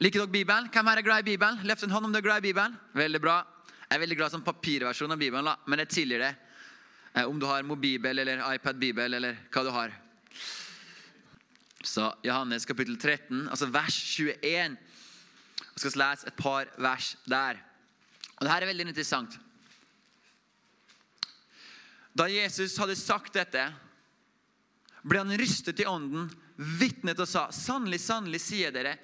Liker 0.00 0.22
dere 0.22 0.32
Bibelen? 0.32 0.70
Hvem 0.72 0.88
her 0.88 1.00
er 1.02 1.04
glad 1.04 1.24
i 1.24 1.30
Bibelen? 1.34 1.60
Løft 1.68 1.84
en 1.84 1.92
hånd 1.92 2.08
om 2.08 2.12
du 2.14 2.18
er 2.18 2.24
glad 2.24 2.40
i 2.40 2.48
Bibelen. 2.48 2.76
Veldig 2.96 3.20
bra. 3.20 3.40
Jeg 3.90 3.98
er 3.98 4.02
veldig 4.04 4.16
glad 4.16 4.30
i 4.30 4.34
sånn 4.38 4.46
papirversjon 4.46 5.12
av 5.12 5.20
Bibelen, 5.20 5.50
men 5.68 5.82
jeg 5.82 5.92
tilgir 5.92 6.22
det. 6.24 6.34
Eh, 7.12 7.26
Om 7.26 7.40
du 7.42 7.46
har 7.46 7.66
mobibel 7.66 8.22
eller 8.22 8.40
iPad-bibel 8.54 9.18
eller 9.18 9.36
hva 9.50 9.64
du 9.66 9.70
har. 9.74 9.92
Så 11.82 12.06
Johannes 12.24 12.64
kapittel 12.68 12.96
13, 12.96 13.48
altså 13.50 13.66
vers 13.72 13.96
21. 14.16 14.78
Jeg 15.60 15.80
skal 15.82 16.00
lese 16.00 16.28
et 16.28 16.36
par 16.38 16.70
vers 16.78 17.16
der. 17.28 17.60
Og 18.40 18.46
Dette 18.46 18.56
er 18.64 18.70
veldig 18.70 18.86
interessant. 18.88 19.36
Da 22.16 22.26
Jesus 22.26 22.78
hadde 22.80 22.96
sagt 22.98 23.36
dette, 23.36 23.66
ble 25.04 25.20
han 25.20 25.36
rystet 25.38 25.80
i 25.80 25.86
ånden, 25.88 26.26
vitnet 26.80 27.20
og 27.20 27.28
sa, 27.28 27.46
sannelig, 27.52 28.00
sannelig, 28.02 28.40
sier 28.42 28.72
dere, 28.74 28.96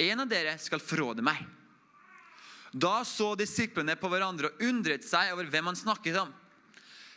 en 0.00 0.22
av 0.22 0.28
dere 0.30 0.56
skal 0.60 0.82
forråde 0.82 1.24
meg. 1.24 1.40
Da 2.70 3.00
så 3.06 3.32
disiplene 3.38 3.96
på 3.98 4.10
hverandre 4.10 4.50
og 4.50 4.62
undret 4.68 5.06
seg 5.06 5.32
over 5.34 5.48
hvem 5.50 5.70
han 5.70 5.78
snakket 5.78 6.20
om. 6.20 6.30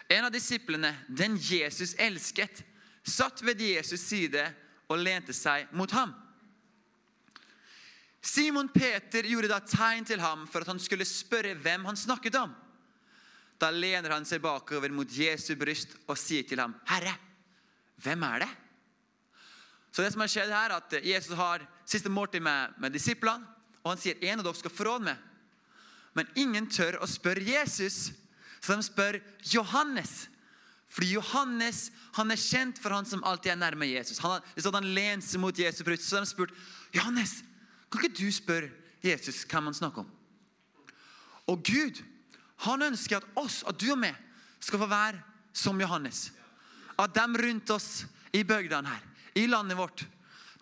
En 0.09 0.27
av 0.27 0.33
disiplene, 0.33 0.93
den 1.09 1.38
Jesus 1.41 1.93
elsket, 2.01 2.63
satt 3.03 3.41
ved 3.45 3.62
Jesus' 3.62 4.01
side 4.01 4.45
og 4.89 5.01
lente 5.01 5.33
seg 5.36 5.69
mot 5.75 5.91
ham. 5.93 6.13
Simon 8.23 8.69
Peter 8.71 9.25
gjorde 9.27 9.51
da 9.51 9.59
tegn 9.59 10.05
til 10.07 10.21
ham 10.23 10.45
for 10.47 10.63
at 10.63 10.71
han 10.71 10.79
skulle 10.79 11.05
spørre 11.07 11.57
hvem 11.59 11.83
han 11.89 11.99
snakket 11.99 12.38
om. 12.39 12.53
Da 13.59 13.67
lener 13.71 14.15
han 14.15 14.25
seg 14.27 14.41
bakover 14.43 14.91
mot 14.95 15.12
Jesu 15.12 15.53
bryst 15.59 15.97
og 16.07 16.17
sier 16.19 16.47
til 16.47 16.59
ham, 16.63 16.75
'Herre, 16.88 17.15
hvem 17.99 18.23
er 18.23 18.45
det?' 18.45 18.55
Så 19.91 20.01
det 20.01 20.12
som 20.13 20.21
har 20.21 20.31
skjedd 20.31 20.49
her, 20.49 20.71
er 20.71 20.79
at 20.79 21.05
Jesus 21.05 21.36
har 21.38 21.67
siste 21.86 22.09
måltid 22.09 22.41
med, 22.41 22.73
med 22.79 22.93
disiplene, 22.93 23.45
og 23.83 23.91
han 23.91 24.02
sier, 24.02 24.17
'En 24.21 24.39
av 24.39 24.45
dere 24.45 24.56
skal 24.56 24.71
forråde 24.71 25.04
meg.' 25.04 25.17
Men 26.15 26.27
ingen 26.35 26.67
tør 26.67 27.02
å 27.02 27.08
spørre 27.10 27.43
Jesus, 27.43 28.12
så 28.62 28.75
de 28.75 28.83
spør 28.83 29.19
Johannes. 29.54 30.29
Fordi 30.89 31.13
Johannes 31.13 31.91
han 32.13 32.31
er 32.31 32.37
kjent 32.37 32.79
for 32.79 32.93
han 32.93 33.06
som 33.06 33.23
alltid 33.23 33.52
er 33.52 33.56
nærme 33.56 33.89
Jesus. 33.89 34.19
Han, 34.21 34.41
han 34.73 34.93
lener 34.93 35.25
seg 35.25 35.41
mot 35.41 35.58
Jesu 35.58 35.83
bryst, 35.83 36.06
så 36.08 36.19
de 36.21 36.29
spurte, 36.29 36.54
'Johannes, 36.93 37.43
kan 38.00 38.10
ikke 38.10 38.25
du 38.25 38.31
spørre 38.31 38.71
Jesus 39.04 39.44
hvem 39.44 39.69
han 39.69 39.77
snakker 39.77 40.04
om?' 40.04 40.12
Og 41.48 41.63
Gud 41.63 42.02
han 42.63 42.81
ønsker 42.81 43.17
at 43.17 43.27
oss, 43.35 43.63
at 43.67 43.79
du 43.79 43.91
og 43.91 44.00
meg, 44.00 44.15
skal 44.60 44.79
få 44.79 44.87
være 44.87 45.19
som 45.54 45.81
Johannes. 45.81 46.31
At 47.00 47.15
dem 47.15 47.35
rundt 47.35 47.69
oss 47.69 48.06
i 48.33 48.44
bygdene 48.44 48.87
her, 48.87 49.02
i 49.35 49.46
landet 49.48 49.77
vårt, 49.77 50.06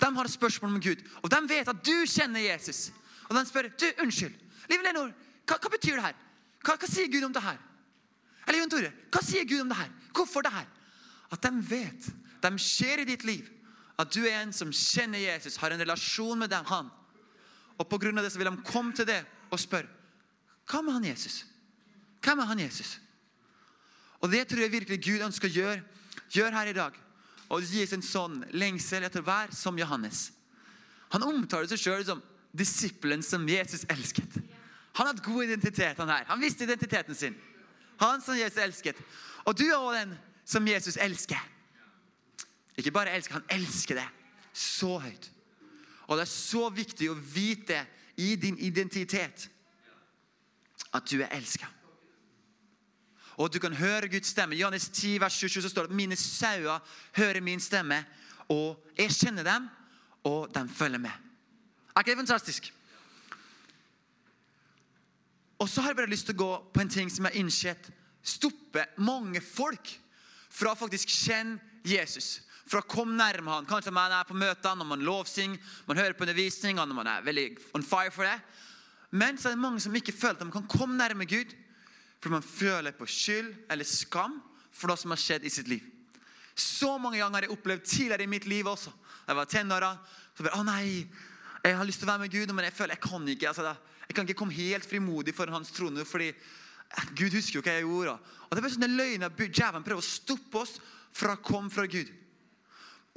de 0.02 0.10
har 0.16 0.28
spørsmål 0.28 0.74
om 0.74 0.82
Gud. 0.82 1.04
Og 1.22 1.30
de 1.32 1.42
vet 1.50 1.68
at 1.68 1.86
du 1.86 2.06
kjenner 2.10 2.42
Jesus. 2.42 2.90
Og 3.30 3.36
de 3.36 3.46
spør 3.46 3.70
du, 3.70 3.86
unnskyld, 4.02 4.34
Liv 4.72 4.82
Lenor, 4.82 5.12
hva, 5.46 5.58
hva 5.58 5.70
betyr 5.70 6.00
det 6.00 6.06
her? 6.08 6.18
Hva, 6.64 6.78
hva 6.80 6.90
sier 6.90 7.12
Gud 7.12 7.28
om 7.28 7.34
det 7.36 7.44
her? 7.44 7.60
Eller 8.48 8.62
Jon 8.62 8.72
Tore, 8.72 8.92
hva 9.14 9.22
sier 9.26 9.46
Gud 9.46 9.62
om 9.62 9.70
det 9.70 9.78
her? 9.78 9.92
Hvorfor 10.16 10.46
det 10.46 10.54
her? 10.56 10.70
At 11.32 11.44
de 11.46 11.52
vet, 11.70 12.08
de 12.42 12.52
ser 12.60 13.04
i 13.04 13.08
ditt 13.08 13.26
liv, 13.28 13.46
at 14.00 14.10
du 14.10 14.24
er 14.26 14.42
en 14.42 14.54
som 14.56 14.72
kjenner 14.74 15.22
Jesus, 15.22 15.60
har 15.62 15.74
en 15.74 15.84
relasjon 15.84 16.40
med 16.40 16.50
dem, 16.50 16.66
han, 16.66 16.90
og 17.80 17.88
på 17.90 18.00
grunn 18.02 18.18
av 18.20 18.26
det 18.26 18.34
så 18.34 18.42
vil 18.42 18.50
de 18.52 18.66
komme 18.68 18.96
til 18.96 19.08
det 19.10 19.22
og 19.52 19.60
spørre 19.60 19.90
Hva 20.70 20.82
med 20.86 20.96
han 20.96 21.08
Jesus? 21.10 21.42
Hvem 22.22 22.40
er 22.40 22.50
han 22.52 22.60
Jesus? 22.62 23.00
Og 24.22 24.30
det 24.32 24.46
tror 24.48 24.62
jeg 24.62 24.72
virkelig 24.72 25.00
Gud 25.04 25.24
ønsker 25.26 25.50
å 25.50 25.56
gjøre, 25.56 25.82
gjøre 26.32 26.56
her 26.56 26.70
i 26.70 26.76
dag. 26.78 26.98
Og 27.52 27.66
gi 27.66 27.84
sin 27.90 28.04
sånn 28.06 28.44
lengsel 28.54 29.04
etter 29.04 29.26
hver 29.26 29.52
som 29.56 29.80
Johannes. 29.80 30.30
Han 31.12 31.26
omtaler 31.28 31.68
seg 31.68 31.82
sjøl 31.82 32.06
som 32.08 32.22
disippelen 32.56 33.26
som 33.26 33.48
Jesus 33.50 33.84
elsket. 33.92 34.38
Han 35.00 35.10
hadde 35.10 35.26
god 35.26 35.44
identitet. 35.50 35.98
Han 35.98 36.14
her. 36.14 36.28
Han 36.30 36.44
visste 36.44 36.68
identiteten 36.68 37.18
sin. 37.18 37.36
Han 38.00 38.22
som 38.22 38.38
Jesus 38.38 38.62
elsket. 38.62 39.02
Og 39.44 39.58
du 39.58 39.66
er 39.66 39.76
også 39.76 39.98
den 39.98 40.16
som 40.46 40.68
Jesus 40.68 40.98
elsker. 41.02 41.42
Ikke 42.78 42.94
bare 42.94 43.12
elsker, 43.18 43.40
han 43.40 43.60
elsker 43.60 44.00
det 44.00 44.08
så 44.54 44.98
høyt. 45.02 45.32
Og 46.12 46.18
det 46.18 46.26
er 46.26 46.32
så 46.34 46.66
viktig 46.76 47.08
å 47.08 47.16
vite 47.16 47.78
i 48.20 48.34
din 48.36 48.58
identitet 48.60 49.46
at 50.92 51.08
du 51.08 51.22
er 51.22 51.32
elska. 51.32 51.70
Og 53.40 53.46
at 53.48 53.56
du 53.56 53.62
kan 53.64 53.78
høre 53.80 54.10
Guds 54.12 54.34
stemme. 54.34 54.58
I 54.58 54.60
Johannes 54.60 54.90
10, 54.90 55.22
vers 55.24 55.38
27 55.40 55.62
så 55.64 55.72
står 55.72 55.88
det 55.88 55.96
at 55.96 56.00
mine 56.02 56.18
sauer 56.20 56.84
hører 57.16 57.40
min 57.40 57.64
stemme, 57.64 58.02
og 58.52 58.84
jeg 59.00 59.16
kjenner 59.16 59.48
dem, 59.48 59.70
og 60.28 60.52
de 60.52 60.66
følger 60.68 61.00
med. 61.00 61.16
Er 61.96 62.04
ikke 62.04 62.12
det 62.12 62.18
fantastisk? 62.26 62.74
Og 65.64 65.70
så 65.70 65.82
har 65.82 65.94
jeg 65.94 66.02
bare 66.02 66.12
lyst 66.12 66.28
til 66.28 66.36
å 66.36 66.44
gå 66.44 66.52
på 66.74 66.84
en 66.84 66.92
ting 66.92 67.10
som 67.10 67.26
jeg 67.26 67.38
har 67.38 67.40
innsett 67.46 67.92
stopper 68.22 68.92
mange 69.00 69.40
folk 69.42 69.96
fra 70.52 70.76
å 70.76 70.78
faktisk 70.78 71.10
kjenne 71.16 71.62
Jesus. 71.88 72.42
Fra 72.72 72.80
å 72.80 72.88
komme 72.88 73.18
nærme 73.20 73.52
han. 73.52 73.68
Kanskje 73.68 73.92
man 73.92 74.14
er 74.16 74.28
på 74.28 74.38
møter, 74.38 74.76
når 74.80 74.88
man 74.88 75.04
lovsynger, 75.04 75.60
man 75.90 76.00
hører 76.00 76.16
på 76.16 76.24
undervisning, 76.24 76.78
når 76.80 76.96
man 76.96 77.10
er 77.12 77.26
veldig 77.26 77.48
on 77.76 77.84
fire 77.84 78.14
for 78.16 78.28
det. 78.28 78.38
Men 79.12 79.36
så 79.36 79.50
er 79.50 79.58
det 79.58 79.64
mange 79.66 79.84
som 79.84 79.96
ikke 79.98 80.16
føler 80.16 80.40
at 80.40 80.46
de 80.46 80.54
kan 80.54 80.70
komme 80.72 80.96
nærme 80.96 81.28
Gud 81.28 81.52
fordi 82.22 82.36
man 82.36 82.46
føler 82.46 82.94
på 82.94 83.08
skyld 83.10 83.48
eller 83.74 83.88
skam 83.88 84.36
for 84.70 84.92
noe 84.92 85.00
som 85.02 85.12
har 85.12 85.20
skjedd 85.20 85.46
i 85.48 85.52
sitt 85.52 85.68
liv. 85.72 85.82
Så 86.54 86.94
mange 87.02 87.18
ganger 87.18 87.40
har 87.40 87.48
jeg 87.48 87.56
opplevd 87.56 87.88
tidligere 87.90 88.28
i 88.28 88.30
mitt 88.30 88.46
liv 88.46 88.68
også. 88.70 88.92
Da 89.26 89.34
jeg 89.34 89.40
var 89.40 89.50
tenåra. 89.50 89.90
Så 90.38 90.46
bare, 90.46 90.60
å 90.60 90.68
nei, 90.68 91.08
jeg 91.66 91.78
har 91.80 91.88
lyst 91.90 92.04
til 92.04 92.08
å 92.08 92.12
være 92.12 92.24
med 92.28 92.36
Gud, 92.36 92.54
men 92.54 92.68
jeg 92.68 92.76
føler 92.78 92.94
jeg 92.94 93.04
kan 93.08 93.26
ikke. 93.34 93.50
Altså, 93.50 93.74
jeg 94.06 94.16
kan 94.16 94.30
ikke 94.30 94.38
komme 94.44 94.54
helt 94.54 94.86
frimodig 94.86 95.34
foran 95.34 95.58
hans 95.58 95.74
trone, 95.74 96.06
fordi 96.06 96.30
Gud 97.18 97.34
husker 97.34 97.58
jo 97.58 97.66
hva 97.66 97.76
jeg 97.80 97.88
gjorde. 97.88 98.16
Og 98.46 98.54
det 98.54 98.62
er 98.62 98.66
bare 98.68 98.76
sånne 98.76 98.94
løgner 98.94 99.36
Djevelen 99.42 99.86
prøver 99.88 100.04
å 100.04 100.12
stoppe 100.12 100.62
oss 100.62 100.78
fra 101.16 101.36
å 101.38 101.42
komme 101.42 101.74
fra 101.74 101.88
Gud. 101.90 102.10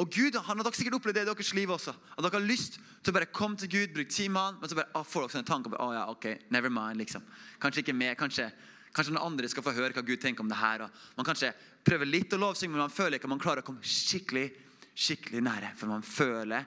Og 0.03 0.11
Gud 0.11 0.35
han 0.35 0.59
har 0.59 0.75
sikkert 0.75 0.97
opplevd 0.99 1.21
det 1.21 1.23
i 1.23 1.29
deres 1.29 1.53
liv 1.55 1.71
også. 1.71 1.93
At 2.17 2.25
dere 2.25 2.35
har 2.35 2.47
lyst 2.47 2.81
til 2.81 3.13
å 3.13 3.15
bare 3.15 3.31
komme 3.31 3.59
til 3.61 3.71
Gud, 3.71 3.93
bruke 3.95 4.11
tid 4.11 4.33
med 4.35 4.43
han, 4.43 4.57
men 4.59 4.71
så 4.71 4.79
bare, 4.79 4.91
ah, 4.99 5.07
får 5.07 5.23
dere 5.27 5.35
sånne 5.37 5.51
tanker. 5.51 5.71
Bare, 5.71 5.87
oh, 5.87 5.95
ja, 5.95 6.05
ok, 6.11 6.51
never 6.51 6.73
mind, 6.73 6.99
liksom. 6.99 7.23
Kanskje 7.63 7.85
ikke 7.85 7.95
mer, 7.95 8.17
kanskje, 8.19 8.49
kanskje 8.97 9.15
noen 9.15 9.29
andre 9.29 9.51
skal 9.53 9.63
få 9.63 9.75
høre 9.77 9.95
hva 9.95 10.03
Gud 10.03 10.19
tenker 10.23 10.43
om 10.43 10.51
det 10.51 10.59
her. 10.59 10.83
Og 10.89 11.21
man 11.21 11.29
kanskje 11.29 11.53
prøver 11.87 12.11
litt 12.11 12.35
å 12.35 12.41
lovsynge, 12.43 12.75
men 12.75 12.83
man 12.89 12.95
føler 12.95 13.21
ikke 13.21 13.31
at 13.31 13.35
man 13.37 13.43
klarer 13.45 13.63
å 13.63 13.69
komme 13.69 13.87
skikkelig 13.87 14.49
skikkelig 14.95 15.43
nære. 15.43 15.73
For 15.79 15.91
man 15.91 16.03
føler 16.07 16.67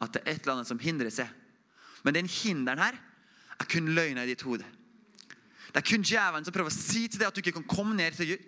at 0.00 0.12
det 0.12 0.22
er 0.22 0.34
et 0.34 0.42
eller 0.42 0.58
annet 0.58 0.70
som 0.70 0.80
hindrer 0.80 1.12
seg. 1.12 1.28
Men 2.04 2.16
den 2.16 2.28
hinderen 2.30 2.82
her 2.82 2.98
er 3.56 3.70
kun 3.70 3.92
løgna 3.96 4.24
i 4.24 4.32
ditt 4.32 4.44
hode. 4.44 4.66
Det 5.72 5.80
er 5.80 5.88
kun 5.88 6.04
djevelen 6.04 6.44
som 6.46 6.54
prøver 6.54 6.72
å 6.72 6.76
si 6.76 7.06
til 7.08 7.20
deg 7.20 7.28
at 7.28 7.36
du 7.36 7.42
ikke 7.42 7.56
kan 7.58 7.68
komme 7.68 7.96
ned 7.96 8.16
til 8.16 8.34
Gud. 8.34 8.44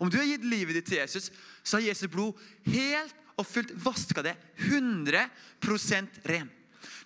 Om 0.00 0.10
du 0.12 0.18
har 0.20 0.28
gitt 0.28 0.44
livet 0.44 0.76
ditt 0.76 0.88
til 0.90 1.00
Jesus, 1.00 1.30
så 1.64 1.78
har 1.78 1.88
Jesu 1.88 2.04
blod 2.12 2.36
helt 2.68 3.16
og 3.36 3.46
fullt 3.46 3.72
vaska 3.84 4.22
det 4.24 4.36
100% 4.56 6.22
ren. 6.24 6.48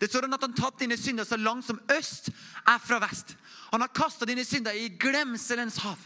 Det 0.01 0.09
står 0.09 0.29
at 0.31 0.45
han 0.47 0.55
tatt 0.57 0.79
dine 0.81 0.97
synder 0.97 1.27
så 1.29 1.37
langt 1.37 1.67
som 1.67 1.81
øst 1.93 2.31
er 2.31 2.79
fra 2.81 3.01
vest. 3.03 3.35
Han 3.73 3.83
har 3.85 3.93
kasta 3.95 4.29
dine 4.29 4.45
synder 4.45 4.77
i 4.77 4.89
glemselens 5.01 5.81
hav. 5.85 5.99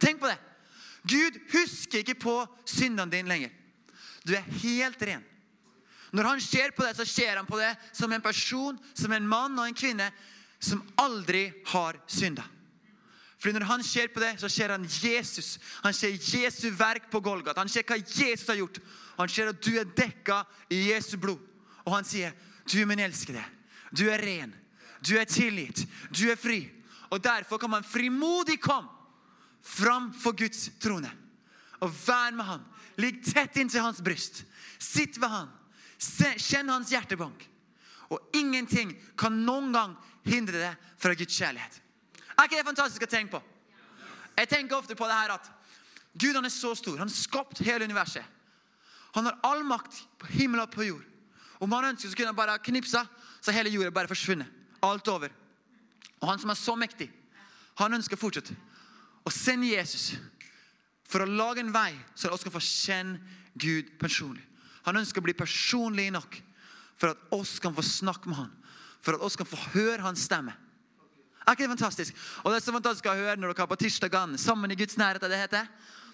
Tenk 0.00 0.22
på 0.22 0.30
det. 0.30 0.38
Gud 1.08 1.36
husker 1.52 2.00
ikke 2.00 2.20
på 2.22 2.36
syndene 2.64 3.10
dine 3.12 3.28
lenger. 3.28 3.52
Du 4.24 4.34
er 4.38 4.46
helt 4.62 5.02
ren. 5.02 5.24
Når 6.12 6.28
han 6.28 6.40
ser 6.44 6.72
på 6.76 6.84
det, 6.84 6.94
så 6.96 7.04
ser 7.08 7.36
han 7.36 7.48
på 7.48 7.58
det 7.58 7.72
som 7.92 8.12
en 8.12 8.22
person, 8.22 8.78
som 8.94 9.12
en 9.12 9.28
mann 9.28 9.58
og 9.58 9.66
en 9.66 9.76
kvinne 9.76 10.10
som 10.62 10.82
aldri 11.00 11.48
har 11.72 11.98
synda. 12.06 12.44
Fordi 13.42 13.58
Når 13.58 13.64
han 13.66 13.82
ser 13.82 14.06
på 14.14 14.20
det, 14.20 14.40
så 14.40 14.48
ser 14.48 14.68
han 14.70 14.84
Jesus. 14.86 15.58
Han 15.82 15.94
ser 15.94 16.14
Jesu 16.14 16.70
verk 16.70 17.10
på 17.10 17.20
Golgat. 17.20 17.58
Han 17.58 17.68
ser 17.68 17.82
hva 17.82 17.98
Jesus 17.98 18.46
har 18.46 18.54
gjort. 18.54 18.78
Han 19.18 19.28
ser 19.28 19.50
at 19.50 19.64
du 19.64 19.72
er 19.80 19.84
dekka 19.84 20.44
i 20.70 20.92
Jesu 20.92 21.16
blod. 21.18 21.40
Og 21.84 21.96
han 21.96 22.04
sier, 22.04 22.32
'Du 22.66 22.80
er 22.80 22.86
min 22.86 22.98
elskede. 22.98 23.42
Du 23.90 24.08
er 24.08 24.22
ren. 24.22 24.54
Du 25.08 25.16
er 25.16 25.24
tilgitt. 25.24 25.88
Du 26.14 26.30
er 26.30 26.36
fri.' 26.36 26.70
Og 27.10 27.24
Derfor 27.24 27.58
kan 27.58 27.70
man 27.70 27.84
frimodig 27.84 28.60
komme 28.60 28.88
fram 29.62 30.14
for 30.14 30.32
Guds 30.32 30.70
trone 30.80 31.10
og 31.80 31.90
være 32.06 32.32
med 32.32 32.44
han. 32.44 32.60
Ligg 32.96 33.24
tett 33.24 33.56
inntil 33.56 33.80
hans 33.80 34.02
bryst. 34.02 34.44
Sitt 34.78 35.20
ved 35.20 35.28
han. 35.28 35.48
Kjenn 36.38 36.68
hans 36.68 36.90
hjertebank. 36.90 37.48
Og 38.08 38.20
ingenting 38.32 38.94
kan 39.18 39.32
noen 39.32 39.72
gang 39.72 39.96
hindre 40.24 40.58
deg 40.58 40.76
fra 40.96 41.14
Guds 41.14 41.34
kjærlighet. 41.34 41.81
Er 42.42 42.48
ikke 42.50 42.58
det 42.58 42.66
fantastisk 42.66 43.04
å 43.06 43.10
tenke 43.10 43.36
på? 43.36 43.40
Jeg 44.34 44.48
tenker 44.50 44.74
ofte 44.74 44.96
på 44.98 45.06
det 45.06 45.14
her 45.14 45.36
at 45.36 45.46
Gud 46.18 46.34
han 46.34 46.44
er 46.44 46.50
så 46.50 46.72
stor. 46.74 46.96
Han 46.98 47.06
har 47.06 47.14
skapt 47.14 47.60
hele 47.62 47.86
universet. 47.86 48.24
Han 49.14 49.28
har 49.28 49.38
all 49.46 49.62
makt 49.62 50.00
på 50.18 50.26
himmel 50.34 50.64
og 50.64 50.72
på 50.74 50.88
jord. 50.88 51.04
Om 51.62 51.76
han 51.76 51.92
ønsker, 51.92 52.10
så 52.10 52.18
kunne 52.18 52.32
han 52.32 52.38
bare 52.40 52.58
knipsa, 52.58 53.04
så 53.38 53.54
hele 53.54 53.70
jorda 53.70 53.92
bare 53.94 54.10
forsvunnet. 54.10 54.50
Alt 54.82 55.06
over. 55.12 55.30
Og 56.18 56.26
han 56.32 56.42
som 56.42 56.50
er 56.50 56.58
så 56.58 56.74
mektig, 56.74 57.06
han 57.78 57.94
ønsker 57.94 58.18
fortsatt 58.18 58.50
å 59.22 59.30
sende 59.30 59.70
Jesus 59.70 60.16
for 61.06 61.22
å 61.22 61.30
lage 61.30 61.62
en 61.62 61.70
vei 61.74 61.92
så 62.18 62.32
vi 62.32 62.40
skal 62.42 62.54
få 62.56 62.64
kjenne 62.66 63.20
Gud 63.54 63.94
personlig. 64.00 64.42
Han 64.82 64.98
ønsker 64.98 65.22
å 65.22 65.28
bli 65.28 65.36
personlig 65.38 66.08
nok 66.10 66.40
for 66.98 67.12
at 67.12 67.22
oss 67.38 67.60
kan 67.62 67.74
få 67.76 67.84
snakke 67.86 68.30
med 68.30 68.40
han. 68.40 68.50
For 69.02 69.14
at 69.14 69.22
oss 69.22 69.38
kan 69.38 69.46
få 69.46 69.60
høre 69.76 70.02
hans 70.02 70.26
stemme. 70.26 70.56
Er 71.42 71.56
ikke 71.56 71.66
det 71.66 71.74
fantastisk? 71.74 72.18
Og 72.42 72.52
det 72.52 72.60
er 72.60 72.64
så 72.64 72.74
fantastisk 72.74 73.08
å 73.10 73.16
høre 73.18 73.36
når 73.40 73.52
dere 73.52 73.64
er 73.64 73.70
på 73.72 73.80
tirsdagene 73.80 74.38
sammen 74.38 74.70
i 74.70 74.78
Guds 74.78 74.96
nærhet. 75.00 75.22
det 75.22 75.38
heter. 75.38 75.68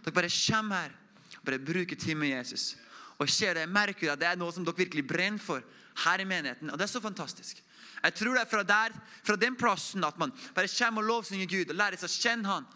Dere 0.05 0.15
bare 0.15 0.31
kommer 0.33 0.77
her 0.77 0.95
og 1.39 1.45
bare 1.45 1.59
bruker 1.59 1.97
tid 1.97 2.17
med 2.17 2.29
Jesus. 2.29 2.77
Og 3.19 3.29
ser 3.29 3.55
det, 3.55 3.69
merker 3.69 4.13
at 4.13 4.21
det 4.21 4.29
er 4.29 4.39
noe 4.39 4.53
som 4.55 4.65
dere 4.65 4.79
virkelig 4.79 5.07
brenner 5.07 5.43
for 5.43 5.63
her 6.05 6.21
i 6.21 6.25
menigheten. 6.25 6.71
Og 6.71 6.79
det 6.79 6.87
er 6.87 6.93
så 6.93 7.01
fantastisk. 7.01 7.63
Jeg 8.03 8.15
tror 8.15 8.35
det 8.35 8.43
er 8.43 8.51
fra, 8.51 8.63
der, 8.63 8.95
fra 9.27 9.37
den 9.37 9.57
plassen 9.59 10.05
at 10.05 10.19
man 10.19 10.33
bare 10.55 10.71
kommer 10.79 11.03
og 11.03 11.09
lovsynger 11.09 11.51
Gud 11.51 11.73
og 11.73 11.79
lærer 11.79 11.99
seg 11.99 12.09
å 12.09 12.23
kjenne 12.23 12.49
Han. 12.49 12.67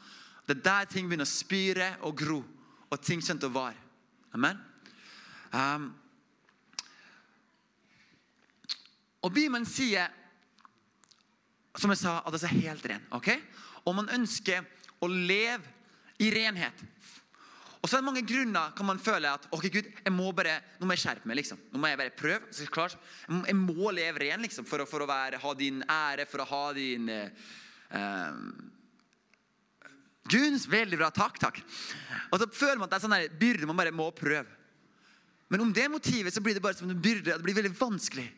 Det 0.46 0.56
er 0.56 0.64
der 0.66 0.90
ting 0.90 1.06
begynner 1.06 1.28
å 1.28 1.30
spire 1.30 1.92
og 2.02 2.16
gro, 2.18 2.40
og 2.90 3.00
ting 3.00 3.22
kommer 3.22 3.40
til 3.40 3.52
å 3.52 3.54
vare. 3.54 3.78
Amen. 4.34 4.58
Um, 5.52 5.92
og 9.22 9.30
Bibelen 9.30 9.66
sier, 9.68 10.10
som 11.80 11.92
jeg 11.92 12.02
sa, 12.02 12.18
at 12.20 12.34
det 12.34 12.42
er 12.44 12.58
helt 12.68 12.88
ren. 12.90 13.04
ok? 13.16 13.30
Og 13.88 13.96
man 13.96 14.10
ønsker 14.12 14.64
å 15.02 15.08
leve 15.08 15.64
i 16.22 16.30
renhet. 16.34 16.82
Og 17.82 17.90
så 17.90 17.96
er 17.96 18.02
det 18.02 18.06
mange 18.06 18.22
grunner 18.22 18.74
kan 18.78 18.86
man 18.86 19.00
føle 19.02 19.26
at 19.26 19.48
ok 19.50 19.64
Gud, 19.74 19.88
jeg 20.04 20.12
må 20.14 20.28
bare, 20.36 20.60
nå 20.78 20.86
må 20.86 20.94
jeg 20.94 21.02
skjerpe 21.02 21.26
meg. 21.26 21.40
liksom. 21.40 21.58
Nå 21.72 21.80
må 21.82 21.90
jeg 21.90 21.98
bare 21.98 22.14
prøve. 22.14 22.52
Så 22.54 22.66
klart, 22.70 22.94
jeg 23.26 23.58
må 23.58 23.90
leve 23.90 24.22
ren 24.22 24.44
liksom, 24.44 24.68
for 24.68 24.84
å, 24.84 24.86
for 24.86 25.02
å 25.02 25.08
være, 25.10 25.40
ha 25.42 25.54
din 25.58 25.82
ære, 25.90 26.28
for 26.30 26.44
å 26.44 26.48
ha 26.52 26.62
din 26.76 27.10
eh, 27.10 27.50
eh, 27.98 28.32
veldig 30.70 31.00
bra. 31.00 31.10
Takk, 31.10 31.40
takk. 31.42 31.58
Og 32.30 32.38
så 32.38 32.46
føler 32.54 32.78
man 32.78 32.86
at 32.86 32.94
det 32.94 33.00
er 33.00 33.06
sånn 33.08 33.40
byrde 33.40 33.66
man 33.66 33.80
bare 33.80 33.94
må 33.94 34.12
prøve. 34.14 34.46
Men 35.50 35.66
om 35.66 35.72
det 35.74 35.84
er 35.84 35.92
motivet, 35.92 36.32
så 36.32 36.40
blir 36.40 36.54
det 36.56 36.62
bare 36.64 36.78
som 36.78 36.88
en 36.88 37.02
byrde. 37.02 37.34
Det 37.34 37.44
blir 37.44 37.58
veldig 37.58 37.74
vanskelig. 37.76 38.30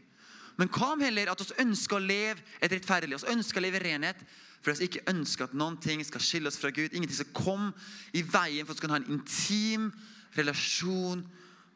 Men 0.60 0.70
hva 0.70 0.92
om 0.94 1.02
heller 1.02 1.32
at 1.32 1.40
vi 1.42 1.62
ønsker 1.64 1.98
å 1.98 2.04
leve 2.04 2.42
et 2.62 2.72
rettferdig? 2.72 3.10
Vi 3.14 3.32
ønsker 3.34 3.60
å 3.60 3.64
leve 3.64 3.80
i 3.80 3.86
renhet. 3.88 4.20
For 4.64 4.72
vi 4.72 4.88
ikke 4.88 5.04
ønsker 5.12 5.48
at 5.48 5.56
noen 5.56 5.76
ting 5.82 6.00
skal 6.06 6.22
skille 6.24 6.48
oss 6.48 6.56
fra 6.60 6.70
Gud. 6.72 6.94
Ingenting 6.94 7.18
skal 7.18 7.34
komme 7.36 7.72
i 8.16 8.22
veien 8.24 8.64
for 8.64 8.72
at 8.72 8.80
vi 8.80 8.86
kan 8.86 8.94
ha 8.94 9.00
en 9.02 9.18
intim 9.18 9.90
relasjon 10.38 11.24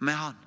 med 0.01 0.17
Han. 0.17 0.39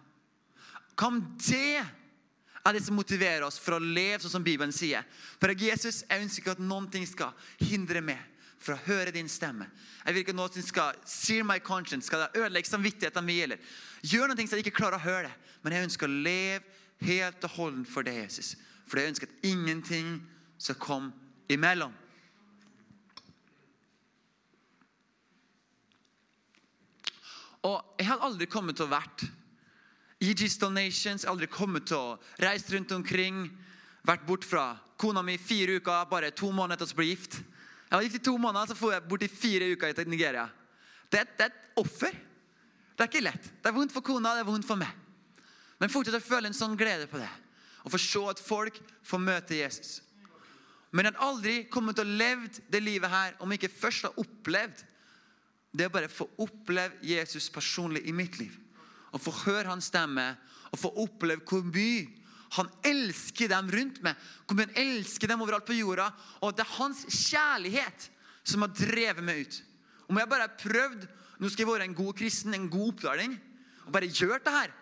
Hva 0.98 1.10
om 1.12 1.22
det 1.42 1.82
er 1.82 2.76
det 2.76 2.82
som 2.86 2.98
motiverer 2.98 3.46
oss 3.46 3.60
for 3.62 3.78
å 3.78 3.84
leve 3.84 4.22
sånn 4.24 4.40
som 4.40 4.46
Bibelen 4.46 4.74
sier? 4.74 5.06
For 5.42 5.54
Jesus, 5.54 6.04
jeg 6.08 6.26
ønsker 6.26 6.44
ikke 6.44 6.58
at 6.58 6.66
noen 6.66 6.90
ting 6.94 7.06
skal 7.10 7.34
hindre 7.62 8.02
meg 8.06 8.20
for 8.62 8.76
å 8.76 8.84
høre 8.86 9.14
din 9.14 9.30
stemme. 9.30 9.66
Jeg 10.06 10.14
vil 10.14 10.26
ikke 10.26 10.36
at 10.44 10.58
som 10.58 10.66
skal 10.66 11.00
sear 11.10 11.46
my 11.46 11.58
conscience, 11.62 12.06
skal 12.06 12.28
ødelegge 12.30 12.70
samvittigheten 12.70 13.26
min. 13.26 13.44
eller 13.48 13.58
Gjør 14.06 14.30
noe 14.30 14.48
så 14.48 14.58
jeg 14.58 14.66
ikke 14.66 14.78
klarer 14.82 15.00
å 15.00 15.06
høre 15.06 15.30
det. 15.30 15.34
Men 15.64 15.74
jeg 15.74 15.90
ønsker 15.90 16.10
å 16.10 16.22
leve 16.26 16.81
helt 17.02 17.44
og 17.48 17.56
holdent 17.58 17.90
for 17.90 18.06
deg, 18.06 18.24
Jesus. 18.24 18.56
For 18.88 19.00
jeg 19.00 19.14
ønsker 19.14 19.30
at 19.30 19.46
ingenting 19.48 20.20
skal 20.62 20.78
komme 20.82 21.12
imellom. 21.50 21.94
Og 27.62 27.78
jeg 28.00 28.08
hadde 28.10 28.26
aldri 28.26 28.48
kommet 28.50 28.78
til 28.78 28.88
å 28.88 28.92
vært 28.92 29.28
EG 30.22 30.48
Nations, 30.70 31.26
aldri 31.26 31.48
kommet 31.50 31.88
til 31.90 31.98
å 31.98 32.18
reise 32.42 32.74
rundt 32.74 32.92
omkring. 32.94 33.48
Vært 34.06 34.26
bort 34.26 34.46
fra 34.46 34.78
kona 35.02 35.22
mi 35.26 35.36
i 35.38 35.42
fire 35.42 35.78
uker, 35.78 36.10
bare 36.10 36.32
to 36.34 36.50
måneder 36.54 36.78
etter 36.78 36.94
å 36.94 36.98
bli 36.98 37.10
gift. 37.10 37.38
Jeg 37.90 37.98
var 37.98 38.06
gift 38.06 38.18
i 38.18 38.26
to 38.26 38.34
måneder, 38.38 38.70
så 38.70 38.78
får 38.78 38.94
jeg 38.96 39.08
bort 39.10 39.26
i 39.26 39.30
fire 39.30 39.70
uker 39.74 39.94
til 39.98 40.10
Nigeria. 40.10 40.48
Det, 41.12 41.26
det 41.38 41.48
er 41.48 41.50
et 41.50 41.82
offer. 41.82 42.14
Det 42.96 43.04
er 43.04 43.10
ikke 43.10 43.26
lett. 43.26 43.50
Det 43.62 43.70
er 43.70 43.76
vondt 43.76 43.94
for 43.94 44.06
kona, 44.06 44.36
det 44.38 44.46
er 44.46 44.50
vondt 44.50 44.68
for 44.68 44.80
meg. 44.80 44.94
Men 45.82 45.90
fortsett 45.90 46.20
å 46.20 46.22
føle 46.22 46.52
en 46.52 46.56
sånn 46.58 46.78
glede 46.78 47.08
på 47.10 47.18
det. 47.18 47.30
Og 47.82 47.96
få 47.96 48.00
se 48.02 48.22
at 48.30 48.42
folk 48.42 48.78
får 49.10 49.24
møte 49.24 49.58
Jesus. 49.58 50.00
Men 50.92 51.08
jeg 51.08 51.16
hadde 51.16 51.26
aldri 51.26 51.56
kommet 51.72 51.98
til 51.98 52.06
å 52.06 52.20
levd 52.20 52.60
det 52.70 52.82
livet 52.84 53.10
her 53.10 53.38
om 53.42 53.50
jeg 53.50 53.62
ikke 53.62 53.80
først 53.80 54.06
har 54.06 54.20
opplevd 54.22 54.84
det 55.72 55.88
å 55.88 55.94
bare 55.94 56.12
få 56.12 56.28
oppleve 56.44 57.00
Jesus 57.08 57.48
personlig 57.50 58.04
i 58.06 58.14
mitt 58.14 58.38
liv. 58.42 58.54
Og 59.16 59.24
få 59.24 59.34
høre 59.46 59.72
hans 59.72 59.88
stemme 59.90 60.34
og 60.70 60.80
få 60.80 60.92
oppleve 61.02 61.48
hvor 61.48 61.64
mye 61.66 62.06
han 62.58 62.68
elsker 62.84 63.50
dem 63.50 63.72
rundt 63.72 64.02
meg. 64.04 64.20
Hvor 64.46 64.60
mye 64.60 64.68
han 64.68 64.82
elsker 64.84 65.32
dem 65.32 65.42
overalt 65.42 65.66
på 65.66 65.80
jorda. 65.80 66.10
Og 66.44 66.54
det 66.54 66.66
er 66.66 66.76
hans 66.76 67.06
kjærlighet 67.08 68.10
som 68.44 68.68
har 68.68 68.76
drevet 68.76 69.24
meg 69.24 69.46
ut. 69.46 69.62
Om 70.12 70.20
jeg 70.20 70.32
bare 70.32 70.48
har 70.50 70.60
prøvd 70.60 71.10
Nå 71.42 71.50
skal 71.50 71.64
jeg 71.64 71.72
være 71.72 71.86
en 71.88 71.96
god 71.98 72.14
kristen, 72.20 72.54
en 72.54 72.68
god 72.70 72.92
oppdaling, 72.92 73.32
og 73.88 73.94
bare 73.96 74.12
gjort 74.14 74.44
det 74.46 74.52
her, 74.54 74.74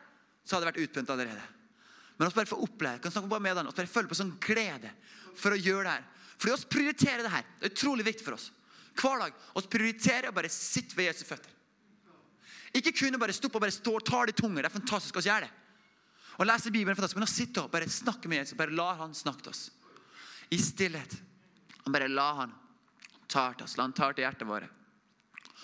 så 0.44 0.56
hadde 0.56 0.68
jeg 0.68 0.74
vært 0.74 0.86
utbrent 0.88 1.14
allerede. 1.16 1.46
Men 2.20 2.28
oss 2.28 2.36
bare 2.36 2.50
få 2.50 2.60
oppleve, 2.66 3.00
kan 3.04 3.14
snakke 3.14 3.32
bare 3.32 3.46
med 3.46 3.56
den, 3.60 3.70
oss 3.70 3.78
bare 3.78 3.92
føle 3.92 4.12
på 4.12 4.18
sånn 4.18 4.36
glede 4.44 4.92
for 5.40 5.56
å 5.56 5.60
gjøre 5.60 5.86
det 5.88 5.94
her. 5.98 6.08
Fordi 6.40 6.56
oss 6.56 6.66
prioriterer 6.68 7.24
det 7.24 7.32
her. 7.34 7.48
Det 7.60 7.68
er 7.68 7.76
utrolig 7.76 8.06
viktig 8.08 8.26
for 8.26 8.36
oss. 8.36 8.50
Hver 9.00 9.24
dag. 9.24 9.40
Oss 9.60 9.68
prioriterer 9.72 10.30
å 10.30 10.36
bare 10.36 10.52
sitte 10.52 10.98
ved 10.98 11.10
Jesu 11.10 11.26
føtter. 11.28 11.52
Ikke 12.76 12.94
kunne 12.96 13.20
bare 13.20 13.36
stoppe 13.36 13.58
og 13.58 13.64
bare 13.64 13.76
stå 13.76 13.96
og 13.98 14.06
ta 14.08 14.22
i 14.28 14.36
tunger. 14.36 14.64
Det 14.64 14.70
er 14.70 14.76
fantastisk 14.76 15.20
å 15.20 15.26
gjøre 15.26 15.48
det. 15.48 15.54
Og 16.40 16.48
lese 16.48 16.72
Bibelen 16.72 16.94
er 16.94 17.00
fantastisk, 17.00 17.20
Men 17.20 17.28
å 17.28 17.32
sitte 17.32 17.64
og 17.64 17.72
bare 17.72 17.90
snakke 17.92 18.32
med 18.32 18.40
Jesus, 18.40 18.58
bare 18.58 18.76
la 18.76 18.94
han 19.02 19.16
snakke 19.16 19.44
til 19.44 19.52
oss. 19.52 19.64
I 20.52 20.60
stillhet. 20.62 21.16
Og 21.86 21.92
bare 21.92 22.08
la 22.08 22.30
han 22.44 22.54
ta 23.28 23.50
til 23.54 23.66
oss. 23.66 23.76
La 23.78 23.88
han 23.88 23.96
ta 23.96 24.12
til 24.14 24.24
hjertet 24.24 24.48
vårt. 24.48 24.70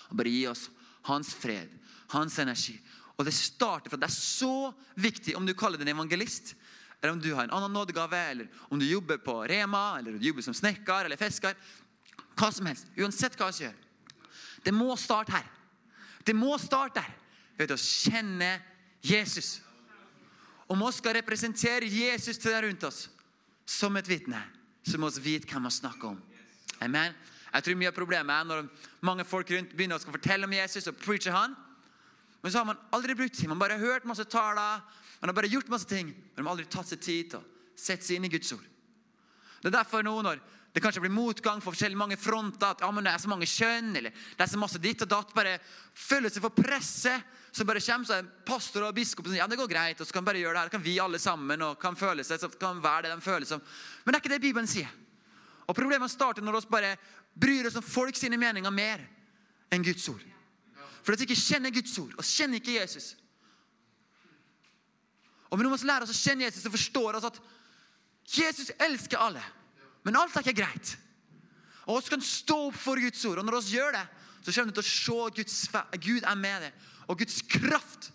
Og 0.09 0.17
bare 0.19 0.33
gi 0.33 0.43
oss 0.49 0.67
hans 1.07 1.31
fred, 1.37 1.71
hans 2.11 2.39
energi. 2.41 2.75
Og 3.15 3.25
det 3.25 3.33
starter 3.33 3.89
fra 3.89 3.99
Det 3.99 4.09
er 4.09 4.15
så 4.15 4.73
viktig 4.99 5.35
om 5.37 5.45
du 5.45 5.53
kaller 5.55 5.79
deg 5.79 5.87
en 5.87 5.95
evangelist, 5.95 6.55
eller 7.01 7.13
om 7.13 7.21
du 7.21 7.33
har 7.35 7.45
en 7.45 7.53
annen 7.55 7.73
nådegave, 7.73 8.17
eller 8.17 8.47
om 8.69 8.79
du 8.79 8.85
jobber 8.85 9.17
på 9.17 9.43
Rema, 9.47 9.99
eller 9.99 10.17
du 10.17 10.27
jobber 10.27 10.41
som 10.41 10.55
snekker 10.57 11.05
eller 11.05 11.19
fisker. 11.19 11.55
Hva 12.35 12.51
som 12.51 12.67
helst. 12.67 12.89
Uansett 12.97 13.37
hva 13.39 13.51
vi 13.51 13.65
gjør. 13.65 13.75
Det 14.65 14.73
må 14.73 14.95
starte 14.99 15.35
her. 15.35 15.45
Det 16.25 16.33
må 16.35 16.57
starte 16.59 17.03
her. 17.05 17.13
Ved 17.55 17.71
å 17.71 17.79
kjenne 17.79 18.57
Jesus. 19.05 19.59
Om 20.67 20.81
vi 20.81 20.91
skal 20.97 21.19
representere 21.19 21.87
Jesus 21.87 22.39
til 22.41 22.51
deg 22.51 22.65
rundt 22.65 22.87
oss 22.87 23.05
som 23.69 23.95
et 23.97 24.09
vitne, 24.09 24.41
så 24.85 24.97
må 25.01 25.09
vi 25.13 25.35
vite 25.35 25.49
hvem 25.49 25.69
vi 25.69 25.75
snakker 25.77 26.15
om. 26.15 26.17
Amen. 26.81 27.13
Jeg 27.53 27.63
tror 27.63 27.77
mye 27.79 27.91
av 27.93 27.95
problemet 27.95 28.33
er 28.35 28.47
når 28.49 28.65
mange 29.05 29.23
folk 29.27 29.53
rundt 29.53 29.77
begynner 29.77 30.01
å 30.01 30.15
fortelle 30.17 30.49
om 30.49 30.57
Jesus 30.57 30.89
og 30.91 30.97
preache 30.99 31.31
han. 31.31 31.55
Men 32.45 32.51
så 32.53 32.61
har 32.61 32.65
man 32.69 32.81
aldri 32.93 33.15
brukt 33.17 33.33
tid. 33.33 33.49
Man 33.49 33.57
bare 33.57 33.73
har 33.73 33.81
hørt 33.81 34.03
masse 34.05 34.23
taler, 34.29 34.81
man 35.17 35.31
har 35.31 35.33
bare 35.33 35.47
gjort 35.49 35.69
masse 35.73 35.87
ting, 35.89 36.11
men 36.13 36.43
man 36.43 36.51
har 36.51 36.59
aldri 36.59 36.67
tatt 36.69 36.91
seg 36.91 36.99
tid 37.01 37.31
til 37.31 37.39
å 37.39 37.71
sette 37.73 38.05
seg 38.05 38.19
inn 38.19 38.27
i 38.27 38.29
Guds 38.29 38.51
ord. 38.53 38.67
Det 39.63 39.71
er 39.71 39.73
derfor 39.79 40.05
nå 40.05 40.13
når 40.21 40.43
det 40.75 40.83
kanskje 40.85 41.01
blir 41.01 41.15
motgang 41.15 41.57
for 41.57 41.73
forskjellige 41.73 41.97
mange 41.97 42.19
fronter, 42.21 42.75
at 42.75 42.83
ja, 42.85 42.91
men 42.93 43.07
det 43.07 43.15
er 43.15 43.23
så 43.23 43.31
mange 43.31 43.47
kjønn, 43.49 43.89
eller 43.97 44.13
det 44.13 44.45
er 44.45 44.51
så 44.51 44.61
masse 44.61 44.83
ditt 44.83 45.01
og 45.01 45.09
datt, 45.15 45.33
bare 45.33 45.55
føler 45.97 46.29
seg 46.29 46.45
for 46.45 46.53
presset, 46.53 47.33
så 47.49 47.65
bare 47.65 47.81
kommer 47.87 48.11
så 48.11 48.19
en 48.19 48.29
pastor 48.45 48.85
og 48.85 48.93
biskop 48.99 49.25
og 49.25 49.33
sier 49.33 49.41
ja, 49.41 49.49
det 49.49 49.57
går 49.63 49.73
greit, 49.73 49.97
og 49.97 50.05
så 50.05 50.13
kan 50.13 50.27
vi 50.27 50.29
bare 50.29 50.43
gjøre 50.43 50.59
det 50.59 50.63
her, 50.67 50.73
kan 50.75 50.85
vi 50.85 50.95
alle 51.01 51.23
sammen, 51.25 51.65
og 51.65 51.81
kan 51.81 51.97
føle 51.97 52.27
seg, 52.29 52.43
så 52.45 52.51
kan 52.61 52.85
være 52.85 53.07
det 53.07 53.15
de 53.15 53.25
føler 53.25 53.49
som. 53.55 53.65
Men 54.03 54.13
det 54.13 54.19
er 54.19 54.25
ikke 54.27 54.35
det 54.35 54.41
Bibelen 54.45 54.69
sier. 54.69 54.93
Og 55.65 55.73
problemet 55.81 56.13
starter 56.13 56.45
når 56.45 56.61
vi 56.61 56.73
bare 56.77 56.93
bryr 57.33 57.71
oss 57.71 57.81
om 57.81 57.89
folk 57.89 58.21
sine 58.21 58.37
meninger 58.37 58.77
mer 58.83 59.01
enn 59.73 59.89
Guds 59.89 60.05
ord. 60.13 60.34
For 61.05 61.13
at 61.13 61.21
vi 61.21 61.27
ikke 61.29 61.37
kjenner 61.37 61.73
Guds 61.73 61.93
ord, 62.01 62.15
og 62.17 62.25
kjenner 62.25 62.57
ikke 62.57 62.79
Jesus. 62.79 63.11
Og 65.53 65.59
vi 65.61 65.67
lære 65.69 66.03
oss 66.03 66.11
å 66.15 66.17
kjenne 66.17 66.47
Jesus, 66.47 66.63
så 66.65 66.73
forstår 66.73 67.19
vi 67.19 67.29
at 67.29 67.41
Jesus 68.35 68.71
elsker 68.81 69.21
alle. 69.21 69.43
Men 70.03 70.17
alt 70.17 70.33
er 70.35 70.41
ikke 70.43 70.63
greit. 70.63 70.95
Og 71.85 72.01
vi 72.01 72.15
kan 72.15 72.25
stå 72.25 72.57
opp 72.71 72.79
for 72.81 72.99
Guds 72.99 73.21
ord. 73.29 73.39
Og 73.39 73.45
når 73.45 73.61
vi 73.61 73.77
gjør 73.77 73.93
det, 73.93 74.05
så 74.41 74.53
kommer 74.53 74.73
du 74.73 74.79
til 74.79 74.85
å 74.85 74.89
se 74.89 75.19
at 75.27 75.37
Guds, 75.37 75.59
Gud 76.01 76.25
er 76.25 76.41
med 76.41 76.65
deg. 76.65 76.81
Og 77.05 77.21
Guds 77.21 77.37
kraft 77.49 78.09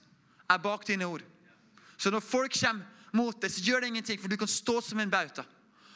er 0.51 0.62
bak 0.62 0.86
dine 0.88 1.07
ord. 1.07 1.22
Så 1.97 2.11
når 2.11 2.26
folk 2.26 2.59
kommer 2.59 3.14
mot 3.14 3.38
deg, 3.38 3.53
så 3.55 3.62
gjør 3.62 3.82
det 3.82 3.93
ingenting, 3.93 4.18
for 4.18 4.30
du 4.30 4.38
kan 4.38 4.51
stå 4.51 4.80
som 4.82 5.01
en 5.03 5.11
bauta. 5.11 5.47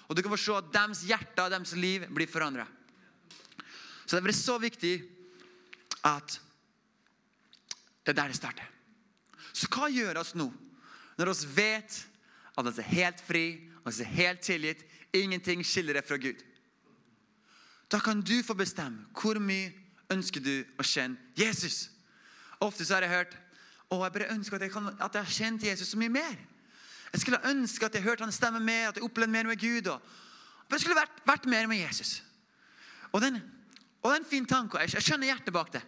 Og 0.06 0.14
du 0.14 0.22
kan 0.22 0.34
få 0.34 0.38
se 0.38 0.56
at 0.58 0.72
deres 0.74 1.02
hjerte 1.08 1.42
og 1.42 1.50
deres 1.54 1.74
liv 1.78 2.06
blir 2.14 2.30
forandra. 2.30 2.66
Så 4.04 4.18
det 4.20 4.30
er 4.30 4.36
så 4.36 4.58
viktig 4.60 4.94
at 6.04 6.38
det 8.04 8.12
er 8.12 8.20
der 8.20 8.32
det 8.32 8.36
starter. 8.36 8.66
Så 9.54 9.68
hva 9.72 9.88
gjør 9.88 10.20
oss 10.20 10.34
nå, 10.36 10.48
når 11.18 11.30
vi 11.32 11.52
vet 11.56 12.00
at 12.54 12.66
vi 12.66 12.82
er 12.82 12.90
helt 12.90 13.22
fri, 13.24 13.44
og 13.84 13.92
vi 13.92 14.02
er 14.02 14.16
helt 14.18 14.42
tilgitt, 14.44 14.84
ingenting 15.14 15.64
skiller 15.64 15.96
deg 15.96 16.06
fra 16.06 16.18
Gud? 16.20 16.42
Da 17.90 18.00
kan 18.02 18.20
du 18.20 18.42
få 18.42 18.56
bestemme 18.58 19.06
hvor 19.14 19.38
mye 19.38 19.72
ønsker 20.12 20.42
du 20.42 20.64
å 20.78 20.84
kjenne 20.86 21.16
Jesus. 21.38 21.88
Ofte 22.60 22.84
så 22.84 22.96
har 22.96 23.06
jeg 23.06 23.14
hørt 23.14 23.36
å, 23.88 24.00
jeg 24.02 24.14
bare 24.16 24.32
ønsker 24.34 24.58
at 24.58 24.66
jeg, 24.66 24.72
kan, 24.74 24.90
at 24.98 25.14
jeg 25.14 25.26
har 25.26 25.38
kjent 25.38 25.66
Jesus 25.68 25.92
så 25.92 26.00
mye 26.00 26.12
mer. 26.12 26.36
Jeg 27.14 27.22
skulle 27.22 27.42
ønske 27.46 27.86
at 27.86 27.94
jeg 27.94 28.02
hørte 28.02 28.26
han 28.26 28.34
stemme 28.34 28.60
mer, 28.60 28.88
at 28.88 28.98
jeg 28.98 29.06
opplevde 29.06 29.32
mer 29.32 29.46
med 29.46 29.60
Gud. 29.60 29.86
Og, 29.92 30.14
jeg 30.72 30.82
skulle 30.82 30.98
vært, 30.98 31.20
vært 31.28 31.44
mer 31.46 31.68
med 31.70 31.78
Jesus. 31.78 32.16
Og 33.12 33.22
den, 33.22 33.38
er 34.04 34.16
en 34.18 34.26
fin 34.26 34.46
tanke, 34.48 34.80
jeg 34.82 35.04
skjønner 35.04 35.30
hjertet 35.30 35.54
bak 35.54 35.70
det. 35.72 35.84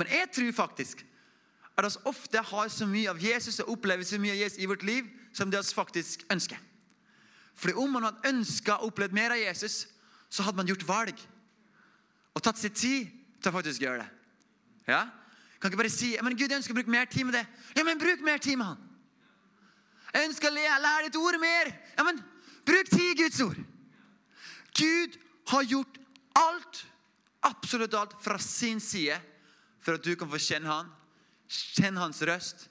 Men 0.00 0.08
jeg 0.10 0.30
tror 0.32 0.54
faktisk 0.64 1.04
at 1.76 1.86
vi 1.88 2.08
ofte 2.08 2.42
har 2.50 2.68
så 2.70 2.86
mye 2.86 3.10
av 3.10 3.18
Jesus 3.22 3.58
og 3.64 3.74
opplever 3.74 4.06
så 4.06 4.18
mye 4.22 4.34
av 4.34 4.42
Jesus 4.44 4.60
i 4.62 4.68
vårt 4.70 4.84
liv 4.86 5.08
som 5.34 5.50
det 5.50 5.58
vi 5.58 5.74
faktisk 5.74 6.22
ønsker. 6.30 6.60
Fordi 7.54 7.74
om 7.78 7.90
man 7.90 8.06
hadde 8.06 8.30
ønska 8.30 8.78
å 8.78 8.88
oppleve 8.88 9.14
mer 9.14 9.34
av 9.34 9.40
Jesus, 9.40 9.84
så 10.30 10.42
hadde 10.42 10.58
man 10.58 10.70
gjort 10.70 10.86
valg. 10.86 11.18
Og 12.34 12.42
tatt 12.42 12.58
seg 12.58 12.74
tid 12.74 13.10
til 13.40 13.50
å 13.50 13.54
faktisk 13.54 13.82
gjøre 13.82 14.02
det. 14.02 14.08
Ja? 14.90 15.04
Kan 15.58 15.70
ikke 15.70 15.82
bare 15.82 15.92
si 15.92 16.12
men 16.22 16.36
Gud, 16.36 16.48
jeg 16.48 16.58
ønsker 16.58 16.74
å 16.74 16.78
bruke 16.78 16.92
mer 16.92 17.06
tid 17.10 17.26
med 17.28 17.38
det. 17.38 17.44
Ja, 17.76 17.84
men 17.86 18.00
bruk 18.00 18.22
mer 18.26 18.42
tid 18.42 18.58
med 18.60 18.72
han. 18.72 18.80
Jeg 20.14 20.28
ønsker 20.28 20.50
å 20.50 20.54
lære 20.54 21.06
ditt 21.08 21.18
ord 21.18 21.38
mer. 21.42 21.70
Ja, 21.96 22.06
men 22.06 22.20
bruk 22.66 22.90
tid 22.90 23.06
i 23.12 23.20
Guds 23.22 23.40
ord. 23.42 23.58
Gud 24.74 25.16
har 25.50 25.70
gjort 25.70 25.98
alt, 26.38 26.82
absolutt 27.46 27.94
alt, 27.98 28.14
fra 28.22 28.38
sin 28.42 28.82
side 28.82 29.16
for 29.84 29.98
at 29.98 30.04
du 30.04 30.14
kan 30.18 30.30
få 30.30 30.40
kjenne 30.42 30.70
han. 30.70 30.92
Kjenne 31.54 32.02
hans 32.02 32.22
røst. 32.26 32.68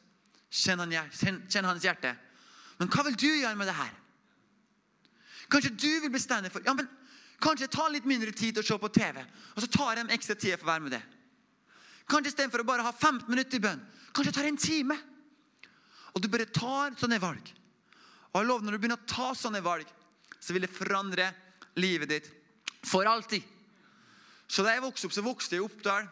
Kjenn, 0.54 1.66
hans 1.66 1.86
hjerte. 1.86 2.14
Men 2.80 2.90
hva 2.92 3.06
vil 3.08 3.18
du 3.18 3.30
gjøre 3.30 3.56
med 3.58 3.70
det 3.70 3.78
her? 3.78 3.94
Kanskje 5.52 5.74
du 5.76 5.92
vil 6.04 6.14
bestemme 6.14 6.52
for 6.54 6.66
ja, 6.66 6.76
men 6.78 6.90
Kanskje 7.44 7.68
ta 7.68 7.90
litt 7.92 8.06
mindre 8.08 8.32
tid 8.32 8.56
til 8.56 8.64
å 8.64 8.68
se 8.68 8.76
på 8.80 8.90
TV, 8.94 9.18
og 9.20 9.60
så 9.60 9.68
tar 9.68 10.00
en 10.00 10.12
ekstra 10.16 10.36
tid 10.40 10.56
for 10.56 10.64
å 10.64 10.70
være 10.70 10.84
med 10.86 10.94
det. 10.96 11.02
Kanskje 12.08 12.32
istedenfor 12.32 12.64
å 12.64 12.68
bare 12.68 12.86
ha 12.86 12.94
15 12.94 13.28
minutter 13.28 13.60
i 13.60 13.64
bønn, 13.66 13.82
kanskje 14.16 14.32
jeg 14.32 14.38
tar 14.38 14.48
en 14.48 14.60
time. 14.64 14.98
Og 16.14 16.22
du 16.24 16.30
bare 16.32 16.48
tar 16.48 16.96
sånne 17.00 17.20
valg. 17.20 17.52
Og 18.32 18.40
jeg 18.40 18.48
lover, 18.48 18.66
Når 18.66 18.72
du 18.72 18.78
begynner 18.78 19.02
å 19.02 19.10
ta 19.10 19.34
sånne 19.36 19.64
valg, 19.66 19.90
så 20.40 20.54
vil 20.54 20.64
det 20.64 20.72
forandre 20.72 21.34
livet 21.76 22.10
ditt 22.10 22.30
for 22.86 23.06
alltid. 23.06 23.44
Så 24.48 24.64
Da 24.64 24.76
jeg 24.76 24.86
vokste 24.86 25.08
opp, 25.08 25.14
så 25.14 25.26
vokste 25.26 25.56
jeg 25.56 25.64
i 25.64 25.66
Oppdal. 25.66 26.08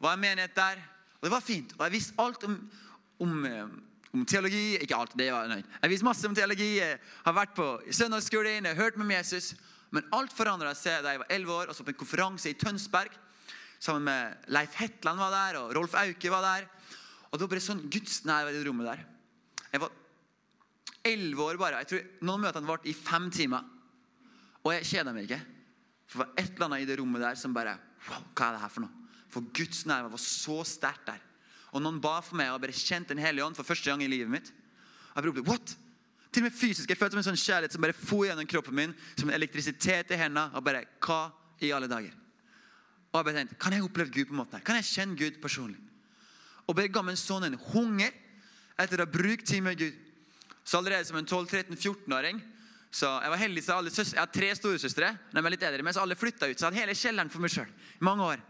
Var 0.00 0.12
en 0.12 0.20
menighet 0.20 0.54
der. 0.54 0.82
Og 1.18 1.26
det 1.26 1.32
var 1.32 1.44
fint. 1.44 1.72
Og 1.78 1.84
jeg 1.86 1.96
visste 1.96 2.16
alt 2.22 2.44
om, 2.48 2.56
om, 3.24 3.46
om 4.12 4.26
teologi. 4.28 4.76
Ikke 4.80 4.98
alt, 4.98 5.16
det 5.18 5.30
var 5.32 5.48
nøyd. 5.50 5.64
Jeg 5.82 5.92
visste 5.92 6.08
masse 6.08 6.28
om 6.28 6.36
teologi. 6.36 6.76
Jeg 6.78 6.98
har 7.24 7.36
vært 7.36 7.56
på 7.56 7.68
søndagsskolen, 7.90 8.68
jeg 8.68 8.76
har 8.76 8.84
hørt 8.84 9.00
med 9.00 9.16
Jesus. 9.16 9.54
Men 9.94 10.06
alt 10.16 10.34
forandra 10.34 10.74
seg 10.76 11.04
da 11.04 11.14
jeg 11.14 11.22
var 11.22 11.32
11 11.32 11.54
år 11.54 11.70
og 11.70 11.78
så 11.78 11.86
på 11.86 11.94
en 11.94 12.00
konferanse 12.00 12.50
i 12.50 12.58
Tønsberg. 12.58 13.14
Sammen 13.78 14.08
med 14.08 14.50
Leif 14.52 14.74
Hetland 14.80 15.20
var 15.20 15.32
der, 15.34 15.60
og 15.60 15.74
Rolf 15.76 15.94
Auke 16.00 16.32
var 16.32 16.44
der. 16.44 16.66
Og 17.30 17.36
det 17.36 17.44
var 17.44 17.52
bare 17.52 17.64
sånn 17.64 17.84
gudsnærvær 17.92 18.54
i 18.54 18.60
det 18.60 18.66
rommet 18.68 18.88
der. 18.88 19.02
Jeg 19.72 19.82
var 19.82 19.94
11 21.06 21.42
år 21.44 21.58
bare. 21.60 21.82
Jeg 21.84 21.90
tror 21.90 22.28
Noen 22.28 22.46
møtene 22.46 22.70
varte 22.70 22.90
i 22.90 22.96
fem 22.96 23.28
timer. 23.34 23.66
Og 24.64 24.72
jeg 24.74 24.88
kjeda 24.90 25.12
meg 25.14 25.28
ikke. 25.28 25.42
For 26.06 26.22
det 26.22 26.24
var 26.24 26.42
et 26.42 26.52
eller 26.54 26.68
annet 26.68 26.84
i 26.84 26.88
det 26.88 26.98
rommet 27.00 27.24
der 27.24 27.38
som 27.38 27.54
bare 27.56 27.76
Wow, 28.06 28.22
hva 28.38 28.46
er 28.46 28.54
det 28.54 28.62
her 28.62 28.70
for 28.70 28.84
noe? 28.84 29.05
For 29.32 29.44
Guds 29.56 29.84
nærvær 29.86 30.12
var 30.14 30.22
så 30.22 30.60
sterkt 30.66 31.08
der. 31.08 31.22
Og 31.74 31.82
noen 31.82 31.98
ba 32.00 32.20
for 32.24 32.38
meg 32.38 32.52
og 32.54 32.62
bare 32.62 32.72
kjente 32.76 33.12
Den 33.12 33.22
hellige 33.22 33.44
ånd 33.44 33.56
for 33.58 33.66
første 33.66 33.90
gang 33.90 34.02
i 34.02 34.08
livet 34.08 34.30
mitt. 34.32 34.52
Og 35.14 35.20
jeg 35.20 35.28
ropte 35.28 35.46
what? 35.48 35.74
Til 36.32 36.42
og 36.44 36.50
med 36.50 36.56
fysisk. 36.56 36.90
Jeg 36.90 36.98
følte 36.98 37.16
som 37.16 37.22
en 37.22 37.28
sånn 37.30 37.42
kjærlighet 37.42 37.74
som 37.76 37.84
bare 37.84 37.96
for 37.96 38.26
gjennom 38.28 38.48
kroppen 38.48 38.76
min. 38.76 38.94
Som 39.16 39.30
en 39.30 39.36
elektrisitet 39.36 40.12
i 40.12 40.20
hendene. 40.20 40.50
Og 40.56 40.64
bare 40.64 40.84
Hva 41.00 41.30
i 41.64 41.72
alle 41.72 41.90
dager? 41.90 42.14
Og 43.12 43.18
jeg 43.18 43.28
bare 43.28 43.38
tenkte, 43.40 43.60
Kan 43.60 43.72
jeg 43.72 43.84
oppleve 43.84 44.12
Gud 44.12 44.30
på 44.30 44.36
en 44.36 44.42
måte? 44.42 44.60
Kan 44.64 44.76
jeg 44.76 44.90
kjenne 44.90 45.16
Gud 45.16 45.40
personlig? 45.42 45.80
Og 46.66 46.74
bare 46.76 46.90
ga 46.90 47.02
meg 47.02 47.14
en 47.14 47.20
sånn 47.20 47.46
en 47.46 47.60
hunger 47.72 48.12
etter 48.76 49.00
å 49.00 49.06
ha 49.06 49.10
brukt 49.10 49.46
tid 49.48 49.62
med 49.64 49.78
Gud. 49.80 49.94
Så 50.66 50.80
allerede 50.80 51.06
som 51.06 51.16
en 51.16 51.28
12-13-14-åring 51.28 52.42
så 52.96 53.10
Jeg 53.20 53.30
var 53.30 53.40
heldig, 53.40 53.62
så 53.64 53.74
alle 53.76 53.90
søstre, 53.92 54.16
jeg 54.16 54.22
har 54.22 54.32
tre 54.32 54.46
storesøstre. 54.56 55.08
De 55.32 55.40
er 55.40 55.52
litt 55.52 55.64
eldre, 55.68 55.84
men 55.84 55.92
så 55.92 56.00
alle 56.00 56.16
flytta 56.16 56.48
ut. 56.48 56.56
Så 56.56 56.64
jeg 56.64 56.70
hadde 56.70 56.80
hele 56.80 56.94
kjelleren 56.96 57.32
for 57.32 57.44
meg 57.44 57.52
sjøl 57.52 57.68
i 57.68 58.06
mange 58.08 58.24
år. 58.24 58.44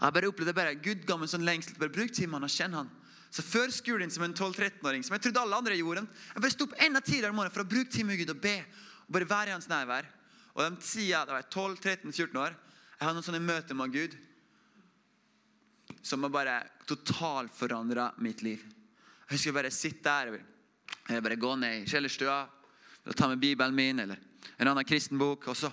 Jeg 0.00 0.16
bare 0.16 0.30
opplevde 0.30 0.56
bare 0.56 0.78
Gud 0.80 1.04
ga 1.04 1.16
meg 1.18 1.28
en 1.28 1.34
sånn 1.34 1.44
lengsel. 1.44 1.76
Bare 1.80 1.92
å 1.92 1.96
bruke 1.98 2.28
han 2.32 2.46
og 2.46 2.52
kjenne 2.52 2.80
han. 2.80 2.90
Så 3.30 3.44
før 3.46 3.70
skolen 3.70 4.10
som 4.10 4.24
en 4.26 4.34
12-13-åring, 4.34 5.04
som 5.06 5.14
jeg 5.14 5.26
trodde 5.26 5.42
alle 5.44 5.58
andre 5.60 5.76
gjorde, 5.78 6.02
jeg 6.32 6.42
bare 6.42 6.54
sto 6.54 6.66
opp 6.66 6.80
enda 6.82 7.02
tidligere 7.04 7.30
om 7.30 7.38
morgenen 7.38 7.54
for 7.54 7.62
å 7.62 7.70
bruke 7.70 7.92
tid 7.94 8.08
med 8.08 8.18
Gud 8.18 8.32
og 8.32 8.40
be. 8.42 8.56
Og 9.06 9.12
bare 9.14 9.28
være 9.30 9.52
i 9.52 9.54
hans 9.54 9.68
nærvær. 9.70 10.08
Og 10.56 10.64
de 10.64 10.82
tida, 10.82 11.20
da 11.28 11.36
var 11.36 11.44
jeg 11.44 11.52
12-13-14 11.52 12.40
år, 12.42 12.56
jeg 12.96 13.06
hadde 13.06 13.16
noen 13.16 13.26
sånne 13.28 13.44
møter 13.44 13.78
med 13.78 13.94
Gud 13.94 14.16
som 16.02 16.24
har 16.24 16.32
bare 16.32 16.56
totalforandra 16.88 18.10
mitt 18.24 18.42
liv. 18.42 18.62
Jeg 19.28 19.36
husker 19.36 19.54
bare 19.54 19.70
sitte 19.74 20.04
der 20.04 20.40
eller 21.10 21.22
bare 21.24 21.38
gå 21.40 21.52
ned 21.58 21.82
i 21.82 21.90
kjellerstua 21.90 22.40
og 23.06 23.16
ta 23.16 23.28
med 23.30 23.40
Bibelen 23.40 23.74
min 23.74 24.02
eller 24.04 24.20
en 24.56 24.68
annen 24.68 24.86
kristen 24.86 25.18
bok. 25.20 25.48
Og 25.50 25.56
så 25.56 25.70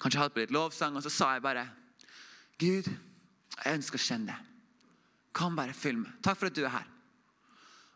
kanskje 0.00 0.22
hatt 0.22 0.34
på 0.34 0.42
litt 0.42 0.54
lovsang, 0.54 0.96
og 0.96 1.04
så 1.04 1.12
sa 1.12 1.32
jeg 1.36 1.44
bare 1.44 1.66
Gud, 2.58 2.88
jeg 3.56 3.78
ønsker 3.78 3.98
å 3.98 4.04
kjenne 4.04 4.32
deg. 4.32 4.46
Kan 5.38 5.56
bare 5.56 5.76
fyll 5.76 5.98
meg. 6.00 6.14
Takk 6.24 6.38
for 6.38 6.50
at 6.50 6.56
du 6.56 6.64
er 6.64 6.74
her. 6.74 6.88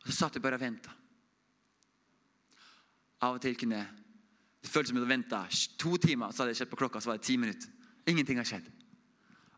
Og 0.03 0.11
så 0.11 0.17
satt 0.17 0.37
jeg 0.37 0.45
bare 0.45 0.59
og 0.59 0.63
venta. 0.63 0.93
Av 3.23 3.37
og 3.37 3.43
til 3.43 3.57
kunne 3.59 3.83
jeg 3.83 3.99
Det 4.63 4.71
føltes 4.71 4.93
som 4.93 4.97
jeg 4.97 5.03
hadde 5.03 5.11
venta 5.11 5.39
to 5.75 5.97
timer, 5.99 6.31
så 6.31 6.43
hadde 6.43 6.53
jeg 6.53 6.57
sett 6.61 6.71
på 6.71 6.77
klokka, 6.79 7.01
så 7.03 7.11
var 7.11 7.17
det 7.19 7.27
ti 7.27 7.35
minutter. 7.37 7.67
Ingenting 8.07 8.39
har 8.39 8.47
skjedd. 8.47 8.69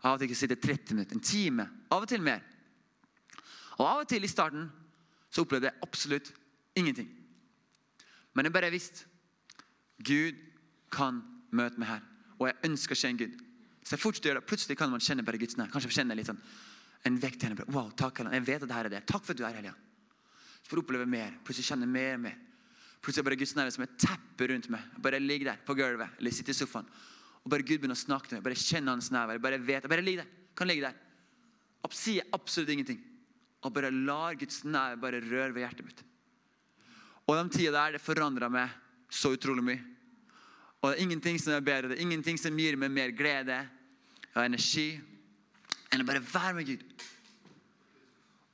Av 0.01 0.14
og 0.14 0.22
til 0.22 0.30
kunne 0.30 0.38
jeg 0.38 0.49
sitte 0.49 0.57
30 0.57 0.95
minutter, 0.95 1.16
en 1.18 1.20
time, 1.20 1.66
av 1.92 2.07
og 2.07 2.09
til 2.09 2.22
mer. 2.24 2.40
Og 3.76 3.84
av 3.84 4.01
og 4.01 4.09
til 4.09 4.24
i 4.24 4.30
starten 4.32 4.70
så 5.28 5.45
opplevde 5.45 5.68
jeg 5.68 5.84
absolutt 5.84 6.30
ingenting. 6.72 7.11
Men 8.32 8.49
jeg 8.49 8.55
bare 8.57 8.72
visste 8.72 9.05
Gud 10.01 10.40
kan 10.92 11.20
møte 11.53 11.80
meg 11.80 11.88
her. 11.88 12.03
Og 12.38 12.49
jeg 12.49 12.70
ønsker 12.70 12.97
å 12.97 13.01
kjenne 13.03 13.26
Gud. 13.26 13.36
Så 13.85 13.95
jeg 13.95 14.01
fortsetter 14.01 14.30
å 14.30 14.32
gjøre 14.32 14.41
det. 14.41 14.49
Plutselig 14.49 14.78
kan 14.80 14.93
man 14.93 15.03
kjenne 15.05 15.24
bare 15.26 15.41
Guds 15.41 15.59
nær. 15.61 15.68
Kanskje 15.72 15.93
kjenne 15.99 16.16
litt 16.16 16.30
sånn, 16.30 16.41
en 17.05 17.18
vekt 17.20 17.45
henne. 17.45 17.66
Wow, 17.68 17.91
takk, 17.93 18.22
Helligånd. 18.22 18.39
Jeg 18.39 18.47
vet 18.49 18.64
at 18.64 18.70
det 18.70 18.78
her 18.78 18.89
er 18.89 18.95
det. 18.97 19.03
Takk 19.11 19.26
for 19.26 19.37
at 19.37 19.41
du 19.41 19.45
er 19.45 19.59
Helligånd. 19.59 19.91
Så 20.64 20.70
får 20.70 20.80
du 20.80 20.82
oppleve 20.87 21.09
mer. 21.09 21.35
Plutselig 21.45 21.68
kjenne 21.68 21.89
mer 21.91 22.14
og 22.16 22.22
mer. 22.24 22.39
Plutselig 23.05 23.20
er 23.20 23.28
bare 23.28 23.41
Guds 23.43 23.53
nærhet 23.59 23.76
som 23.76 23.85
et 23.85 23.97
teppe 24.01 24.49
rundt 24.49 24.70
meg. 24.72 24.87
Bare 25.05 25.20
ligger 25.20 25.51
der 25.53 25.61
på 25.66 25.76
gulvet 25.76 26.16
eller 26.16 26.32
sitter 26.32 26.55
i 26.55 26.57
sofaen. 26.57 26.89
Og 27.45 27.53
bare 27.53 27.66
Gud 27.66 27.82
begynner 27.82 27.99
å 27.99 28.01
snakke 28.01 28.30
til 28.30 28.39
meg. 28.39 28.47
Bare 28.47 28.57
kjenne 28.57 28.95
hans 28.95 29.11
nærvær. 29.12 29.43
Bare 29.45 29.61
vet, 29.61 29.89
bare 29.93 30.05
ligger 30.05 30.24
der. 30.24 30.30
Kan 30.57 30.70
ligge 30.70 30.89
der. 30.89 30.97
Sier 31.93 32.24
absolutt 32.32 32.72
ingenting. 32.72 33.03
Og 33.61 33.74
bare 33.76 33.93
lar 33.93 34.41
Guds 34.41 34.62
nærvær 34.64 35.03
bare 35.03 35.20
røre 35.20 35.53
ved 35.53 35.66
hjertet 35.66 35.85
mitt. 35.91 36.01
Og 37.28 37.37
de 37.37 37.45
tida 37.53 37.76
der, 37.76 37.99
det 37.99 38.05
forandra 38.05 38.49
meg 38.53 38.72
så 39.12 39.35
utrolig 39.37 39.64
mye. 39.64 39.82
Og 40.85 40.91
det 40.91 40.99
er 40.99 41.07
ingenting 41.07 41.39
som 41.41 41.55
er 41.57 41.64
bedre. 41.64 41.89
Det 41.89 41.97
er 41.97 42.05
ingenting 42.05 42.37
som 42.37 42.59
gir 42.61 42.76
meg 42.76 42.93
mer 42.93 43.12
glede 43.16 43.57
og 44.35 44.43
energi 44.45 44.91
enn 45.89 46.03
å 46.03 46.05
bare 46.05 46.20
være 46.20 46.59
med 46.59 46.68
Gud. 46.68 46.82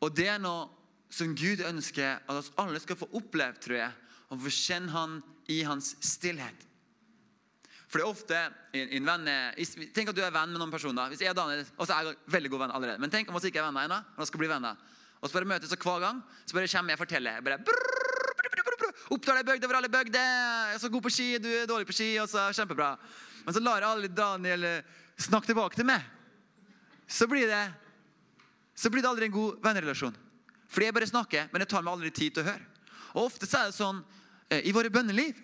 Og 0.07 0.15
det 0.15 0.29
er 0.31 0.39
noe 0.39 0.69
som 1.11 1.35
Gud 1.35 1.65
ønsker 1.67 2.21
at 2.21 2.37
oss 2.37 2.53
alle 2.61 2.79
skal 2.79 3.01
få 3.01 3.09
oppleve, 3.19 3.59
tror 3.59 3.81
jeg. 3.81 3.91
Og 4.31 4.45
få 4.45 4.53
kjenne 4.55 4.95
Han 4.95 5.17
i 5.51 5.65
hans 5.67 5.97
stillhet. 6.07 6.67
For 7.91 7.99
det 7.99 8.05
er 8.05 8.13
ofte 8.13 8.39
en, 8.39 8.93
en 9.01 9.09
venn 9.09 9.31
Tenk 9.91 10.13
at 10.13 10.15
du 10.15 10.23
er 10.23 10.31
venn 10.31 10.53
med 10.53 10.63
noen 10.63 10.71
personer. 10.71 11.11
Hvis 11.11 11.25
jeg 11.25 11.35
og 11.35 11.41
Daniel, 11.41 11.65
og 11.75 11.89
så 11.89 11.97
er 11.97 12.13
jeg 12.13 12.21
veldig 12.31 12.53
god 12.53 12.63
venn 12.63 12.77
allerede. 12.79 13.03
Men 13.03 13.11
tenk 13.11 13.33
om 13.33 13.41
vi 13.41 13.51
ikke 13.51 13.65
er 13.65 13.67
venner 13.67 13.91
ennå. 13.91 13.99
og 14.15 14.31
skal 14.31 14.45
bli 14.45 14.53
venner. 14.53 14.79
Og 15.19 15.27
så 15.27 15.35
bare 15.35 15.51
møtes 15.51 15.75
og 15.75 15.83
hver 15.83 16.05
gang 16.07 16.23
så 16.47 16.55
bare 16.55 16.71
kommer 16.71 16.95
jeg 16.95 17.01
og 17.01 17.03
forteller. 17.03 17.41
Jeg 17.41 17.49
bare, 17.49 17.59
brrr, 17.67 18.00
Oppdal 19.11 19.41
er 19.41 19.47
bygd 19.47 19.65
over 19.67 19.81
alle 19.81 19.91
bygder. 19.91 20.75
Er 20.75 20.79
så 20.79 20.89
god 20.89 21.03
på 21.03 21.11
ski, 21.11 21.33
du 21.43 21.49
er 21.51 21.67
dårlig 21.67 21.89
på 21.89 21.97
ski. 21.97 22.13
og 22.23 22.29
så 22.31 22.47
Kjempebra. 22.55 22.93
Men 23.45 23.55
så 23.57 23.63
lar 23.63 23.83
alle 23.83 24.09
Daniel 24.09 24.65
eh, 24.65 24.85
snakke 25.19 25.51
tilbake 25.51 25.75
til 25.75 25.89
meg. 25.89 26.05
Så 27.11 27.27
blir 27.27 27.51
det 27.51 27.65
så 28.81 28.89
blir 28.89 29.03
det 29.03 29.11
aldri 29.11 29.27
en 29.27 29.35
god 29.35 29.59
vennerelasjon. 29.61 30.15
Fordi 30.71 30.87
jeg 30.87 30.95
bare 30.95 31.11
snakker, 31.11 31.49
men 31.53 31.61
jeg 31.61 31.69
tar 31.69 31.83
meg 31.85 31.93
aldri 31.93 32.11
tid 32.15 32.37
til 32.37 32.45
å 32.45 32.53
høre. 32.53 32.85
Og 33.11 33.27
ofte 33.27 33.49
er 33.51 33.69
det 33.69 33.77
sånn 33.77 33.99
eh, 34.49 34.63
i 34.63 34.73
våre 34.73 34.93
bønneliv. 34.95 35.37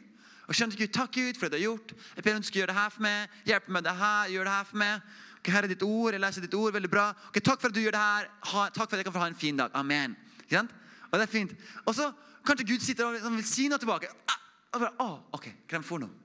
Og 0.47 0.55
skjønner 0.55 0.79
Gud, 0.79 0.93
takk 0.95 1.11
Gud 1.19 1.37
for 1.37 1.49
det 1.49 1.57
du 1.57 1.59
har 1.59 1.65
gjort. 1.67 1.93
Jeg 2.15 2.25
ber 2.25 2.39
du 2.39 2.47
skal 2.47 2.63
gjøre 2.63 2.71
det 2.71 2.79
her 2.79 2.95
for 2.95 3.05
meg. 3.05 3.35
Hjelp 3.51 3.67
meg 3.67 3.77
med 3.77 3.89
det 3.89 3.97
her, 3.99 4.31
gjør 4.33 4.49
det 4.49 4.55
her 4.55 4.71
for 4.71 4.81
meg. 4.85 5.11
Okay, 5.41 5.55
her 5.57 5.67
er 5.67 5.75
ditt 5.75 5.85
ord, 5.87 6.15
jeg 6.15 6.23
leser 6.23 6.47
ditt 6.47 6.57
ord, 6.59 6.73
veldig 6.79 6.93
bra. 6.95 7.09
Ok, 7.29 7.41
Takk 7.43 7.61
for 7.61 7.75
at 7.75 7.77
du 7.77 7.83
gjør 7.83 7.99
det 7.99 8.05
her. 8.07 8.31
Ha, 8.53 8.63
takk 8.71 8.87
for 8.87 8.95
at 8.95 9.03
jeg 9.03 9.09
kan 9.11 9.17
få 9.19 9.25
ha 9.25 9.29
en 9.35 9.41
fin 9.43 9.59
dag. 9.59 9.75
Amen. 9.79 10.15
Ikke? 10.47 10.63
Og 11.11 11.19
det 11.19 11.27
er 11.27 11.35
fint. 11.35 11.53
Og 11.85 11.99
så 11.99 12.09
kanskje 12.47 12.69
Gud 12.69 12.85
sitter 12.85 13.09
og 13.09 13.37
vil 13.37 13.47
si 13.49 13.67
noe 13.71 13.81
tilbake. 13.83 14.11
Ah, 14.31 14.41
og 14.75 14.83
bare, 14.83 14.95
ah, 15.03 15.19
ok, 15.37 15.49
er 15.69 15.85
for 15.87 16.03
noe? 16.03 16.25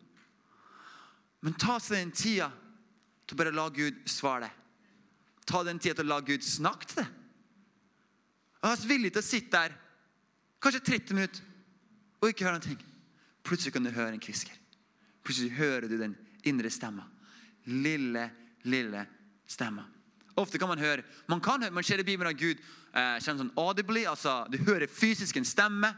Men 1.41 1.57
ta 1.57 1.80
seg 1.82 1.97
den 1.97 2.13
tida 2.13 2.51
til 3.26 3.36
å 3.36 3.39
bare 3.39 3.53
la 3.55 3.67
Gud 3.74 4.03
svare 4.09 4.45
deg. 4.45 4.57
Ta 5.49 5.63
den 5.65 5.80
tida 5.82 5.97
til 5.97 6.09
å 6.09 6.13
la 6.13 6.19
Gud 6.26 6.45
snakke 6.45 6.89
til 6.89 7.01
deg. 7.01 7.15
Er 8.61 8.84
villig 8.86 9.09
til 9.15 9.24
å 9.24 9.26
sitte 9.26 9.57
der 9.57 9.78
kanskje 10.61 10.84
30 10.86 11.17
minutter 11.17 11.47
og 12.22 12.30
ikke 12.30 12.45
høre 12.45 12.59
noe. 12.61 12.89
Plutselig 13.41 13.74
kan 13.74 13.88
du 13.88 13.89
høre 13.89 14.13
en 14.13 14.22
kvisker. 14.22 14.53
Plutselig 15.26 15.55
hører 15.57 15.88
du 15.89 15.97
den 15.97 16.13
indre 16.45 16.69
stemma. 16.69 17.07
Lille, 17.65 18.28
lille 18.69 19.05
stemma. 19.49 19.88
Ofte 20.39 20.57
kan 20.61 20.69
man 20.72 20.80
høre 20.80 21.03
Man 21.28 21.41
kan 21.41 21.61
høre, 21.61 21.74
man 21.74 21.84
ser 21.84 21.99
i 21.99 22.05
Bibelen 22.07 22.32
at 22.32 22.39
Gud 22.39 22.57
eh, 22.57 23.17
kommer 23.26 23.41
sånn 23.41 23.51
audibly, 23.59 24.05
altså 24.07 24.45
du 24.49 24.57
hører 24.63 24.88
fysisk 24.88 25.38
en 25.38 25.47
stemme. 25.47 25.91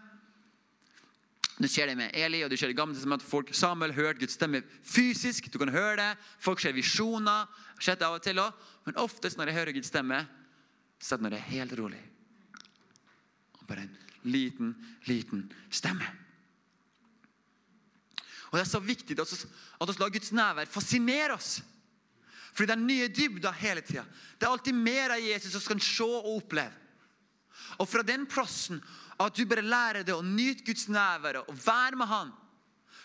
Du 1.62 1.68
ser 1.68 1.88
det 1.88 1.98
med 1.98 2.16
Eli 2.18 2.42
og 2.44 2.50
du 2.50 2.58
ser 2.58 2.72
det 2.72 2.78
gamle 2.78 3.14
at 3.14 3.22
folk, 3.22 3.54
Samuel 3.54 3.94
hørte 3.94 4.20
Guds 4.20 4.34
stemme 4.34 4.64
fysisk. 4.84 5.52
Du 5.54 5.60
kan 5.62 5.70
høre 5.70 5.98
det. 6.00 6.10
Folk 6.40 6.60
ser 6.60 6.74
visjoner. 6.74 7.46
Det 7.78 8.02
av 8.02 8.18
og 8.18 8.24
til 8.24 8.40
også. 8.40 8.58
Men 8.86 8.98
oftest 8.98 9.38
når 9.38 9.52
jeg 9.52 9.60
hører 9.60 9.76
Guds 9.76 9.88
stemme, 9.88 10.26
så 11.00 11.16
er 11.16 11.18
det 11.18 11.24
når 11.24 11.36
det 11.36 11.40
er 11.40 11.52
helt 11.52 11.80
rolig. 11.80 12.02
Og 13.60 13.68
bare 13.68 13.86
en 13.86 13.98
liten, 14.24 14.74
liten 15.06 15.52
stemme. 15.70 16.08
Og 18.50 18.58
Det 18.58 18.66
er 18.66 18.70
så 18.70 18.80
viktig 18.80 19.20
at 19.20 19.32
vi 19.32 19.50
at 19.82 19.90
vi 19.90 20.00
lar 20.00 20.10
Guds 20.10 20.32
nærvær 20.32 20.66
fascinere 20.66 21.34
oss. 21.34 21.62
Fordi 22.54 22.70
det 22.70 22.76
er 22.76 22.86
nye 22.86 23.08
dybder 23.08 23.52
hele 23.52 23.82
tida. 23.82 24.04
Det 24.40 24.46
er 24.46 24.52
alltid 24.52 24.74
mer 24.74 25.16
av 25.16 25.20
Jesus 25.20 25.56
vi 25.56 25.68
kan 25.74 25.80
se 25.80 26.04
og 26.04 26.36
oppleve. 26.38 26.72
Og 27.82 27.90
fra 27.90 28.04
den 28.06 28.28
plassen 28.30 28.82
at 29.30 29.38
du 29.38 29.46
bare 29.50 29.64
lærer 29.66 30.06
deg 30.06 30.16
å 30.16 30.26
nyte 30.26 30.66
Guds 30.68 30.88
nærvær 30.92 31.44
og 31.44 31.54
være 31.66 32.00
med 32.00 32.10
Han. 32.10 32.34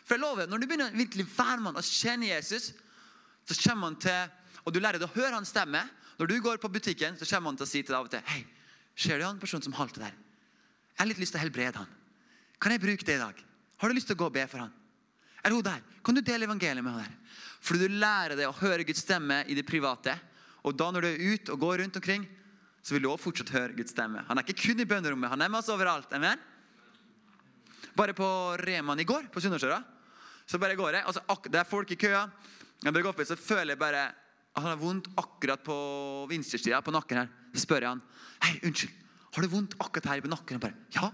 For 0.05 0.17
jeg 0.17 0.23
lover, 0.23 0.47
Når 0.49 0.59
du 0.59 0.67
begynner 0.67 0.97
virkelig 0.97 1.27
være 1.37 1.61
med 1.61 1.73
Han 1.73 1.81
og 1.83 1.85
kjenne 1.85 2.31
Jesus, 2.31 2.73
så 3.49 3.57
kommer 3.65 3.89
han 3.89 3.97
til 4.01 4.37
og 4.69 4.75
du 4.75 4.83
lærer 4.85 5.01
deg 5.01 5.09
å 5.09 5.17
høre 5.17 5.33
hans 5.39 5.49
stemme. 5.49 5.81
Når 6.21 6.29
du 6.29 6.41
går 6.45 6.59
på 6.61 6.69
butikken, 6.69 7.15
så 7.17 7.25
kommer 7.31 7.53
han 7.53 7.59
til 7.61 7.65
å 7.65 7.71
si 7.71 7.81
til 7.81 7.95
deg 7.95 7.97
av 7.97 8.09
og 8.09 8.13
til 8.13 8.25
Hei, 8.29 8.43
ser 8.99 9.17
du 9.17 9.25
han 9.25 9.39
personen 9.41 9.65
som 9.65 9.77
halter 9.79 10.05
der? 10.05 10.17
Jeg 10.93 11.01
har 11.01 11.09
litt 11.09 11.23
lyst 11.23 11.33
til 11.33 11.41
å 11.41 11.45
helbrede 11.45 11.81
han. 11.81 11.95
Kan 12.61 12.75
jeg 12.75 12.83
bruke 12.83 13.07
det 13.07 13.17
i 13.17 13.23
dag? 13.23 13.39
Har 13.79 13.89
du 13.89 13.97
lyst 13.97 14.11
til 14.11 14.19
å 14.19 14.21
gå 14.21 14.29
og 14.29 14.35
be 14.35 14.45
for 14.51 14.61
han? 14.61 14.75
Er 15.47 15.55
hun 15.55 15.65
der? 15.65 15.81
Kan 16.05 16.19
du 16.19 16.21
dele 16.27 16.49
evangeliet 16.49 16.85
med 16.85 16.93
han 16.93 17.07
der? 17.07 17.15
Fordi 17.65 17.87
du 17.87 18.01
lærer 18.03 18.35
deg 18.37 18.51
å 18.51 18.57
høre 18.59 18.85
Guds 18.85 19.05
stemme 19.07 19.41
i 19.49 19.57
det 19.57 19.65
private. 19.67 20.17
Og 20.67 20.75
da 20.77 20.91
når 20.93 21.07
du 21.07 21.09
er 21.09 21.25
ute 21.33 21.55
og 21.55 21.63
går 21.63 21.81
rundt 21.85 21.97
omkring, 22.01 22.27
så 22.83 22.95
vil 22.95 23.05
du 23.05 23.11
også 23.11 23.29
fortsatt 23.29 23.53
høre 23.55 23.77
Guds 23.77 23.93
stemme. 23.95 24.23
Han 24.29 24.39
er 24.39 24.47
ikke 24.47 24.69
kun 24.69 24.83
i 24.83 24.89
bønnerommet, 24.89 25.33
han 25.33 25.43
er 25.45 25.53
med 25.53 25.61
oss 25.61 25.71
overalt. 25.73 26.13
Amen? 26.17 26.41
Bare 27.99 28.15
på 28.17 28.29
Reman 28.63 29.03
i 29.03 29.07
går, 29.09 29.27
på 29.33 29.43
Sunnmørsøra, 29.43 29.81
så 30.49 30.61
bare 30.61 30.79
går 30.79 31.01
jeg. 31.01 31.05
Altså, 31.11 31.41
det 31.51 31.61
er 31.61 31.69
folk 31.69 31.91
i 31.93 31.99
køa. 31.99 32.23
Jeg 32.85 32.95
bare 32.95 33.03
går 33.03 33.13
opp, 33.13 33.25
så 33.27 33.37
føler 33.37 33.75
jeg 33.75 33.81
bare 33.81 34.05
at 34.09 34.63
han 34.63 34.71
har 34.73 34.81
vondt 34.81 35.11
akkurat 35.19 35.63
på 35.63 35.75
venstresida 36.31 36.81
på 36.83 36.95
nakken 36.95 37.23
her. 37.23 37.33
Så 37.55 37.65
spør 37.67 37.85
jeg 37.85 37.95
han 37.97 38.05
hei, 38.45 38.53
unnskyld, 38.69 38.95
har 39.35 39.45
du 39.45 39.51
vondt 39.53 39.75
akkurat 39.83 40.13
her 40.13 40.23
på 40.25 40.31
nakken. 40.31 40.59
Han 40.59 40.63
bare 40.63 40.87
ja. 40.95 41.11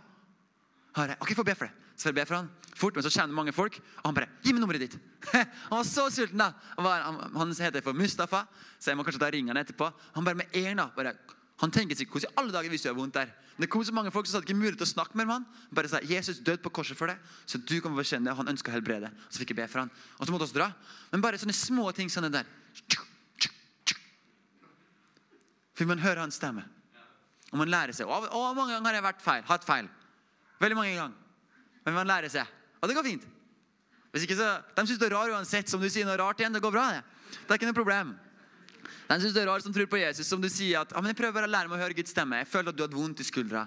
Har 0.95 1.11
jeg. 1.11 1.19
Ok, 1.25 1.33
få 1.35 1.45
be 1.47 1.57
for 1.59 1.67
det. 1.67 1.85
Så 1.95 2.07
får 2.07 2.13
jeg 2.13 2.19
be 2.21 2.27
for 2.29 2.39
han. 2.39 2.51
Fort, 2.75 2.97
men 2.97 3.07
så 3.07 3.11
kjenner 3.11 3.37
mange 3.37 3.55
folk, 3.55 3.77
og 4.03 4.09
han 4.09 4.17
bare 4.17 4.29
gi 4.43 4.53
meg 4.55 4.63
nummeret 4.63 4.85
ditt. 4.85 4.97
han 5.33 5.77
var 5.77 5.87
så 5.87 6.09
sulten, 6.11 6.41
da. 6.43 6.51
Han, 6.77 6.89
han, 6.91 7.21
han 7.39 7.55
heter 7.55 7.85
for 7.87 7.97
Mustafa, 7.97 8.45
så 8.79 8.91
jeg 8.91 8.99
må 8.99 9.07
kanskje 9.07 9.23
ta 9.23 9.31
ringen 9.31 9.55
han 9.55 9.63
etterpå. 9.63 9.91
Han 10.17 10.27
bare 10.27 10.41
med 10.43 10.59
en 10.59 10.83
da, 10.83 10.89
bare, 10.95 11.15
han 11.63 11.71
tenker 11.71 11.97
seg 11.97 12.11
hvordan 12.11 12.33
i 12.33 12.39
alle 12.41 12.55
dager 12.55 12.73
hvis 12.73 12.83
du 12.83 12.89
har 12.91 12.97
vondt 12.99 13.15
der. 13.15 13.31
Men 13.55 13.67
det 13.67 13.71
kom 13.71 13.85
så 13.87 13.95
mange 13.95 14.11
folk 14.11 14.27
som 14.27 14.41
hadde 14.41 14.49
ikke 14.49 14.59
mulighet 14.59 14.81
til 14.83 14.89
å 14.89 14.91
snakke 14.91 15.19
med 15.19 15.31
ham. 15.31 15.45
Bare 15.71 15.91
sa 15.91 16.01
Jesus 16.03 16.41
døde 16.43 16.63
på 16.65 16.73
korset 16.75 16.99
for 16.99 17.13
deg, 17.13 17.21
så 17.47 17.61
du 17.63 17.77
kan 17.83 17.95
kjenne 18.03 18.27
det. 18.27 18.35
Han 18.35 18.51
ønsker 18.51 18.73
å 18.73 18.75
helbrede. 18.75 19.13
Så 19.29 19.39
fikk 19.43 19.55
jeg 19.55 19.61
be 19.61 19.69
for 19.71 19.85
han. 19.85 19.93
Og 20.19 20.27
så 20.27 20.35
måtte 20.35 20.49
vi 20.51 20.59
dra. 20.59 20.73
Men 21.13 21.23
bare 21.23 21.39
sånne 21.39 21.55
små 21.55 21.87
ting 21.95 22.11
sånne 22.11 22.33
der. 22.35 22.51
For 25.75 25.87
man 25.91 26.03
hører 26.03 26.25
hans 26.25 26.41
stemme. 26.41 26.67
Og 27.53 27.61
man 27.63 27.71
lærer 27.71 27.95
seg. 27.95 28.11
Og, 28.11 28.27
og 28.35 28.59
mange 28.59 28.75
ganger 28.75 28.91
har 28.91 28.99
jeg 28.99 29.07
vært 29.07 29.23
feil, 29.23 29.47
hatt 29.47 29.67
feil. 29.67 29.91
Veldig 30.63 30.79
mange 30.79 30.99
ganger. 30.99 31.15
Men 31.87 31.99
man 32.01 32.11
lærer 32.11 32.33
seg. 32.33 32.51
Og 32.83 32.91
det 32.91 32.99
går 32.99 33.07
fint. 33.07 33.31
Hvis 34.15 34.27
ikke 34.27 34.39
så, 34.39 34.51
De 34.75 34.87
syns 34.87 34.99
du 34.99 35.07
er 35.07 35.15
rar 35.15 35.31
uansett. 35.31 35.71
Som 35.71 35.83
du 35.83 35.87
sier 35.87 36.07
noe 36.07 36.19
rart 36.19 36.43
igjen, 36.43 36.55
det 36.55 36.63
går 36.63 36.75
bra. 36.75 36.89
Det 36.91 37.05
Det 37.45 37.51
er 37.51 37.61
ikke 37.61 37.71
noe 37.71 37.79
problem. 37.79 38.15
De 39.09 39.19
syns 39.21 39.35
du 39.37 39.41
er 39.41 39.49
rar 39.51 39.61
som 39.61 39.75
tror 39.75 39.89
på 39.91 40.01
Jesus. 40.01 40.29
Som 40.29 40.41
du 40.41 40.49
sier 40.53 40.81
at 40.81 40.95
ja, 40.95 41.01
men 41.03 41.13
jeg 41.13 41.19
prøver 41.19 41.37
bare 41.37 41.51
å 41.51 41.53
lære 41.53 41.71
meg 41.71 41.79
å 41.79 41.85
høre 41.85 41.97
Guds 41.99 42.15
stemme. 42.15 42.41
Jeg 42.41 42.51
føler 42.51 42.73
at 42.73 42.79
du 42.79 42.85
har 42.87 42.93
vondt 42.95 43.21
i 43.21 43.27
skuldra. 43.29 43.67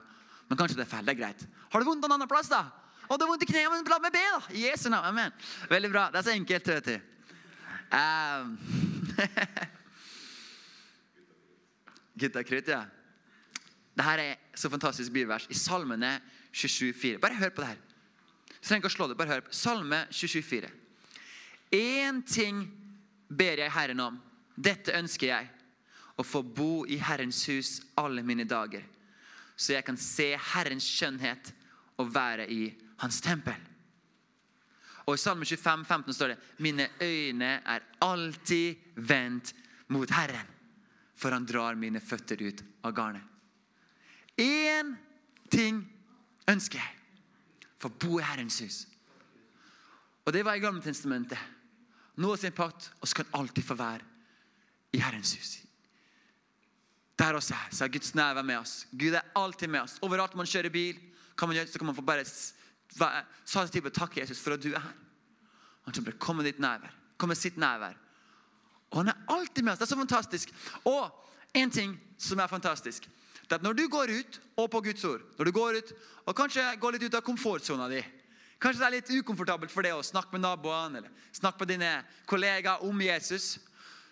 Men 0.49 0.59
kanskje 0.59 0.79
det 0.79 0.85
er 0.88 0.91
feil. 0.91 1.05
Det 1.05 1.13
er 1.13 1.21
greit. 1.21 1.45
Har 1.73 1.83
du 1.83 1.89
vondt 1.89 2.05
en 2.07 2.15
annen 2.15 2.29
plass, 2.31 2.49
da? 2.51 2.65
Og 3.07 3.15
du 3.15 3.23
har 3.23 3.31
vondt 3.31 3.45
i 3.45 3.49
kneet, 3.49 3.69
men 3.71 3.88
la 3.88 3.99
meg 4.03 4.15
be, 4.15 4.23
da. 4.33 4.41
I 4.55 4.65
Jesu 4.65 4.89
navn. 4.91 5.07
Amen. 5.11 5.35
Veldig 5.71 5.91
bra. 5.93 6.07
Det 6.11 6.19
er 6.19 6.27
så 6.27 6.35
enkelt, 6.35 6.71
vet 6.73 6.89
du. 6.89 6.97
Um, 7.88 8.57
Gutta 12.19 12.43
krutt, 12.43 12.71
ja. 12.73 12.81
Dette 13.97 14.23
er 14.23 14.57
så 14.57 14.69
fantastisk 14.69 15.13
bibelvers 15.13 15.47
i 15.53 15.57
Salmene 15.57 16.17
27,4. 16.53 17.17
Bare 17.21 17.38
hør 17.38 17.53
på 17.53 17.63
det 17.63 17.71
her. 17.71 17.83
Du 18.47 18.57
trenger 18.59 18.81
ikke 18.81 18.91
å 18.91 18.95
slå 18.97 19.07
det, 19.09 19.17
bare 19.19 19.35
hør. 19.35 19.47
Salme 19.53 20.03
27,4. 20.11 20.69
Én 21.77 22.21
ting 22.25 22.63
ber 23.29 23.61
jeg 23.61 23.73
Herren 23.73 24.03
om. 24.03 24.19
Dette 24.58 24.95
ønsker 24.97 25.30
jeg. 25.30 25.49
Å 26.18 26.26
få 26.26 26.41
bo 26.41 26.82
i 26.89 26.97
Herrens 26.97 27.43
hus 27.51 27.76
alle 28.01 28.24
mine 28.26 28.47
dager. 28.49 28.82
Så 29.58 29.76
jeg 29.76 29.86
kan 29.86 29.97
se 30.01 30.32
Herrens 30.53 30.86
skjønnhet 30.86 31.51
og 32.01 32.10
være 32.14 32.47
i 32.49 32.72
Hans 33.03 33.22
tempel. 33.22 33.58
Og 35.05 35.14
I 35.14 35.22
Salme 35.22 35.45
25, 35.45 35.86
15 35.86 36.18
står 36.18 36.34
det 36.34 36.38
Mine 36.66 36.89
øyne 37.01 37.51
er 37.62 37.86
alltid 38.01 38.82
vendt 38.95 39.53
mot 39.93 40.10
Herren, 40.12 40.49
for 41.16 41.32
han 41.32 41.45
drar 41.47 41.78
mine 41.80 42.01
føtter 42.03 42.41
ut 42.43 42.66
av 42.84 42.97
garnet. 42.97 43.24
Én 44.38 44.95
ting 45.53 45.80
ønsker 46.49 46.82
jeg. 46.82 46.93
For 47.78 47.93
å 47.93 47.97
bo 48.01 48.18
i 48.20 48.26
Herrens 48.26 48.58
hus. 48.66 48.84
Og 50.26 50.34
Det 50.34 50.43
var 50.45 50.58
i 50.58 50.62
Gamle 50.62 50.82
testamentet. 50.82 51.39
Nå 52.18 52.36
sin 52.36 52.51
pakt, 52.58 52.91
og 52.99 53.08
så 53.08 53.22
kan 53.22 53.36
alltid 53.38 53.64
få 53.64 53.78
være 53.78 54.16
i 54.93 55.01
Herrens 55.01 55.33
hus. 55.35 55.57
Der 57.17 57.33
også 57.33 57.53
er, 57.53 57.67
så 57.71 57.83
er 57.83 57.93
Guds 57.93 58.15
nærvær 58.15 58.45
med 58.45 58.57
oss. 58.57 58.88
Gud 58.91 59.15
er 59.17 59.25
alltid 59.35 59.67
med 59.67 59.81
oss. 59.81 59.97
Overalt 60.01 60.35
man 60.38 60.45
kjører 60.45 60.69
bil, 60.69 60.99
kan 61.38 61.49
man 61.49 61.57
gjøre, 61.57 61.67
så 61.67 61.79
kan 61.79 61.89
man 61.89 61.95
få 61.97 62.05
bare 62.05 62.25
sa 63.45 63.65
til 63.65 63.85
og 63.85 63.93
takke 63.93 64.21
Jesus 64.21 64.39
for 64.39 64.53
at 64.53 64.63
du 64.63 64.69
er 64.73 64.79
her. 64.79 64.97
Han 65.85 65.93
kommer 65.93 66.11
til 66.11 66.17
å 66.19 66.25
komme 66.25 66.45
ditt 66.45 66.59
nærvær. 66.59 66.93
Komme 67.17 67.35
sitt 67.35 67.57
nærvær. 67.57 67.95
Og 68.91 69.01
han 69.01 69.11
er 69.11 69.23
alltid 69.33 69.63
med 69.63 69.73
oss. 69.73 69.79
Det 69.79 69.88
er 69.88 69.93
så 69.95 69.99
fantastisk. 69.99 70.53
Og 70.85 71.09
en 71.57 71.71
ting 71.71 71.97
som 72.17 72.39
er 72.39 72.51
fantastisk, 72.51 73.07
det 73.47 73.55
er 73.55 73.61
at 73.61 73.63
når 73.63 73.73
du 73.73 73.88
går 73.88 74.11
ut 74.11 74.39
og 74.59 74.69
på 74.71 74.81
Guds 74.89 75.03
ord, 75.07 75.23
når 75.38 75.47
du 75.47 75.51
går 75.55 75.79
ut 75.79 75.91
og 76.25 76.35
kanskje 76.35 76.65
går 76.81 76.95
litt 76.97 77.07
ut 77.07 77.15
av 77.15 77.23
komfortsona 77.25 77.88
di 77.91 78.03
Kanskje 78.57 78.81
det 78.81 78.88
er 78.88 78.95
litt 78.95 79.11
ukomfortabelt 79.21 79.69
for 79.69 79.85
deg 79.85 79.93
å 79.93 80.05
snakke 80.05 80.33
med 80.33 80.41
naboene 80.41 80.97
eller 80.97 81.25
snakke 81.35 81.61
med 81.61 81.69
dine 81.75 81.91
kollegaer 82.25 82.81
om 82.88 83.01
Jesus. 83.05 83.59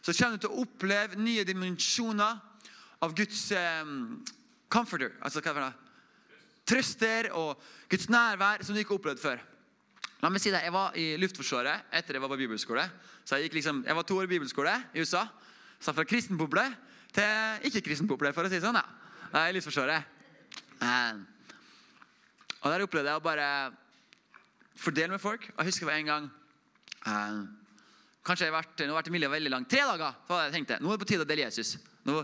Så 0.06 0.14
kommer 0.14 0.38
du 0.38 0.45
til 0.45 0.53
å 0.53 0.62
oppleve 0.62 1.18
nye 1.18 1.45
dimensjoner 1.47 2.38
av 3.01 3.14
Guds 3.18 3.47
um, 3.58 4.20
comforter. 4.70 5.16
Altså 5.26 5.41
hva 5.41 5.56
er 5.56 5.64
det? 5.64 5.74
Trøster 6.70 7.30
og 7.38 7.62
Guds 7.89 8.06
nærvær 8.14 8.62
som 8.66 8.76
du 8.76 8.82
ikke 8.82 8.93
har 8.93 9.01
opplevd 9.01 9.22
før. 9.22 9.41
La 10.22 10.30
meg 10.30 10.41
si 10.41 10.53
det, 10.53 10.62
Jeg 10.62 10.74
var 10.74 10.95
i 10.97 11.08
Luftforsvaret 11.22 11.89
etter 11.93 12.18
jeg 12.18 12.24
var 12.24 12.32
på 12.32 12.38
bibelskole. 12.38 12.86
Så 13.26 13.39
Jeg 13.39 13.49
gikk 13.49 13.60
liksom, 13.60 13.84
jeg 13.86 13.97
var 13.97 14.06
to 14.06 14.18
år 14.18 14.30
i 14.30 14.34
bibelskole 14.36 14.76
i 14.93 15.01
USA. 15.01 15.26
Så 15.82 15.93
fra 15.93 16.06
kristen 16.06 16.38
boble 16.38 16.64
til 17.14 17.68
ikke-kristen 17.70 18.08
boble, 18.08 18.34
for 18.34 18.45
å 18.45 18.49
si 18.49 18.60
det 18.60 18.66
sånn. 18.66 18.78
ja. 18.78 19.45
I 19.49 19.53
Luftforsvaret. 19.58 20.06
Um, 20.82 21.26
og 22.62 22.72
Der 22.72 22.86
opplevde 22.86 23.10
jeg 23.10 23.22
å 23.22 23.26
bare 23.26 23.49
fordele 24.78 25.18
med 25.18 25.22
folk. 25.22 25.49
Og 25.56 25.66
Jeg 25.66 25.74
husker 25.74 25.86
det 25.86 25.93
var 25.93 25.99
en 25.99 26.14
gang 26.14 26.32
um, 27.06 27.64
Kanskje 28.26 28.47
jeg 28.47 28.53
har 28.53 28.57
vært, 28.57 28.82
nå 28.82 28.93
har 28.93 28.99
vært 29.03 29.11
i 29.11 29.13
miljøet 29.13 29.36
veldig 29.36 29.51
langt. 29.53 29.69
Tre 29.69 29.84
dager! 29.86 30.15
Så 30.26 30.38
jeg 30.41 30.53
tenkte, 30.55 30.80
Nå 30.82 30.89
er 30.89 30.97
det 30.97 31.03
på 31.03 31.09
tide 31.11 31.26
å 31.26 31.30
dele 31.30 31.45
Jesus. 31.45 31.76
Nå, 32.07 32.23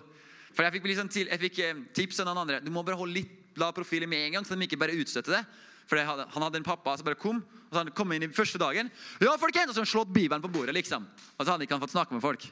for 0.51 0.65
Jeg 0.65 0.75
fikk, 0.75 0.87
liksom 0.89 1.11
til, 1.13 1.29
jeg 1.29 1.41
fikk 1.45 1.59
eh, 1.61 1.83
tips 1.93 2.21
av 2.23 2.27
noen 2.29 2.41
andre. 2.41 2.61
Du 2.65 2.71
må 2.73 2.81
bare 2.83 2.97
holde 2.97 3.19
litt 3.19 3.59
lav 3.61 3.75
profil 3.75 4.07
med 4.09 4.25
en 4.25 4.39
gang, 4.39 4.47
så 4.47 4.57
de 4.57 4.65
ikke 4.65 4.79
bare 4.81 4.95
utstøtte 4.97 5.35
det. 5.35 5.41
For 5.89 5.99
hadde, 5.99 6.25
Han 6.33 6.45
hadde 6.47 6.57
en 6.61 6.65
pappa 6.65 6.95
som 6.97 7.05
bare 7.05 7.19
kom, 7.19 7.41
og 7.43 7.69
så 7.69 7.77
hadde 7.77 7.91
han 7.91 7.97
kom 7.97 8.15
inn 8.15 8.25
i 8.25 8.31
første 8.33 8.59
dagen. 8.61 8.89
Ja, 9.21 9.35
folkens, 9.37 9.69
Og 9.71 9.77
så 9.77 9.85
slått 9.85 10.13
Bibelen 10.13 10.41
på 10.41 10.51
bordet, 10.51 10.73
liksom. 10.73 11.05
Og 11.05 11.45
så 11.45 11.51
hadde 11.51 11.59
han 11.59 11.67
ikke 11.67 11.79
fått 11.85 11.93
snakke 11.93 12.17
med 12.17 12.23
folk. 12.23 12.47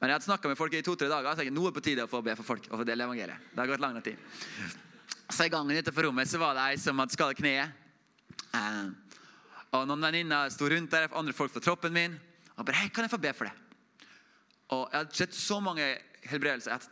Men 0.00 0.10
jeg 0.10 0.18
hadde 0.18 0.28
snakka 0.28 0.50
med 0.50 0.58
folk 0.58 0.74
i 0.74 0.82
to-tre 0.84 1.08
dager. 1.08 1.30
Så 1.30 1.40
jeg, 1.40 1.48
tenkte, 1.48 1.60
nå 1.60 1.64
er 1.64 1.72
det 1.72 1.78
på 1.78 1.84
tide 1.88 2.04
å 2.04 2.10
få 2.10 2.20
be 2.20 2.34
for 2.36 2.44
folk. 2.44 2.66
og 2.70 2.82
få 2.82 2.84
dele 2.84 3.06
evangeliet. 3.06 3.48
Det 3.54 3.62
har 3.62 3.70
gått 3.70 3.80
lang 3.80 3.96
tid. 4.04 4.20
Så 5.30 5.46
i 5.46 5.48
gangen 5.48 5.78
utenfor 5.78 6.04
rommet 6.04 6.28
så 6.28 6.38
var 6.42 6.58
det 6.58 6.66
ei 6.68 6.76
som 6.76 6.98
hadde 7.00 7.16
skadet 7.16 7.38
kneet. 7.38 7.72
Uh, 8.52 8.92
og 9.74 9.88
Noen 9.88 10.04
venninner 10.04 10.52
sto 10.52 10.68
rundt 10.68 10.92
der, 10.92 11.08
andre 11.16 11.32
folk 11.32 11.54
fra 11.54 11.62
troppen 11.64 11.94
min. 11.94 12.18
Og 12.56 12.66
bare, 12.66 12.76
hei, 12.82 12.90
kan 12.94 13.06
jeg 13.06 13.12
få 13.12 13.20
be 13.22 13.32
for 13.34 13.48
det? 13.48 13.54
Og 14.74 14.88
Jeg 14.92 14.98
har 15.00 15.10
sett 15.12 15.34
så 15.34 15.60
mange 15.60 15.84
helbredelser. 16.30 16.72
at 16.72 16.90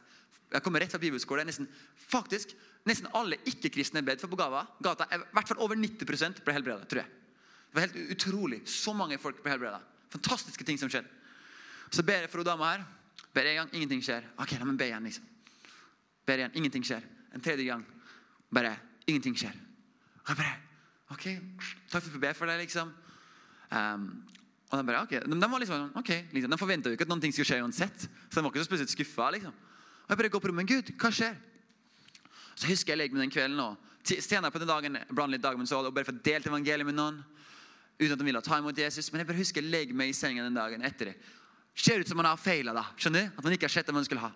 Jeg 0.52 0.62
kommer 0.62 0.80
rett 0.80 0.90
fra 0.90 0.98
bibelskole. 0.98 1.44
Nesten, 1.44 1.68
faktisk, 1.96 2.52
nesten 2.84 3.08
alle 3.14 3.38
ikke-kristne 3.46 4.02
bedt 4.04 4.20
for 4.20 4.28
på 4.28 4.36
Gava. 4.36 4.66
Gata, 4.82 5.06
I 5.14 5.22
hvert 5.32 5.48
fall 5.48 5.62
over 5.64 5.76
90% 5.76 6.42
ble 6.44 6.52
helbredet, 6.52 6.88
tror 6.88 7.02
jeg. 7.02 7.10
Det 7.70 7.74
var 7.78 7.86
helt 7.86 8.10
utrolig. 8.12 8.60
Så 8.68 8.92
mange 8.92 9.18
folk 9.18 9.42
ble 9.42 9.54
helbredet. 9.54 9.80
Fantastiske 10.12 10.64
ting 10.64 10.78
som 10.78 10.90
skjedde. 10.92 11.08
Så 11.90 12.02
ber 12.02 12.24
jeg 12.24 12.30
for 12.30 12.42
hun 12.42 12.46
dama 12.46 12.74
her. 12.74 12.84
Ber 13.32 13.48
en 13.48 13.62
gang, 13.62 13.70
ingenting 13.72 14.02
skjer. 14.04 14.26
Ok, 14.36 14.58
la 14.58 14.64
meg 14.64 14.76
be 14.76 14.90
igjen. 14.90 15.04
liksom. 15.08 15.24
Ber 16.26 16.42
igjen, 16.42 16.52
ingenting 16.54 16.84
skjer. 16.84 17.06
En 17.32 17.40
tredje 17.40 17.64
gang. 17.64 17.84
Bare 18.52 18.76
ingenting 19.06 19.36
skjer. 19.36 19.56
Og 20.22 20.28
jeg 20.28 20.36
bare 20.36 20.58
Ok, 21.12 21.26
takk 21.92 22.06
for 22.06 22.16
å 22.16 22.20
be 22.22 22.30
for 22.32 22.48
det, 22.48 22.54
liksom. 22.62 22.88
Um, 23.68 24.04
og 24.72 24.80
de 24.80 24.88
bare, 24.88 25.02
ok, 25.04 25.10
de, 25.28 25.36
de 25.36 25.48
var 25.52 25.60
liksom, 25.60 25.88
ok, 26.00 26.10
liksom, 26.32 26.52
de 26.54 26.56
forventa 26.56 26.88
jo 26.88 26.96
ikke 26.96 27.04
at 27.04 27.10
noen 27.10 27.20
ting 27.20 27.34
skulle 27.34 27.44
skje 27.44 27.60
uansett. 27.60 28.06
Så 28.08 28.38
de 28.38 28.40
var 28.40 28.48
ikke 28.48 28.62
så 28.62 28.68
spesielt 28.70 28.92
skuffa. 28.94 29.26
Liksom. 29.34 29.52
Og 29.52 30.14
jeg 30.14 30.20
bare 30.22 30.30
går 30.32 30.40
på 30.40 30.48
rommet. 30.48 30.70
Gud, 30.70 30.92
hva 30.96 31.10
skjer? 31.12 31.34
Så 32.56 32.70
husker 32.70 32.94
jeg 32.94 33.02
legger 33.02 33.18
meg 33.18 33.26
den 33.26 33.34
kvelden. 33.34 33.60
og 33.60 33.76
Senere 34.24 34.50
på 34.54 34.62
den 34.62 34.70
dagen 34.70 34.96
blant 35.12 35.34
litt 35.34 35.44
dagen, 35.44 35.68
så 35.68 35.82
og 35.84 35.92
bare 35.92 36.08
få 36.08 36.16
delt 36.24 36.48
evangeliet 36.48 36.88
med 36.88 36.96
noen. 36.96 37.20
Uten 38.00 38.14
at 38.14 38.22
de 38.22 38.26
ville 38.26 38.42
ta 38.42 38.62
imot 38.62 38.80
Jesus. 38.80 39.12
Men 39.12 39.20
jeg 39.22 39.28
bare 39.28 39.42
husker 39.42 39.60
jeg 39.60 39.74
legger 39.74 39.98
meg 40.00 40.14
i 40.14 40.16
sengen 40.16 40.48
den 40.48 40.56
dagen 40.56 40.88
etter 40.88 41.12
det. 41.12 41.16
Ser 41.76 42.00
ut 42.00 42.08
som 42.08 42.16
man 42.16 42.30
har 42.30 42.40
feila. 42.40 42.72
da, 42.72 42.86
skjønner 42.96 43.28
du? 43.28 43.36
At 43.36 43.44
man 43.44 43.58
ikke 43.58 43.68
har 43.68 43.76
sett 43.76 43.92
det 43.92 43.96
man 43.96 44.08
skulle 44.08 44.24
ha. 44.24 44.32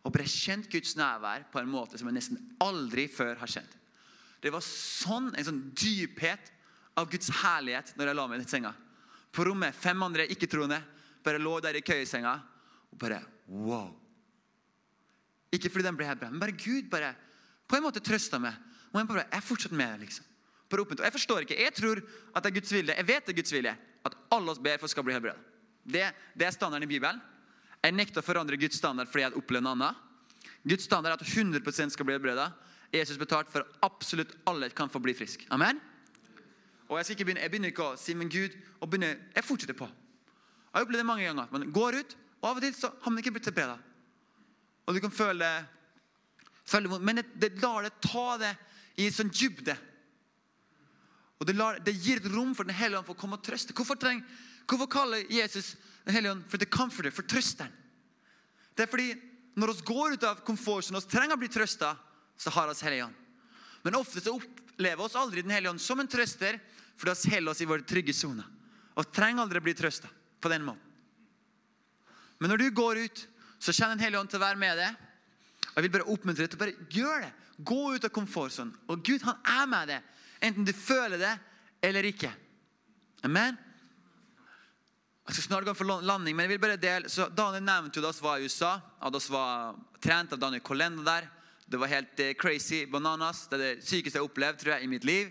Og 0.00 0.14
bare 0.14 0.24
kjent 0.24 0.72
Guds 0.72 0.96
nærvær 0.96 1.44
på 1.52 1.60
en 1.60 1.68
måte 1.68 2.00
som 2.00 2.08
jeg 2.08 2.16
nesten 2.16 2.40
aldri 2.64 3.10
før 3.12 3.36
har 3.42 3.52
kjent. 3.60 3.76
Det 4.40 4.52
var 4.52 4.64
sånn, 4.64 5.34
en 5.36 5.46
sånn 5.46 5.64
dyphet 5.76 6.48
av 6.96 7.12
Guds 7.12 7.28
herlighet 7.42 7.92
når 7.98 8.08
jeg 8.08 8.16
la 8.16 8.24
meg 8.30 8.40
i 8.40 8.48
senga. 8.48 8.72
På 9.30 9.46
rommet, 9.46 9.76
fem 9.76 10.02
andre 10.02 10.26
ikke-troende 10.30 10.80
bare 11.24 11.40
lå 11.42 11.58
der 11.62 11.78
i 11.78 11.84
køyesenga 11.84 12.32
og 12.90 12.98
bare 12.98 13.20
wow. 13.46 13.90
Ikke 15.52 15.70
fordi 15.70 15.86
de 15.86 15.94
ble 15.98 16.08
helt 16.08 16.20
bra, 16.20 16.30
men 16.30 16.42
bare 16.42 16.56
Gud 16.56 16.90
bare 16.90 17.14
på 17.70 17.78
en 17.78 17.84
måte 17.86 18.02
trøsta 18.02 18.38
meg. 18.42 18.56
Og 18.90 18.98
jeg 18.98 19.08
bare, 19.10 19.26
jeg 19.30 19.46
fortsatte 19.46 19.78
med 19.78 20.02
liksom. 20.02 20.26
Og 20.70 21.02
jeg 21.02 21.12
forstår 21.12 21.44
ikke. 21.44 21.58
Jeg 21.58 21.74
tror 21.74 21.98
at 21.98 22.44
det 22.44 22.50
er 22.50 22.54
Guds 22.60 22.72
vilje. 22.72 22.94
Jeg 22.94 23.06
vet 23.06 23.26
det 23.26 23.32
er 23.32 23.38
Guds 23.40 23.52
vilje 23.52 23.74
at 24.06 24.16
alle 24.30 24.52
oss 24.52 24.62
ber 24.62 24.78
for 24.78 24.90
skal 24.90 25.04
bli 25.06 25.14
helbredet. 25.16 25.42
Det, 25.82 26.04
det, 26.38 26.46
er 26.46 26.54
standarden 26.54 26.86
i 26.86 26.90
Bibelen. 26.90 27.18
Jeg 27.82 27.96
nekter 27.96 28.22
å 28.22 28.26
forandre 28.26 28.58
Guds 28.60 28.78
standard 28.78 29.10
fordi 29.10 29.24
jeg 29.24 29.38
opplever 29.38 29.64
noe 29.66 29.74
annet. 29.74 30.06
Guds 30.62 30.86
standard 30.86 31.16
er 31.16 31.22
at 31.22 31.26
100% 31.26 31.94
skal 31.94 32.06
bli 32.06 32.14
helbredet. 32.14 32.46
Jesus 32.94 33.18
betalt 33.18 33.50
for 33.50 33.64
at 33.64 33.86
absolutt 33.86 34.34
alle 34.50 34.70
kan 34.74 34.90
få 34.92 35.02
bli 35.02 35.14
frisk. 35.16 35.42
Amen? 35.54 35.80
Og 36.90 36.98
Jeg 36.98 37.06
skal 37.06 37.14
ikke 37.16 37.24
begynne, 37.28 37.42
jeg 37.44 37.52
begynner 37.52 37.70
ikke 37.70 37.84
å 37.86 37.98
si 38.00 38.14
men 38.18 38.30
Gud, 38.32 38.54
og 38.82 38.90
begynner, 38.90 39.20
jeg 39.36 39.46
fortsetter 39.46 39.76
på. 39.78 39.86
Jeg 39.86 40.74
har 40.74 40.86
opplevd 40.86 41.02
det 41.02 41.06
mange 41.06 41.28
ganger. 41.28 41.52
Man 41.54 41.70
går 41.74 42.00
ut, 42.00 42.16
og 42.40 42.48
av 42.48 42.58
og 42.58 42.64
til 42.64 42.74
så 42.74 42.90
har 42.90 43.12
man 43.12 43.22
ikke 43.22 43.34
blitt 43.36 43.46
helbreda. 43.46 43.76
Og 44.86 44.96
du 44.96 45.00
kan 45.04 45.14
føle, 45.14 45.48
føle 46.66 46.98
Men 46.98 47.20
det, 47.20 47.26
det 47.38 47.52
lar 47.62 47.86
det 47.86 47.92
ta 48.02 48.36
det 48.42 48.50
i 48.98 49.06
en 49.06 49.14
sånn 49.14 49.30
dybde. 49.30 49.76
Og 51.40 51.46
det, 51.46 51.54
lar, 51.56 51.78
det, 51.78 51.94
gir 51.94 52.20
et 52.20 52.28
rom 52.34 52.52
for 52.56 52.68
Den 52.68 52.76
hellige 52.76 53.00
ånd 53.00 53.06
for 53.06 53.16
å 53.16 53.20
komme 53.20 53.38
og 53.38 53.44
trøste. 53.44 53.74
Hvorfor, 53.76 53.96
treng, 53.96 54.20
hvorfor 54.68 54.90
kaller 54.90 55.24
Jesus 55.30 55.76
Den 56.04 56.16
hellige 56.16 56.34
ånd 56.34 56.44
for 56.50 56.58
the 56.58 56.66
comforter, 56.68 57.14
for 57.14 57.28
trøsteren? 57.28 57.72
Det 58.74 58.86
er 58.86 58.90
fordi 58.90 59.14
når 59.60 59.72
vi 59.74 59.86
går 59.88 60.16
ut 60.16 60.26
av 60.26 60.42
komfortsonen 60.46 61.00
og 61.00 61.08
trenger 61.10 61.36
å 61.36 61.40
bli 61.40 61.48
trøsta, 61.52 61.94
så 62.40 62.52
har 62.54 62.70
vi 62.70 62.76
Hellige 62.86 63.06
ånd. 63.06 63.16
Men 63.82 63.96
ofte 63.98 64.20
så 64.20 64.34
opplever 64.36 65.04
oss 65.04 65.16
aldri 65.16 65.42
Den 65.42 65.52
hellige 65.52 65.72
ånd 65.74 65.82
som 65.82 66.00
en 66.00 66.08
trøster, 66.08 66.60
for 67.00 67.08
vi 67.08 67.34
holder 67.34 67.54
oss 67.54 67.62
i 67.64 67.68
vår 67.68 67.84
trygge 67.88 68.14
sone. 68.16 68.44
Og 69.00 69.08
trenger 69.14 69.46
aldri 69.46 69.62
bli 69.64 69.74
trøsta 69.76 70.10
på 70.40 70.52
den 70.52 70.66
måten. 70.66 70.86
Men 72.40 72.52
når 72.52 72.60
du 72.60 72.70
går 72.76 73.04
ut 73.06 73.26
så 73.60 73.74
kjenner 73.76 73.96
Den 73.96 74.04
hellige 74.06 74.20
ånd 74.20 74.32
til 74.32 74.40
å 74.40 74.46
være 74.46 74.60
med 74.60 74.78
deg. 74.80 75.08
Og 75.70 75.76
Jeg 75.76 75.84
vil 75.84 75.94
bare 75.98 76.12
oppmuntre 76.12 76.44
deg 76.46 76.52
til 76.52 76.58
å 76.58 76.64
bare 76.64 76.86
gjøre 76.96 77.24
det. 77.26 77.32
Gå 77.60 77.80
ut 77.94 78.06
av 78.08 78.12
komfortsonen. 78.14 78.72
Og 78.88 79.02
Gud 79.04 79.24
han 79.26 79.36
er 79.44 79.66
med 79.68 79.90
deg, 79.92 80.06
enten 80.40 80.64
du 80.64 80.72
føler 80.72 81.20
det 81.20 81.34
eller 81.84 82.08
ikke. 82.08 82.30
Amen. 83.28 83.58
Jeg 85.28 85.36
skal 85.36 85.44
snart 85.44 85.68
gå 85.68 85.74
for 85.76 85.86
landing, 85.86 86.34
men 86.34 86.48
jeg 86.48 86.54
vil 86.54 86.62
bare 86.62 86.80
dele, 86.80 87.10
så 87.12 87.28
Daniel 87.28 87.62
nevnte 87.62 88.00
jo 88.00 88.06
da 88.06 88.14
vi 88.16 88.24
var 88.24 88.40
i 88.40 88.48
USA. 88.48 88.72
At 88.98 89.14
vi 89.14 89.34
var 89.36 89.76
trent 90.02 90.32
av 90.32 90.40
Daniel 90.40 90.64
Kolenda 90.64 91.04
der. 91.04 91.28
Det 91.70 91.78
var 91.78 91.92
helt 91.92 92.20
eh, 92.24 92.32
crazy 92.34 92.86
bananas. 92.90 93.44
Det 93.46 93.60
er 93.60 93.62
det 93.62 93.84
sykeste 93.84 94.16
jeg 94.16 94.24
har 94.24 94.30
opplevd 94.30 94.64
tror 94.64 94.74
jeg, 94.74 94.88
i 94.88 94.90
mitt 94.90 95.04
liv. 95.04 95.28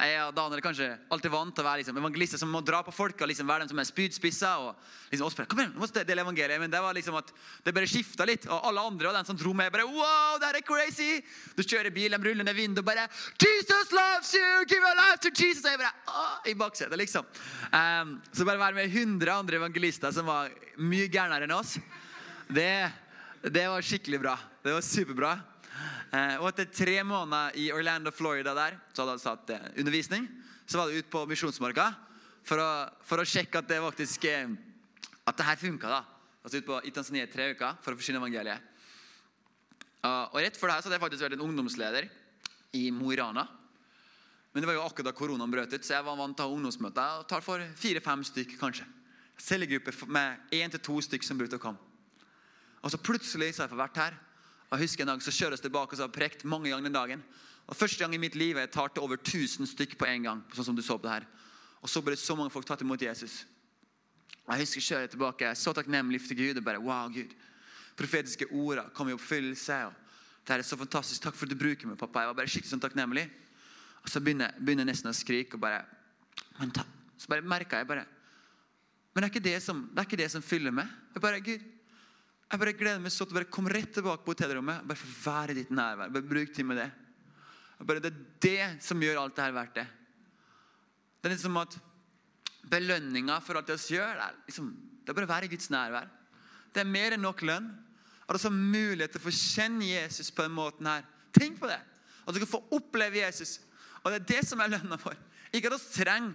Jeg 0.00 0.20
og 0.24 0.32
Daniel 0.32 0.60
er 0.60 0.64
kanskje 0.64 0.86
alltid 1.12 1.32
vant 1.32 1.52
til 1.52 1.62
å 1.64 1.66
være 1.66 1.82
liksom, 1.82 1.98
evangelister 2.00 2.40
som 2.40 2.50
må 2.52 2.62
dra 2.64 2.80
på 2.86 2.92
folk 2.94 3.20
og 3.20 3.28
liksom 3.28 3.48
være 3.50 3.64
dem 3.64 3.70
som 3.72 3.80
er 3.82 3.88
spydspisser. 3.88 4.62
og 4.70 5.10
liksom 5.10 5.26
oss 5.26 5.36
bare, 5.36 5.48
kom 5.50 5.60
igjen, 5.60 5.74
nå 5.74 5.82
må 5.82 5.88
vi 5.90 6.04
dele 6.08 6.24
evangeliet. 6.24 6.60
Men 6.62 6.72
det 6.72 6.80
var 6.80 6.96
liksom 6.96 7.18
at 7.20 7.32
det 7.66 7.74
bare 7.76 7.90
skifta 7.90 8.24
litt. 8.28 8.46
Og 8.48 8.68
alle 8.70 8.84
andre 8.88 9.10
og 9.10 9.18
den 9.18 9.28
som 9.28 9.36
dro 9.36 9.52
med, 9.56 9.72
bare 9.74 9.84
wow, 9.84 10.38
det 10.40 10.48
er 10.48 10.64
crazy! 10.64 11.20
Du 11.56 11.62
kjører 11.62 11.92
bil, 11.92 12.16
de 12.16 12.30
ruller 12.30 12.48
ned 12.48 12.56
vinduet 12.56 12.80
og 12.80 12.88
bare 12.88 13.06
Jesus 13.36 13.92
loves 13.92 14.32
you! 14.34 14.64
Give 14.70 14.80
your 14.80 14.96
life 15.02 15.20
to 15.26 15.34
Jesus! 15.34 15.64
Og 15.66 15.74
jeg 15.74 15.82
bare, 15.82 15.92
Åh, 16.08 16.50
I 16.50 16.56
baksetet, 16.56 16.96
liksom. 17.00 17.28
Um, 17.68 18.16
så 18.32 18.48
bare 18.48 18.62
være 18.62 18.80
med 18.80 18.88
100 18.88 19.36
andre 19.36 19.60
evangelister 19.60 20.16
som 20.16 20.30
var 20.30 20.48
mye 20.80 21.10
gærnere 21.12 21.44
enn 21.44 21.56
oss, 21.58 21.76
det, 22.48 22.88
det 23.44 23.68
var 23.68 23.84
skikkelig 23.84 24.24
bra. 24.24 24.38
Det 24.64 24.74
var 24.74 24.84
superbra. 24.84 25.36
Eh, 26.10 26.36
og 26.40 26.48
etter 26.50 26.70
tre 26.74 26.96
måneder 27.06 27.56
i 27.60 27.68
Orlando, 27.74 28.10
Florida 28.10 28.54
der, 28.56 28.78
så 28.92 29.04
hadde 29.04 29.16
han 29.16 29.22
satt 29.22 29.52
eh, 29.54 29.68
undervisning. 29.78 30.26
Så 30.66 30.78
var 30.78 30.90
det 30.90 31.02
ut 31.02 31.10
på 31.12 31.22
Misjonsmarka 31.30 31.86
for, 32.46 32.62
for 33.06 33.22
å 33.22 33.26
sjekke 33.28 33.62
at 33.62 33.68
det 33.70 33.78
faktisk 33.84 34.26
eh, 34.30 34.50
At 35.28 35.38
det 35.38 35.46
her 35.46 35.60
funka. 35.60 35.86
da. 35.86 36.02
Altså 36.42 36.58
ut 36.58 36.66
på 36.66 36.80
i 36.82 36.90
i 36.90 37.26
tre 37.30 37.50
uker 37.52 37.78
for 37.84 37.92
å 37.92 37.98
forsyne 38.00 38.18
evangeliet. 38.18 38.66
Og 40.02 40.38
rett 40.40 40.56
for 40.56 40.66
det 40.66 40.74
her 40.74 40.80
så 40.80 40.88
hadde 40.88 40.96
jeg 40.96 41.02
faktisk 41.02 41.22
vært 41.22 41.34
en 41.36 41.44
ungdomsleder 41.44 42.06
i 42.72 42.90
Mo 42.90 43.12
i 43.12 43.18
Rana. 43.20 43.44
Men 44.50 44.62
det 44.62 44.70
var 44.70 44.78
jo 44.78 44.86
akkurat 44.86 45.10
da 45.10 45.12
koronaen 45.14 45.52
brøt 45.52 45.74
ut, 45.76 45.84
så 45.84 45.98
jeg 45.98 46.06
var 46.06 46.16
vant 46.18 46.34
til 46.34 46.46
å 46.46 46.48
ha 46.48 46.56
ungdomsmøter. 46.56 47.20
og 47.20 47.28
tar 47.28 47.44
for 47.44 47.62
fire-fem 47.76 48.24
stykk, 48.24 48.56
kanskje. 48.58 48.86
Cellegruppe 49.38 49.92
med 50.08 50.40
én 50.50 50.72
til 50.72 50.80
to 50.80 50.96
stykk 51.04 51.22
som 51.22 51.38
brukte 51.38 51.60
å 51.60 51.62
komme. 51.62 51.78
Og 52.82 52.90
så 52.90 52.98
plutselig 52.98 53.54
så 53.54 53.62
har 53.62 53.68
jeg 53.68 53.76
fått 53.76 53.84
vært 53.84 54.00
her. 54.00 54.18
Jeg 54.70 54.84
husker 54.84 55.02
en 55.02 55.10
dag 55.10 55.22
så 55.22 55.32
kjører 55.34 55.58
vi 55.58 55.64
tilbake 55.64 55.94
og 55.94 55.98
så 55.98 56.06
har 56.06 56.12
prekt 56.14 56.44
mange 56.46 56.70
ganger 56.70 56.86
den 56.86 56.94
dagen. 56.94 57.22
Og 57.66 57.76
Første 57.76 57.98
gang 57.98 58.14
i 58.14 58.20
mitt 58.22 58.36
liv 58.38 58.58
jeg 58.58 58.70
tar 58.70 58.92
til 58.94 59.02
over 59.02 59.18
1000 59.18 59.66
stykk 59.66 59.96
på 59.98 60.06
en 60.06 60.22
gang. 60.22 60.42
sånn 60.54 60.64
som 60.64 60.76
du 60.76 60.82
så 60.82 60.98
på 60.98 61.08
det 61.08 61.16
her. 61.16 61.26
Og 61.82 61.88
så 61.90 62.02
ble 62.02 62.14
så 62.16 62.36
mange 62.36 62.52
folk 62.54 62.66
tatt 62.66 62.82
imot 62.82 63.02
Jesus. 63.02 63.44
Og 64.46 64.54
Jeg 64.54 64.60
husker 64.60 64.80
jeg 64.80 64.86
kjører 64.86 65.10
tilbake. 65.10 65.44
Jeg 65.44 65.50
er 65.50 65.58
så 65.58 65.72
takknemlig 65.72 66.20
til 66.26 66.36
Gud. 66.36 66.56
og 66.58 66.64
bare, 66.64 66.78
wow, 66.78 67.08
Gud. 67.08 67.34
Profetiske 67.96 68.46
orda 68.52 68.88
kom 68.94 69.08
i 69.08 69.12
oppfyllelse. 69.12 69.86
og 69.86 69.92
Det 70.46 70.54
er 70.54 70.62
så 70.62 70.76
fantastisk. 70.76 71.22
Takk 71.22 71.34
for 71.34 71.46
at 71.46 71.50
du 71.50 71.58
bruker 71.58 71.86
meg, 71.86 71.98
pappa. 71.98 72.20
Jeg 72.20 72.28
var 72.28 72.34
bare 72.34 72.46
skikkelig 72.46 72.70
sånn 72.70 72.80
takknemlig. 72.80 73.30
Og 74.04 74.08
så 74.08 74.20
begynner, 74.20 74.54
begynner 74.58 74.86
jeg 74.86 74.94
nesten 74.94 75.10
å 75.10 75.14
skrike 75.14 75.54
og 75.54 75.60
bare 75.60 75.84
Så 77.18 77.28
bare 77.28 77.42
merka 77.42 77.76
jeg 77.76 77.86
bare 77.86 78.06
Men 79.14 79.24
det 79.24 79.36
er, 79.36 79.40
det, 79.40 79.62
som, 79.62 79.90
det 79.92 79.98
er 79.98 80.06
ikke 80.06 80.16
det 80.16 80.30
som 80.30 80.42
fyller 80.42 80.70
meg. 80.70 80.86
Jeg 81.14 81.22
bare, 81.22 81.40
Gud, 81.40 81.60
jeg 82.50 82.58
bare 82.58 82.74
gleder 82.74 83.02
meg 83.02 83.12
sånn 83.14 83.28
til 83.28 83.36
å 83.36 83.38
bare 83.38 83.52
komme 83.54 83.70
rett 83.70 83.92
tilbake 83.94 84.24
på 84.26 84.34
hotellrommet. 84.34 84.82
Bare 84.88 84.98
få 84.98 85.10
være 85.22 85.54
i 85.54 85.58
ditt 85.60 85.70
nærvær. 85.70 86.10
Bare 86.10 86.26
bruk 86.32 86.50
tid 86.54 86.66
med 86.66 86.80
det. 86.80 86.88
Bare 87.86 88.02
det 88.02 88.10
er 88.10 88.24
det 88.42 88.82
som 88.82 89.02
gjør 89.02 89.20
alt 89.20 89.36
det 89.36 89.44
her 89.44 89.54
verdt 89.54 89.78
det. 89.78 89.86
Det 91.20 91.28
er 91.28 91.34
litt 91.34 91.44
som 91.44 91.60
at 91.60 91.76
belønninga 92.70 93.38
for 93.44 93.58
alt 93.58 93.70
det 93.70 93.78
vi 93.80 93.96
gjør, 93.96 94.18
det 94.18 94.26
er, 94.26 94.40
liksom, 94.48 94.66
det 95.04 95.12
er 95.12 95.16
bare 95.18 95.28
å 95.28 95.30
være 95.30 95.46
i 95.46 95.52
Guds 95.52 95.70
nærvær. 95.72 96.10
Det 96.74 96.82
er 96.82 96.90
mer 96.90 97.16
enn 97.16 97.24
nok 97.24 97.44
lønn. 97.46 97.70
Har 98.26 98.36
du 98.36 98.42
så 98.42 98.52
mulighet 98.54 99.14
til 99.14 99.22
å 99.22 99.26
få 99.26 99.34
kjenne 99.34 99.86
Jesus 99.86 100.30
på 100.34 100.44
den 100.44 100.54
måten 100.54 100.86
her. 100.90 101.06
Tenk 101.34 101.58
på 101.62 101.70
det. 101.70 101.80
At 102.26 102.34
du 102.34 102.42
kan 102.42 102.50
få 102.50 102.62
oppleve 102.76 103.22
Jesus. 103.22 103.58
Og 104.02 104.10
det 104.10 104.20
er 104.20 104.28
det 104.34 104.42
som 104.48 104.62
er 104.62 104.74
lønna 104.74 104.98
for. 105.00 105.16
Ikke 105.50 105.70
at 105.70 105.78
vi 105.78 106.02
trenger 106.02 106.34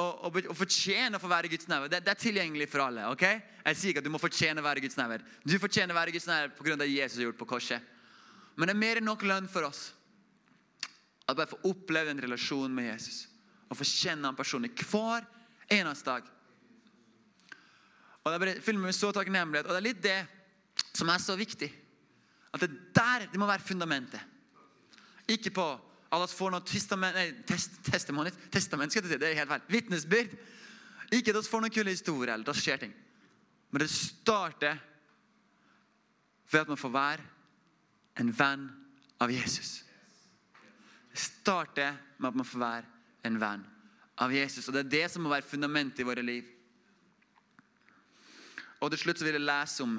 å, 0.00 0.04
å 0.24 0.54
fortjene 0.56 1.18
å 1.18 1.20
få 1.20 1.28
være 1.28 1.50
Guds 1.52 1.68
nærvær. 1.68 1.90
Det, 1.92 2.00
det 2.06 2.12
er 2.14 2.20
tilgjengelig 2.20 2.68
for 2.72 2.84
alle. 2.86 3.04
ok? 3.12 3.24
Jeg 3.62 3.78
sier 3.78 3.92
ikke 3.92 4.00
at 4.00 4.06
du 4.08 4.12
må 4.14 4.20
fortjene 4.22 4.62
å 4.62 4.64
være 4.64 4.84
Guds 4.84 4.96
nærvær. 4.96 5.24
Du 5.44 5.56
fortjener 5.60 5.92
å 5.92 5.98
være 5.98 6.14
Guds 6.14 6.28
nærvær 6.30 6.54
pga. 6.56 6.76
det 6.80 6.88
Jesus 6.92 7.18
har 7.20 7.28
gjort 7.28 7.40
på 7.42 7.50
korset. 7.52 7.90
Men 8.56 8.68
det 8.68 8.74
er 8.74 8.80
mer 8.80 9.00
enn 9.00 9.08
nok 9.08 9.24
lønn 9.28 9.50
for 9.52 9.68
oss. 9.68 9.90
At 11.28 11.36
bare 11.36 11.50
få 11.52 11.60
oppleve 11.68 12.12
en 12.12 12.24
relasjon 12.24 12.72
med 12.72 12.88
Jesus. 12.88 13.26
Og 13.68 13.78
få 13.78 13.88
kjenne 13.88 14.28
han 14.28 14.38
personlig 14.38 14.72
hver 14.80 15.28
eneste 15.72 16.08
dag. 16.08 16.32
Og 18.22 18.32
Det 18.32 18.40
bare 18.40 18.58
fyller 18.62 18.80
meg 18.80 18.92
med 18.92 18.96
så 18.96 19.12
takknemlighet. 19.12 19.68
Og 19.68 19.74
det 19.74 19.80
er 19.80 19.88
litt 19.90 20.02
det 20.04 20.20
som 20.96 21.10
er 21.12 21.20
så 21.20 21.36
viktig. 21.36 21.68
At 22.52 22.64
det 22.64 22.72
der 22.96 23.28
det 23.32 23.40
må 23.40 23.48
være 23.48 23.64
fundamentet. 23.64 24.20
Ikke 25.28 25.52
på 25.54 25.66
alle 26.12 26.28
får 26.28 26.58
testament, 26.68 27.16
nei, 27.16 27.30
test, 27.48 27.78
testament, 27.86 28.36
testament 28.52 28.92
skal 28.92 29.06
jeg 29.06 29.14
si, 29.14 29.20
det 29.20 29.30
er 29.30 29.38
helt 29.40 29.48
feil. 29.48 29.62
Vitnesbyrd. 29.72 30.34
Ikke 31.12 31.32
at 31.32 31.38
vi 31.38 31.48
får 31.48 31.62
noen 31.64 31.72
kule 31.72 31.94
historier, 31.94 32.34
eller 32.34 32.44
det 32.44 32.56
skjer 32.60 32.82
ting. 32.82 32.92
Men 33.72 33.80
det 33.80 33.88
starter 33.92 34.80
ved 36.52 36.60
at 36.60 36.68
man 36.68 36.80
får 36.80 36.92
være 36.92 37.24
en 38.20 38.32
venn 38.36 38.68
av 39.24 39.32
Jesus. 39.32 39.82
Det 41.12 41.20
starter 41.20 41.96
med 42.18 42.28
at 42.28 42.40
man 42.42 42.48
får 42.48 42.60
være 42.60 42.90
en 43.28 43.38
venn 43.40 43.64
av 44.20 44.32
Jesus. 44.36 44.68
Og 44.68 44.76
det 44.76 44.84
er 44.84 44.94
det 44.96 45.06
som 45.12 45.24
må 45.24 45.32
være 45.32 45.48
fundamentet 45.48 46.04
i 46.04 46.08
våre 46.08 46.24
liv. 46.24 46.48
Og 48.82 48.92
til 48.92 49.00
slutt 49.00 49.20
så 49.20 49.24
vil 49.24 49.38
jeg 49.38 49.46
lese 49.48 49.84
om 49.84 49.96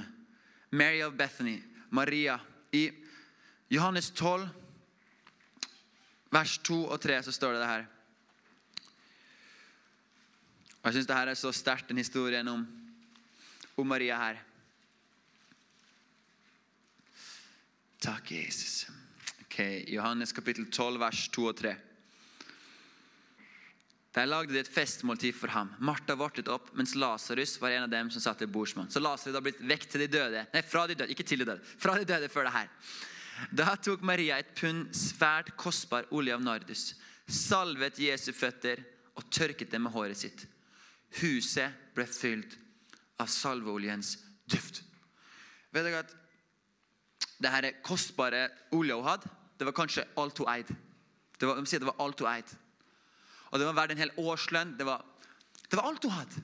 Mary 0.73 1.01
of 1.05 1.17
Bethany, 1.17 1.57
Maria. 1.89 2.37
I 2.73 2.89
Johannes 3.73 4.11
12, 4.11 4.49
vers 6.33 6.57
2 6.65 6.79
og 6.87 7.01
3, 7.01 7.19
så 7.27 7.33
står 7.35 7.55
det 7.55 7.61
det 7.61 7.69
her. 7.69 7.85
Og 10.81 10.89
Jeg 10.89 10.97
syns 10.97 11.07
det 11.07 11.15
her 11.15 11.31
er 11.31 11.39
så 11.39 11.51
sterkt, 11.55 11.87
den 11.89 12.01
historien 12.01 12.47
om, 12.51 12.65
om 13.77 13.87
Maria 13.87 14.17
her. 14.19 14.41
Takk, 18.03 18.33
Jesus. 18.35 18.89
Ok, 19.45 19.59
Johannes 19.87 20.35
kapittel 20.35 20.67
12, 20.67 20.99
vers 20.99 21.27
2 21.31 21.45
og 21.47 21.57
3. 21.61 21.75
Der 24.13 24.27
lagde 24.29 24.53
de 24.53 24.59
et 24.59 24.69
festmåltid 24.69 25.33
for 25.33 25.49
ham. 25.55 25.71
Martha 25.81 26.13
vartet 26.19 26.49
opp, 26.51 26.67
mens 26.77 26.93
Lasarus 26.99 27.55
var 27.61 27.73
en 27.73 27.87
av 27.87 27.93
dem 27.93 28.11
som 28.13 28.21
satt 28.21 28.43
ved 28.43 28.51
bordsmann. 28.53 28.91
Så 28.91 29.01
Lasarus 29.01 29.39
har 29.39 29.45
blitt 29.45 29.63
vekk 29.63 29.87
til 29.89 30.03
de 30.03 30.09
døde. 30.19 30.43
Nei, 30.53 30.61
fra 30.67 30.83
de 30.89 30.97
døde, 30.99 31.09
ikke 31.15 31.25
til 31.25 31.41
de 31.41 31.47
døde. 31.49 31.63
Fra 31.63 31.95
de 31.97 32.05
døde 32.05 32.29
før 32.29 32.49
det 32.49 32.53
her. 32.53 32.69
Da 33.51 33.75
tok 33.75 34.03
Maria 34.05 34.37
et 34.39 34.53
pund 34.55 34.93
svært 34.95 35.53
kostbar 35.59 36.07
olje 36.13 36.35
av 36.35 36.43
nardus, 36.43 36.93
salvet 37.27 37.99
Jesu 37.99 38.31
føtter 38.35 38.83
og 39.17 39.27
tørket 39.33 39.71
dem 39.71 39.85
med 39.87 39.93
håret 39.93 40.19
sitt. 40.19 40.45
Huset 41.21 41.73
ble 41.95 42.05
fylt 42.09 42.57
av 43.21 43.29
salveoljens 43.29 44.15
duft. 44.49 44.81
Vet 45.73 45.85
dere 45.85 46.03
at 46.03 46.13
det 47.43 47.51
her 47.51 47.69
kostbare 47.85 48.47
olja 48.75 48.97
hun 48.97 49.07
hadde, 49.07 49.29
det 49.57 49.67
var 49.67 49.75
kanskje 49.77 50.05
alt 50.19 50.39
hun 50.41 50.49
eide. 50.49 50.75
Det 51.39 51.47
var, 51.49 51.59
de 51.59 51.69
sier 51.69 51.81
det 51.81 51.89
var 51.89 52.01
alt 52.03 52.21
hun 52.21 52.29
eide. 52.31 52.59
Og 53.51 53.59
det 53.59 53.67
var 53.69 53.77
verdt 53.77 53.93
en 53.93 54.01
hel 54.01 54.13
årslønn. 54.17 54.73
Det 54.79 54.85
var, 54.87 55.03
det 55.69 55.77
var 55.77 55.89
alt 55.89 56.05
hun 56.05 56.15
hadde. 56.15 56.43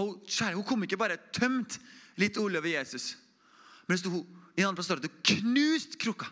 Og 0.00 0.24
kjære, 0.28 0.56
hun 0.58 0.66
kom 0.68 0.84
ikke 0.84 1.00
bare 1.00 1.20
tømt 1.32 1.78
litt 2.20 2.36
olje 2.40 2.60
over 2.60 2.68
Jesus. 2.68 3.06
Men 3.86 3.96
det 3.96 4.02
sto 4.02 4.22
i 4.52 4.62
en 4.62 4.68
annen 4.68 4.78
plass 4.78 4.90
står 4.90 5.02
det 5.02 5.12
knuste 5.26 5.98
krukka. 6.00 6.28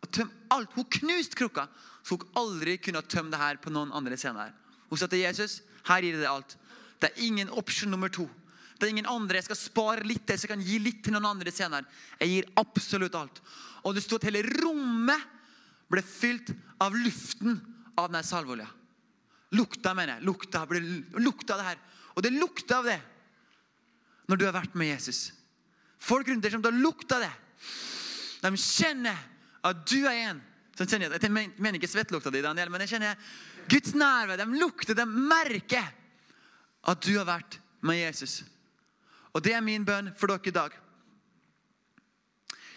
Og 0.00 0.10
tøm 0.14 0.30
alt. 0.54 0.72
Hun 0.76 0.86
knuste 1.00 1.38
krukka, 1.38 1.66
så 2.02 2.16
hun 2.16 2.36
aldri 2.40 2.76
kunne 2.80 3.02
tømt 3.04 3.34
det 3.34 3.40
her 3.40 3.58
på 3.60 3.72
noen 3.74 3.92
andre 3.96 4.18
senere. 4.20 4.54
Hun 4.90 4.98
sa 4.98 5.08
til 5.10 5.24
Jesus 5.24 5.60
her 5.88 6.04
gir 6.04 6.16
jeg 6.16 6.22
deg 6.22 6.30
alt. 6.30 6.56
Det 7.00 7.10
er 7.10 7.24
ingen 7.24 7.50
option 7.56 7.90
nummer 7.92 8.12
to. 8.12 8.26
Det 8.76 8.86
er 8.86 8.94
ingen 8.94 9.08
andre. 9.08 9.38
Jeg 9.40 9.48
skal 9.50 9.58
spare 9.60 10.06
litt 10.08 10.24
til, 10.28 10.38
så 10.38 10.46
jeg 10.46 10.54
kan 10.54 10.64
gi 10.64 10.78
litt 10.80 11.02
til 11.04 11.14
noen 11.16 11.28
andre 11.32 11.52
senere. 11.52 11.88
Jeg 12.20 12.32
gir 12.32 12.50
absolutt 12.60 13.16
alt. 13.18 13.40
Og 13.84 13.96
det 13.96 14.04
sto 14.04 14.18
at 14.20 14.26
hele 14.28 14.44
rommet 14.60 15.38
ble 15.90 16.02
fylt 16.06 16.52
av 16.80 16.96
luften 16.96 17.58
av 17.98 18.08
denne 18.08 18.24
salveolja. 18.24 18.68
Lukta, 19.58 19.92
mener 19.96 20.16
jeg. 20.16 20.26
Lukta, 20.28 20.62
ble, 20.70 20.80
lukta 21.18 21.58
det 21.58 21.66
her. 21.66 21.80
Og 22.14 22.24
det 22.24 22.32
lukta 22.36 22.80
av 22.80 22.88
det 22.88 23.00
når 24.30 24.38
du 24.38 24.44
har 24.46 24.54
vært 24.54 24.76
med 24.78 24.92
Jesus. 24.92 25.30
Folk 26.00 26.28
rundt 26.28 26.44
deg 26.44 26.54
som 26.54 26.64
har 26.64 26.76
lukta 26.76 27.20
det. 27.20 27.32
De 28.40 28.52
kjenner 28.56 29.18
at 29.66 29.82
du 29.88 29.98
er 30.08 30.30
en 30.30 30.40
som 30.80 30.88
kjenner 30.88 31.12
Jeg 31.12 31.32
mener 31.60 31.76
ikke 31.76 31.90
svettelukta 31.92 32.30
di, 32.32 32.40
Daniel, 32.40 32.70
men 32.72 32.80
jeg 32.86 32.94
kjenner 32.94 33.18
Guds 33.68 33.92
nærvær. 33.92 34.40
De 34.40 34.60
lukter, 34.60 34.96
de 34.96 35.04
merker 35.04 35.90
at 36.88 37.02
du 37.04 37.12
har 37.18 37.28
vært 37.28 37.58
med 37.84 38.00
Jesus. 38.00 38.40
Og 39.36 39.44
det 39.44 39.52
er 39.54 39.64
min 39.64 39.84
bønn 39.84 40.14
for 40.16 40.32
dere 40.32 40.48
i 40.48 40.56
dag. 40.56 40.78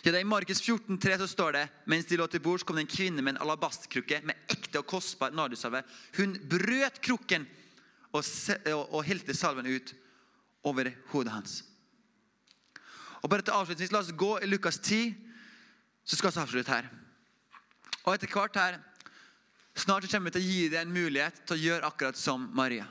Ja, 0.04 0.12
I 0.20 0.28
Markus 0.28 0.60
14, 0.60 0.98
3 1.00 1.18
så 1.22 1.30
står 1.32 1.56
det 1.56 1.68
mens 1.88 2.10
de 2.10 2.18
lå 2.20 2.28
til 2.28 2.44
bords, 2.44 2.66
kom 2.68 2.76
det 2.76 2.84
en 2.84 2.92
kvinne 2.92 3.24
med 3.24 3.38
en 3.38 3.44
alabastkrukke 3.46 4.20
med 4.28 4.52
ekte 4.52 4.82
og 4.82 4.90
kostbar 4.92 5.32
nardusalve. 5.32 5.80
Hun 6.18 6.36
brøt 6.52 7.00
krukken 7.00 7.48
og, 8.12 8.20
og, 8.20 8.82
og 8.84 9.06
helte 9.08 9.36
salven 9.38 9.70
ut 9.72 9.94
over 10.68 10.92
hodet 11.14 11.32
hans. 11.32 11.62
Og 13.24 13.32
bare 13.32 13.46
til 13.46 13.56
avslutningsvis, 13.56 13.94
La 13.96 14.02
oss 14.04 14.12
gå 14.12 14.34
i 14.44 14.50
Lukas 14.52 14.80
10, 14.84 15.14
så 16.04 16.20
skal 16.20 16.34
vi 16.34 16.42
avslutte 16.44 16.74
her. 16.74 16.90
Og 18.04 18.14
etter 18.14 18.28
hvert 18.28 18.60
her, 18.60 18.82
Snart 19.74 20.06
kommer 20.06 20.30
vi 20.30 20.36
til 20.36 20.44
å 20.44 20.52
gi 20.52 20.66
deg 20.70 20.84
en 20.84 20.94
mulighet 20.94 21.40
til 21.48 21.56
å 21.56 21.64
gjøre 21.64 21.88
akkurat 21.88 22.18
som 22.20 22.46
Maria. 22.54 22.86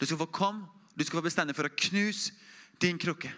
Du 0.00 0.06
skal 0.06 0.16
få 0.22 0.30
komme, 0.32 0.64
du 0.96 1.04
skal 1.04 1.18
få 1.18 1.26
bestemme 1.26 1.52
for 1.52 1.68
å 1.68 1.74
knuse 1.90 2.32
din 2.80 2.96
krukke. 3.00 3.28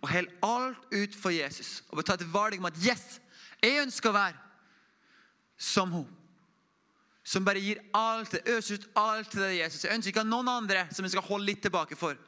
Og 0.00 0.08
hell 0.08 0.30
alt 0.44 0.80
ut 0.92 1.16
for 1.16 1.34
Jesus. 1.34 1.82
Og 1.92 2.00
ta 2.04 2.16
et 2.16 2.24
valg 2.32 2.56
om 2.58 2.68
at 2.70 2.80
yes, 2.80 3.18
jeg 3.60 3.82
ønsker 3.82 4.08
å 4.08 4.16
være 4.16 4.40
som 5.60 5.92
hun. 5.92 6.08
som 7.24 7.44
bare 7.44 7.60
gir 7.60 7.78
alt, 7.96 8.34
øser 8.52 8.76
ut 8.76 8.82
alt 9.00 9.30
til 9.32 9.40
deg, 9.40 9.54
Jesus. 9.62 9.84
Jeg 9.86 9.96
ønsker 9.96 10.12
ikke 10.12 10.24
noen 10.28 10.48
andre 10.48 10.82
som 10.92 11.06
jeg 11.06 11.14
skal 11.14 11.24
holde 11.24 11.46
litt 11.48 11.62
tilbake 11.64 11.96
for. 11.96 12.18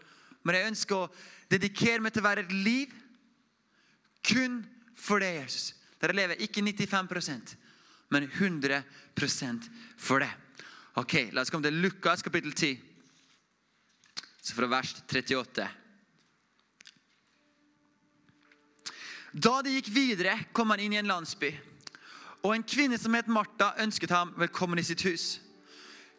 Men 0.40 0.56
jeg 0.56 0.68
ønsker 0.70 0.96
å 0.96 1.10
dedikere 1.52 2.00
meg 2.00 2.14
til 2.14 2.22
å 2.22 2.28
være 2.30 2.46
et 2.46 2.54
liv 2.54 2.94
kun 4.26 4.60
for 4.98 5.22
deg, 5.22 5.42
Jesus. 5.42 5.72
Dere 6.02 6.16
lever 6.16 6.42
ikke 6.44 6.64
95% 6.64 7.56
men 8.08 8.30
100% 8.30 9.70
for 9.96 10.20
det. 10.20 10.30
Ok, 10.94 11.28
La 11.32 11.42
oss 11.42 11.50
komme 11.50 11.66
til 11.66 11.80
Lukas 11.82 12.22
kapittel 12.22 12.52
10. 12.52 12.78
Så 14.40 14.54
fra 14.54 14.68
vers 14.70 14.94
38. 15.02 15.66
Da 19.36 19.56
de 19.62 19.74
gikk 19.74 19.90
videre, 19.92 20.38
kom 20.56 20.70
han 20.72 20.80
inn 20.80 20.94
i 20.94 21.00
en 21.00 21.10
landsby. 21.10 21.50
Og 22.46 22.54
en 22.54 22.64
kvinne 22.64 22.96
som 22.98 23.14
het 23.18 23.28
Martha, 23.28 23.74
ønsket 23.82 24.14
ham 24.14 24.32
velkommen 24.38 24.80
i 24.80 24.86
sitt 24.86 25.02
hus. 25.04 25.40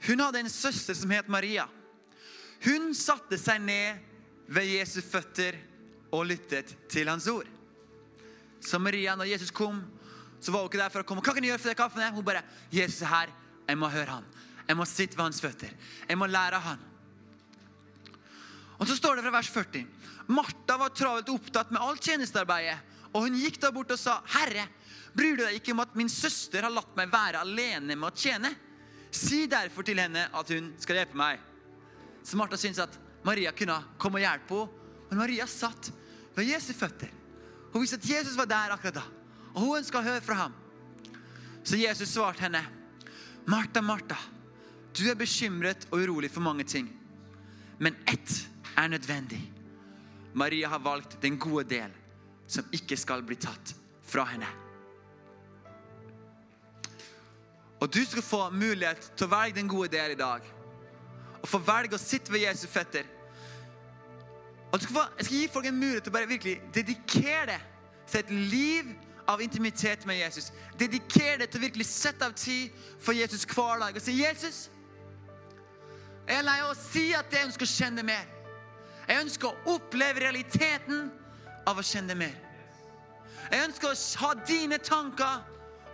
Hun 0.06 0.22
hadde 0.22 0.44
en 0.44 0.52
søster 0.52 0.94
som 0.94 1.10
het 1.16 1.32
Maria. 1.32 1.66
Hun 2.68 2.92
satte 2.98 3.40
seg 3.42 3.64
ned 3.64 4.04
ved 4.54 4.70
Jesu 4.76 5.00
føtter 5.02 5.58
og 6.14 6.28
lyttet 6.30 6.76
til 6.92 7.10
hans 7.10 7.26
ord. 7.32 7.48
Så 8.62 8.80
Maria, 8.80 9.16
når 9.16 9.32
Jesus 9.32 9.52
kom, 9.52 9.82
så 10.42 10.52
var 10.52 10.64
hun 10.64 10.70
ikke 10.70 10.82
der 10.82 10.94
for 10.94 11.04
å 11.04 11.08
komme. 11.08 11.24
Hva 11.26 11.34
kan 11.34 11.44
jeg 11.44 11.54
gjøre 11.54 11.62
for 11.64 11.72
det 11.72 11.80
kaffen? 11.80 12.14
Hun 12.14 12.26
bare 12.26 12.44
'Jesus 12.72 13.02
er 13.02 13.12
her. 13.14 13.30
Jeg 13.68 13.78
må 13.78 13.90
høre 13.90 14.20
han. 14.20 14.26
Jeg 14.68 14.78
må 14.78 14.86
sitte 14.86 15.18
ved 15.18 15.24
hans 15.24 15.42
føtter. 15.42 15.74
Jeg 16.08 16.18
må 16.18 16.26
lære 16.26 16.56
av 16.56 16.62
han.' 16.62 16.86
Og 18.80 18.88
så 18.88 18.96
står 18.96 19.16
det 19.16 19.24
fra 19.24 19.32
vers 19.32 19.50
40. 19.50 19.88
Martha 20.28 20.78
var 20.78 20.90
travelt 20.90 21.30
opptatt 21.30 21.72
med 21.72 21.82
alt 21.82 22.02
tjenestearbeidet. 22.02 22.78
Og 23.14 23.24
hun 23.26 23.40
gikk 23.40 23.60
da 23.60 23.72
bort 23.72 23.92
og 23.92 24.00
sa, 24.00 24.22
'Herre, 24.26 24.68
bryr 25.16 25.38
du 25.38 25.44
deg 25.44 25.56
ikke 25.56 25.72
om 25.72 25.80
at 25.80 25.96
min 25.96 26.10
søster 26.10 26.62
har 26.62 26.70
latt 26.70 26.96
meg 26.96 27.12
være 27.12 27.42
alene 27.42 27.96
med 27.96 28.12
å 28.12 28.16
tjene?' 28.16 28.56
'Si 29.12 29.48
derfor 29.48 29.84
til 29.84 29.98
henne 30.00 30.30
at 30.34 30.50
hun 30.50 30.74
skal 30.78 30.96
hjelpe 30.96 31.16
meg.' 31.16 31.40
Så 32.24 32.38
Martha 32.38 32.58
syntes 32.58 32.80
at 32.80 32.98
Maria 33.24 33.52
kunne 33.52 33.84
komme 33.98 34.20
og 34.20 34.26
hjelpe 34.28 34.54
henne. 34.54 34.74
Men 35.10 35.20
Maria 35.20 35.46
satt 35.48 35.92
ved 36.36 36.50
Jesu 36.52 36.74
føtter. 36.74 37.17
Hun 37.74 37.82
visste 37.82 38.00
at 38.00 38.10
Jesus 38.10 38.38
var 38.38 38.48
der 38.50 38.74
akkurat 38.74 39.00
da. 39.00 39.04
Og 39.54 39.62
hun 39.62 39.78
ønska 39.80 40.00
å 40.00 40.06
høre 40.06 40.24
fra 40.24 40.38
ham. 40.44 40.56
Så 41.64 41.76
Jesus 41.76 42.14
svarte 42.14 42.46
henne, 42.46 42.64
'Martha, 43.46 43.82
Martha, 43.82 44.18
du 44.98 45.10
er 45.10 45.16
bekymret 45.16 45.88
og 45.92 46.00
urolig 46.00 46.32
for 46.32 46.42
mange 46.42 46.64
ting.' 46.64 46.90
Men 47.80 47.96
ett 48.08 48.48
er 48.78 48.88
nødvendig. 48.88 49.42
Maria 50.34 50.70
har 50.70 50.80
valgt 50.80 51.22
den 51.22 51.38
gode 51.40 51.64
del, 51.70 51.92
som 52.48 52.66
ikke 52.72 52.98
skal 52.98 53.24
bli 53.24 53.36
tatt 53.36 53.76
fra 54.04 54.24
henne. 54.26 54.48
Og 57.80 57.94
du 57.94 58.06
skal 58.06 58.24
få 58.26 58.50
mulighet 58.50 59.12
til 59.16 59.28
å 59.28 59.30
velge 59.30 59.60
den 59.60 59.70
gode 59.70 59.92
del 59.94 60.12
i 60.12 60.20
dag. 60.20 60.42
Og 61.42 61.50
få 61.50 61.60
velge 61.62 61.96
å 61.96 62.02
sitte 62.02 62.32
ved 62.34 62.48
Jesu 62.48 62.68
føtter. 62.68 63.06
Og 64.72 64.82
skal 64.82 64.96
få, 64.96 65.04
jeg 65.18 65.26
skal 65.26 65.38
gi 65.38 65.50
folk 65.54 65.66
en 65.66 65.80
mulighet 65.80 66.04
til 66.04 66.12
å 66.12 66.18
bare 66.18 66.30
virkelig 66.30 66.56
dedikere 66.76 67.46
det 67.52 67.60
til 68.08 68.20
et 68.20 68.32
liv 68.32 68.90
av 69.28 69.42
intimitet 69.44 70.06
med 70.06 70.20
Jesus. 70.20 70.52
Dedikere 70.80 71.38
det 71.42 71.50
til 71.52 71.62
å 71.62 71.66
virkelig 71.68 71.88
sette 71.88 72.26
av 72.26 72.36
tid 72.36 72.74
for 73.00 73.16
Jesus 73.16 73.46
hver 73.48 73.80
dag 73.80 73.96
og 73.96 74.02
si, 74.02 74.18
'Jesus, 74.22 74.70
jeg 76.28 76.38
er 76.38 76.44
lei 76.44 76.60
av 76.60 76.72
å 76.72 76.80
si 76.92 77.14
at 77.14 77.32
jeg 77.32 77.46
ønsker 77.46 77.66
å 77.66 77.76
kjenne 77.78 78.04
mer.' 78.04 78.34
Jeg 79.08 79.22
ønsker 79.24 79.48
å 79.48 79.76
oppleve 79.76 80.20
realiteten 80.20 81.12
av 81.68 81.78
å 81.80 81.84
kjenne 81.86 82.16
mer. 82.16 82.36
Jeg 83.52 83.64
ønsker 83.64 83.88
å 83.88 83.96
ha 84.20 84.34
dine 84.48 84.78
tanker 84.84 85.46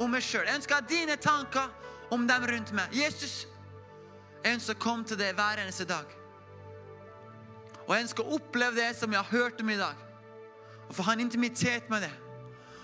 om 0.02 0.10
meg 0.10 0.26
sjøl. 0.26 0.48
Jeg 0.48 0.56
ønsker 0.56 0.74
å 0.74 0.80
ha 0.80 0.88
dine 0.90 1.18
tanker 1.22 1.70
om 2.10 2.26
dem 2.28 2.48
rundt 2.50 2.72
meg. 2.74 2.90
Jesus, 2.94 3.46
jeg 4.44 4.58
ønsker 4.58 4.74
å 4.74 4.82
komme 4.82 5.06
til 5.06 5.18
deg 5.18 5.36
hver 5.38 5.62
eneste 5.62 5.86
dag. 5.86 6.23
Og 7.84 7.94
jeg 7.96 8.06
ønsker 8.06 8.24
å 8.24 8.38
oppleve 8.38 8.80
det 8.80 8.92
som 8.98 9.12
jeg 9.12 9.20
har 9.20 9.32
hørt 9.44 9.62
om 9.62 9.72
i 9.74 9.80
dag. 9.80 10.00
Og 10.88 10.96
få 10.96 11.06
ha 11.08 11.16
en 11.16 11.24
intimitet 11.26 11.90
med 11.92 12.06
det. 12.06 12.12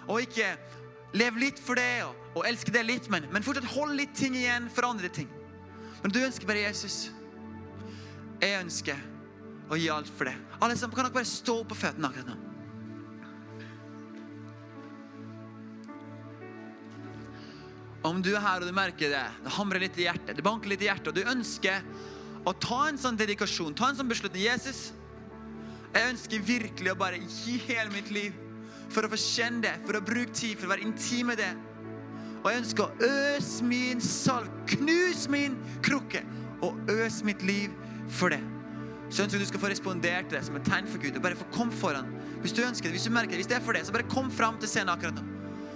Og 0.09 0.23
ikke 0.25 0.51
leve 1.15 1.41
litt 1.41 1.61
for 1.61 1.79
det 1.79 2.03
og, 2.05 2.17
og 2.35 2.47
elske 2.49 2.73
det 2.73 2.83
litt, 2.85 3.07
men, 3.11 3.27
men 3.33 3.45
fortsatt 3.45 3.69
holde 3.73 3.97
litt 4.01 4.13
ting 4.17 4.35
igjen 4.37 4.67
for 4.73 4.89
andre 4.89 5.09
ting. 5.13 5.29
Men 6.03 6.13
du 6.13 6.19
ønsker 6.21 6.47
bare 6.49 6.67
Jesus. 6.67 7.09
Jeg 8.39 8.59
ønsker 8.61 8.99
å 9.69 9.77
gi 9.77 9.89
alt 9.93 10.09
for 10.11 10.29
det. 10.29 10.35
Alle 10.59 10.77
sammen, 10.77 10.95
kan 10.95 11.07
dere 11.07 11.17
bare 11.19 11.29
stå 11.29 11.61
på 11.67 11.77
føttene 11.77 12.09
akkurat 12.09 12.31
nå? 12.31 12.37
Om 18.09 18.21
du 18.23 18.31
er 18.31 18.43
her 18.43 18.63
og 18.63 18.69
du 18.69 18.75
merker 18.75 19.11
det, 19.11 19.25
det 19.43 19.53
hamrer 19.57 19.83
litt 19.83 19.97
i 19.99 20.05
hjertet, 20.05 20.37
det 20.37 20.45
banker 20.45 20.71
litt 20.71 20.83
i 20.85 20.87
hjertet, 20.87 21.11
og 21.11 21.17
du 21.19 21.31
ønsker 21.33 21.83
å 22.47 22.53
ta 22.55 22.85
en 22.89 22.99
sånn 22.99 23.17
dedikasjon, 23.19 23.75
ta 23.77 23.89
en 23.89 23.99
sånn 23.99 24.09
beslutning. 24.09 24.45
Jesus, 24.45 24.91
jeg 25.93 26.11
ønsker 26.13 26.45
virkelig 26.45 26.93
å 26.93 26.99
bare 26.99 27.19
gi 27.23 27.57
hele 27.67 27.89
mitt 27.93 28.11
liv 28.13 28.35
for 28.93 29.05
å 29.05 29.11
få 29.11 29.19
kjenne 29.21 29.63
det, 29.65 29.73
for 29.85 29.97
å 29.99 30.03
bruke 30.05 30.33
tid, 30.33 30.57
for 30.57 30.69
å 30.69 30.73
være 30.73 30.85
intim 30.87 31.29
med 31.31 31.41
det. 31.41 31.51
Og 32.39 32.51
jeg 32.51 32.61
ønsker 32.61 32.85
å 32.85 33.09
øse 33.09 33.65
min 33.67 33.99
salv, 34.03 34.47
knuse 34.71 35.31
min 35.31 35.57
krukke 35.85 36.21
og 36.65 36.77
øse 36.91 37.25
mitt 37.27 37.43
liv 37.43 37.73
for 38.19 38.31
det. 38.33 38.39
Så 39.09 39.23
ønsker 39.23 39.39
jeg 39.39 39.47
du 39.47 39.49
skal 39.49 39.63
få 39.63 39.71
respondert 39.73 40.29
til 40.29 40.37
det 40.37 40.45
som 40.45 40.55
et 40.59 40.67
tegn 40.69 40.87
for 40.87 41.01
Gud. 41.01 41.17
og 41.17 41.23
bare 41.25 41.35
få 41.35 41.49
komme 41.51 41.73
foran. 41.73 42.07
Hvis 42.41 42.53
du 42.53 42.61
ønsker 42.63 42.87
det, 42.87 42.95
hvis 42.95 43.09
du 43.09 43.11
merker 43.11 43.33
det, 43.33 43.41
hvis 43.41 43.49
det 43.49 43.57
er 43.57 43.65
for 43.65 43.73
det, 43.73 43.85
så 43.85 43.91
bare 43.91 44.07
kom 44.09 44.31
fram 44.31 44.59
til 44.59 44.69
scenen 44.69 44.93
akkurat 44.93 45.17
nå. 45.17 45.25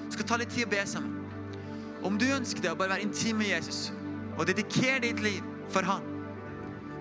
Du 0.07 0.15
skal 0.15 0.27
ta 0.29 0.37
litt 0.37 0.53
tid 0.53 0.67
å 0.67 0.69
be 0.69 0.85
sammen. 0.85 1.19
Om 2.03 2.17
du 2.19 2.27
ønsker 2.35 2.61
det 2.61 2.71
å 2.71 2.77
bare 2.77 2.93
være 2.95 3.07
intim 3.07 3.39
med 3.41 3.49
Jesus 3.49 3.91
og 4.37 4.47
dedikere 4.47 4.99
ditt 5.03 5.19
liv 5.23 5.43
for 5.71 5.85
han, 5.87 6.12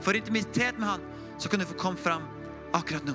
for 0.02 0.18
intimitet 0.18 0.78
med 0.78 0.88
han, 0.88 1.00
så 1.38 1.48
kan 1.48 1.60
du 1.60 1.66
få 1.66 1.74
komme 1.78 1.98
fram 1.98 2.22
akkurat 2.72 3.06
nå. 3.06 3.14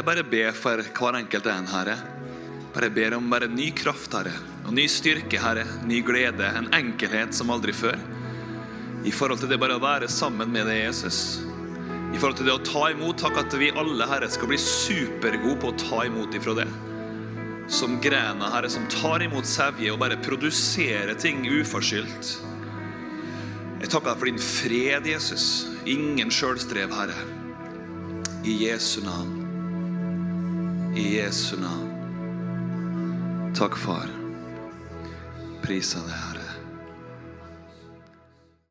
Jeg 0.00 0.06
bare 0.06 0.22
ber 0.24 0.54
for 0.56 0.80
hver 0.80 1.16
enkelt 1.18 1.46
en, 1.52 1.66
Herre. 1.68 1.98
Bare 2.72 2.88
ber 2.94 3.18
om 3.18 3.26
bare 3.28 3.50
ny 3.52 3.68
kraft, 3.76 4.14
Herre. 4.16 4.32
Og 4.64 4.72
ny 4.72 4.86
styrke, 4.88 5.36
Herre. 5.42 5.66
Ny 5.84 5.98
glede. 6.06 6.46
En 6.56 6.70
enkelhet 6.72 7.36
som 7.36 7.50
aldri 7.52 7.74
før. 7.76 7.98
I 9.04 9.12
forhold 9.12 9.42
til 9.42 9.50
det 9.50 9.58
bare 9.60 9.76
å 9.76 9.82
være 9.82 10.08
sammen 10.08 10.52
med 10.52 10.64
deg, 10.70 10.86
Jesus. 10.86 11.40
I 12.14 12.18
forhold 12.18 12.38
til 12.38 12.48
det 12.48 12.54
å 12.54 12.62
ta 12.64 12.86
imot. 12.94 13.18
Takk 13.20 13.42
at 13.42 13.56
vi 13.60 13.68
alle, 13.76 14.06
Herre, 14.08 14.30
skal 14.32 14.48
bli 14.48 14.60
supergode 14.62 15.58
på 15.60 15.72
å 15.72 15.76
ta 15.82 16.06
imot 16.08 16.38
ifra 16.38 16.54
det. 16.62 16.68
Som 17.70 17.98
grena, 18.00 18.48
Herre, 18.54 18.70
som 18.72 18.88
tar 18.92 19.26
imot 19.26 19.48
sevje 19.48 19.92
og 19.92 20.00
bare 20.00 20.18
produserer 20.24 21.12
ting 21.20 21.44
uforskyldt. 21.44 22.32
Jeg 23.80 23.92
takker 23.92 24.16
for 24.16 24.32
din 24.32 24.40
fred, 24.40 25.12
Jesus. 25.12 25.68
Ingen 25.84 26.32
sjølstrev, 26.32 26.96
Herre. 26.96 27.20
I 28.48 28.56
Jesu 28.64 29.02
navn. 29.04 29.39
I 30.94 31.02
Jesu 31.02 31.56
navn. 31.56 31.90
Takk, 33.54 33.76
Far. 33.76 34.08
Prisa 35.62 35.98
deg. 36.06 36.29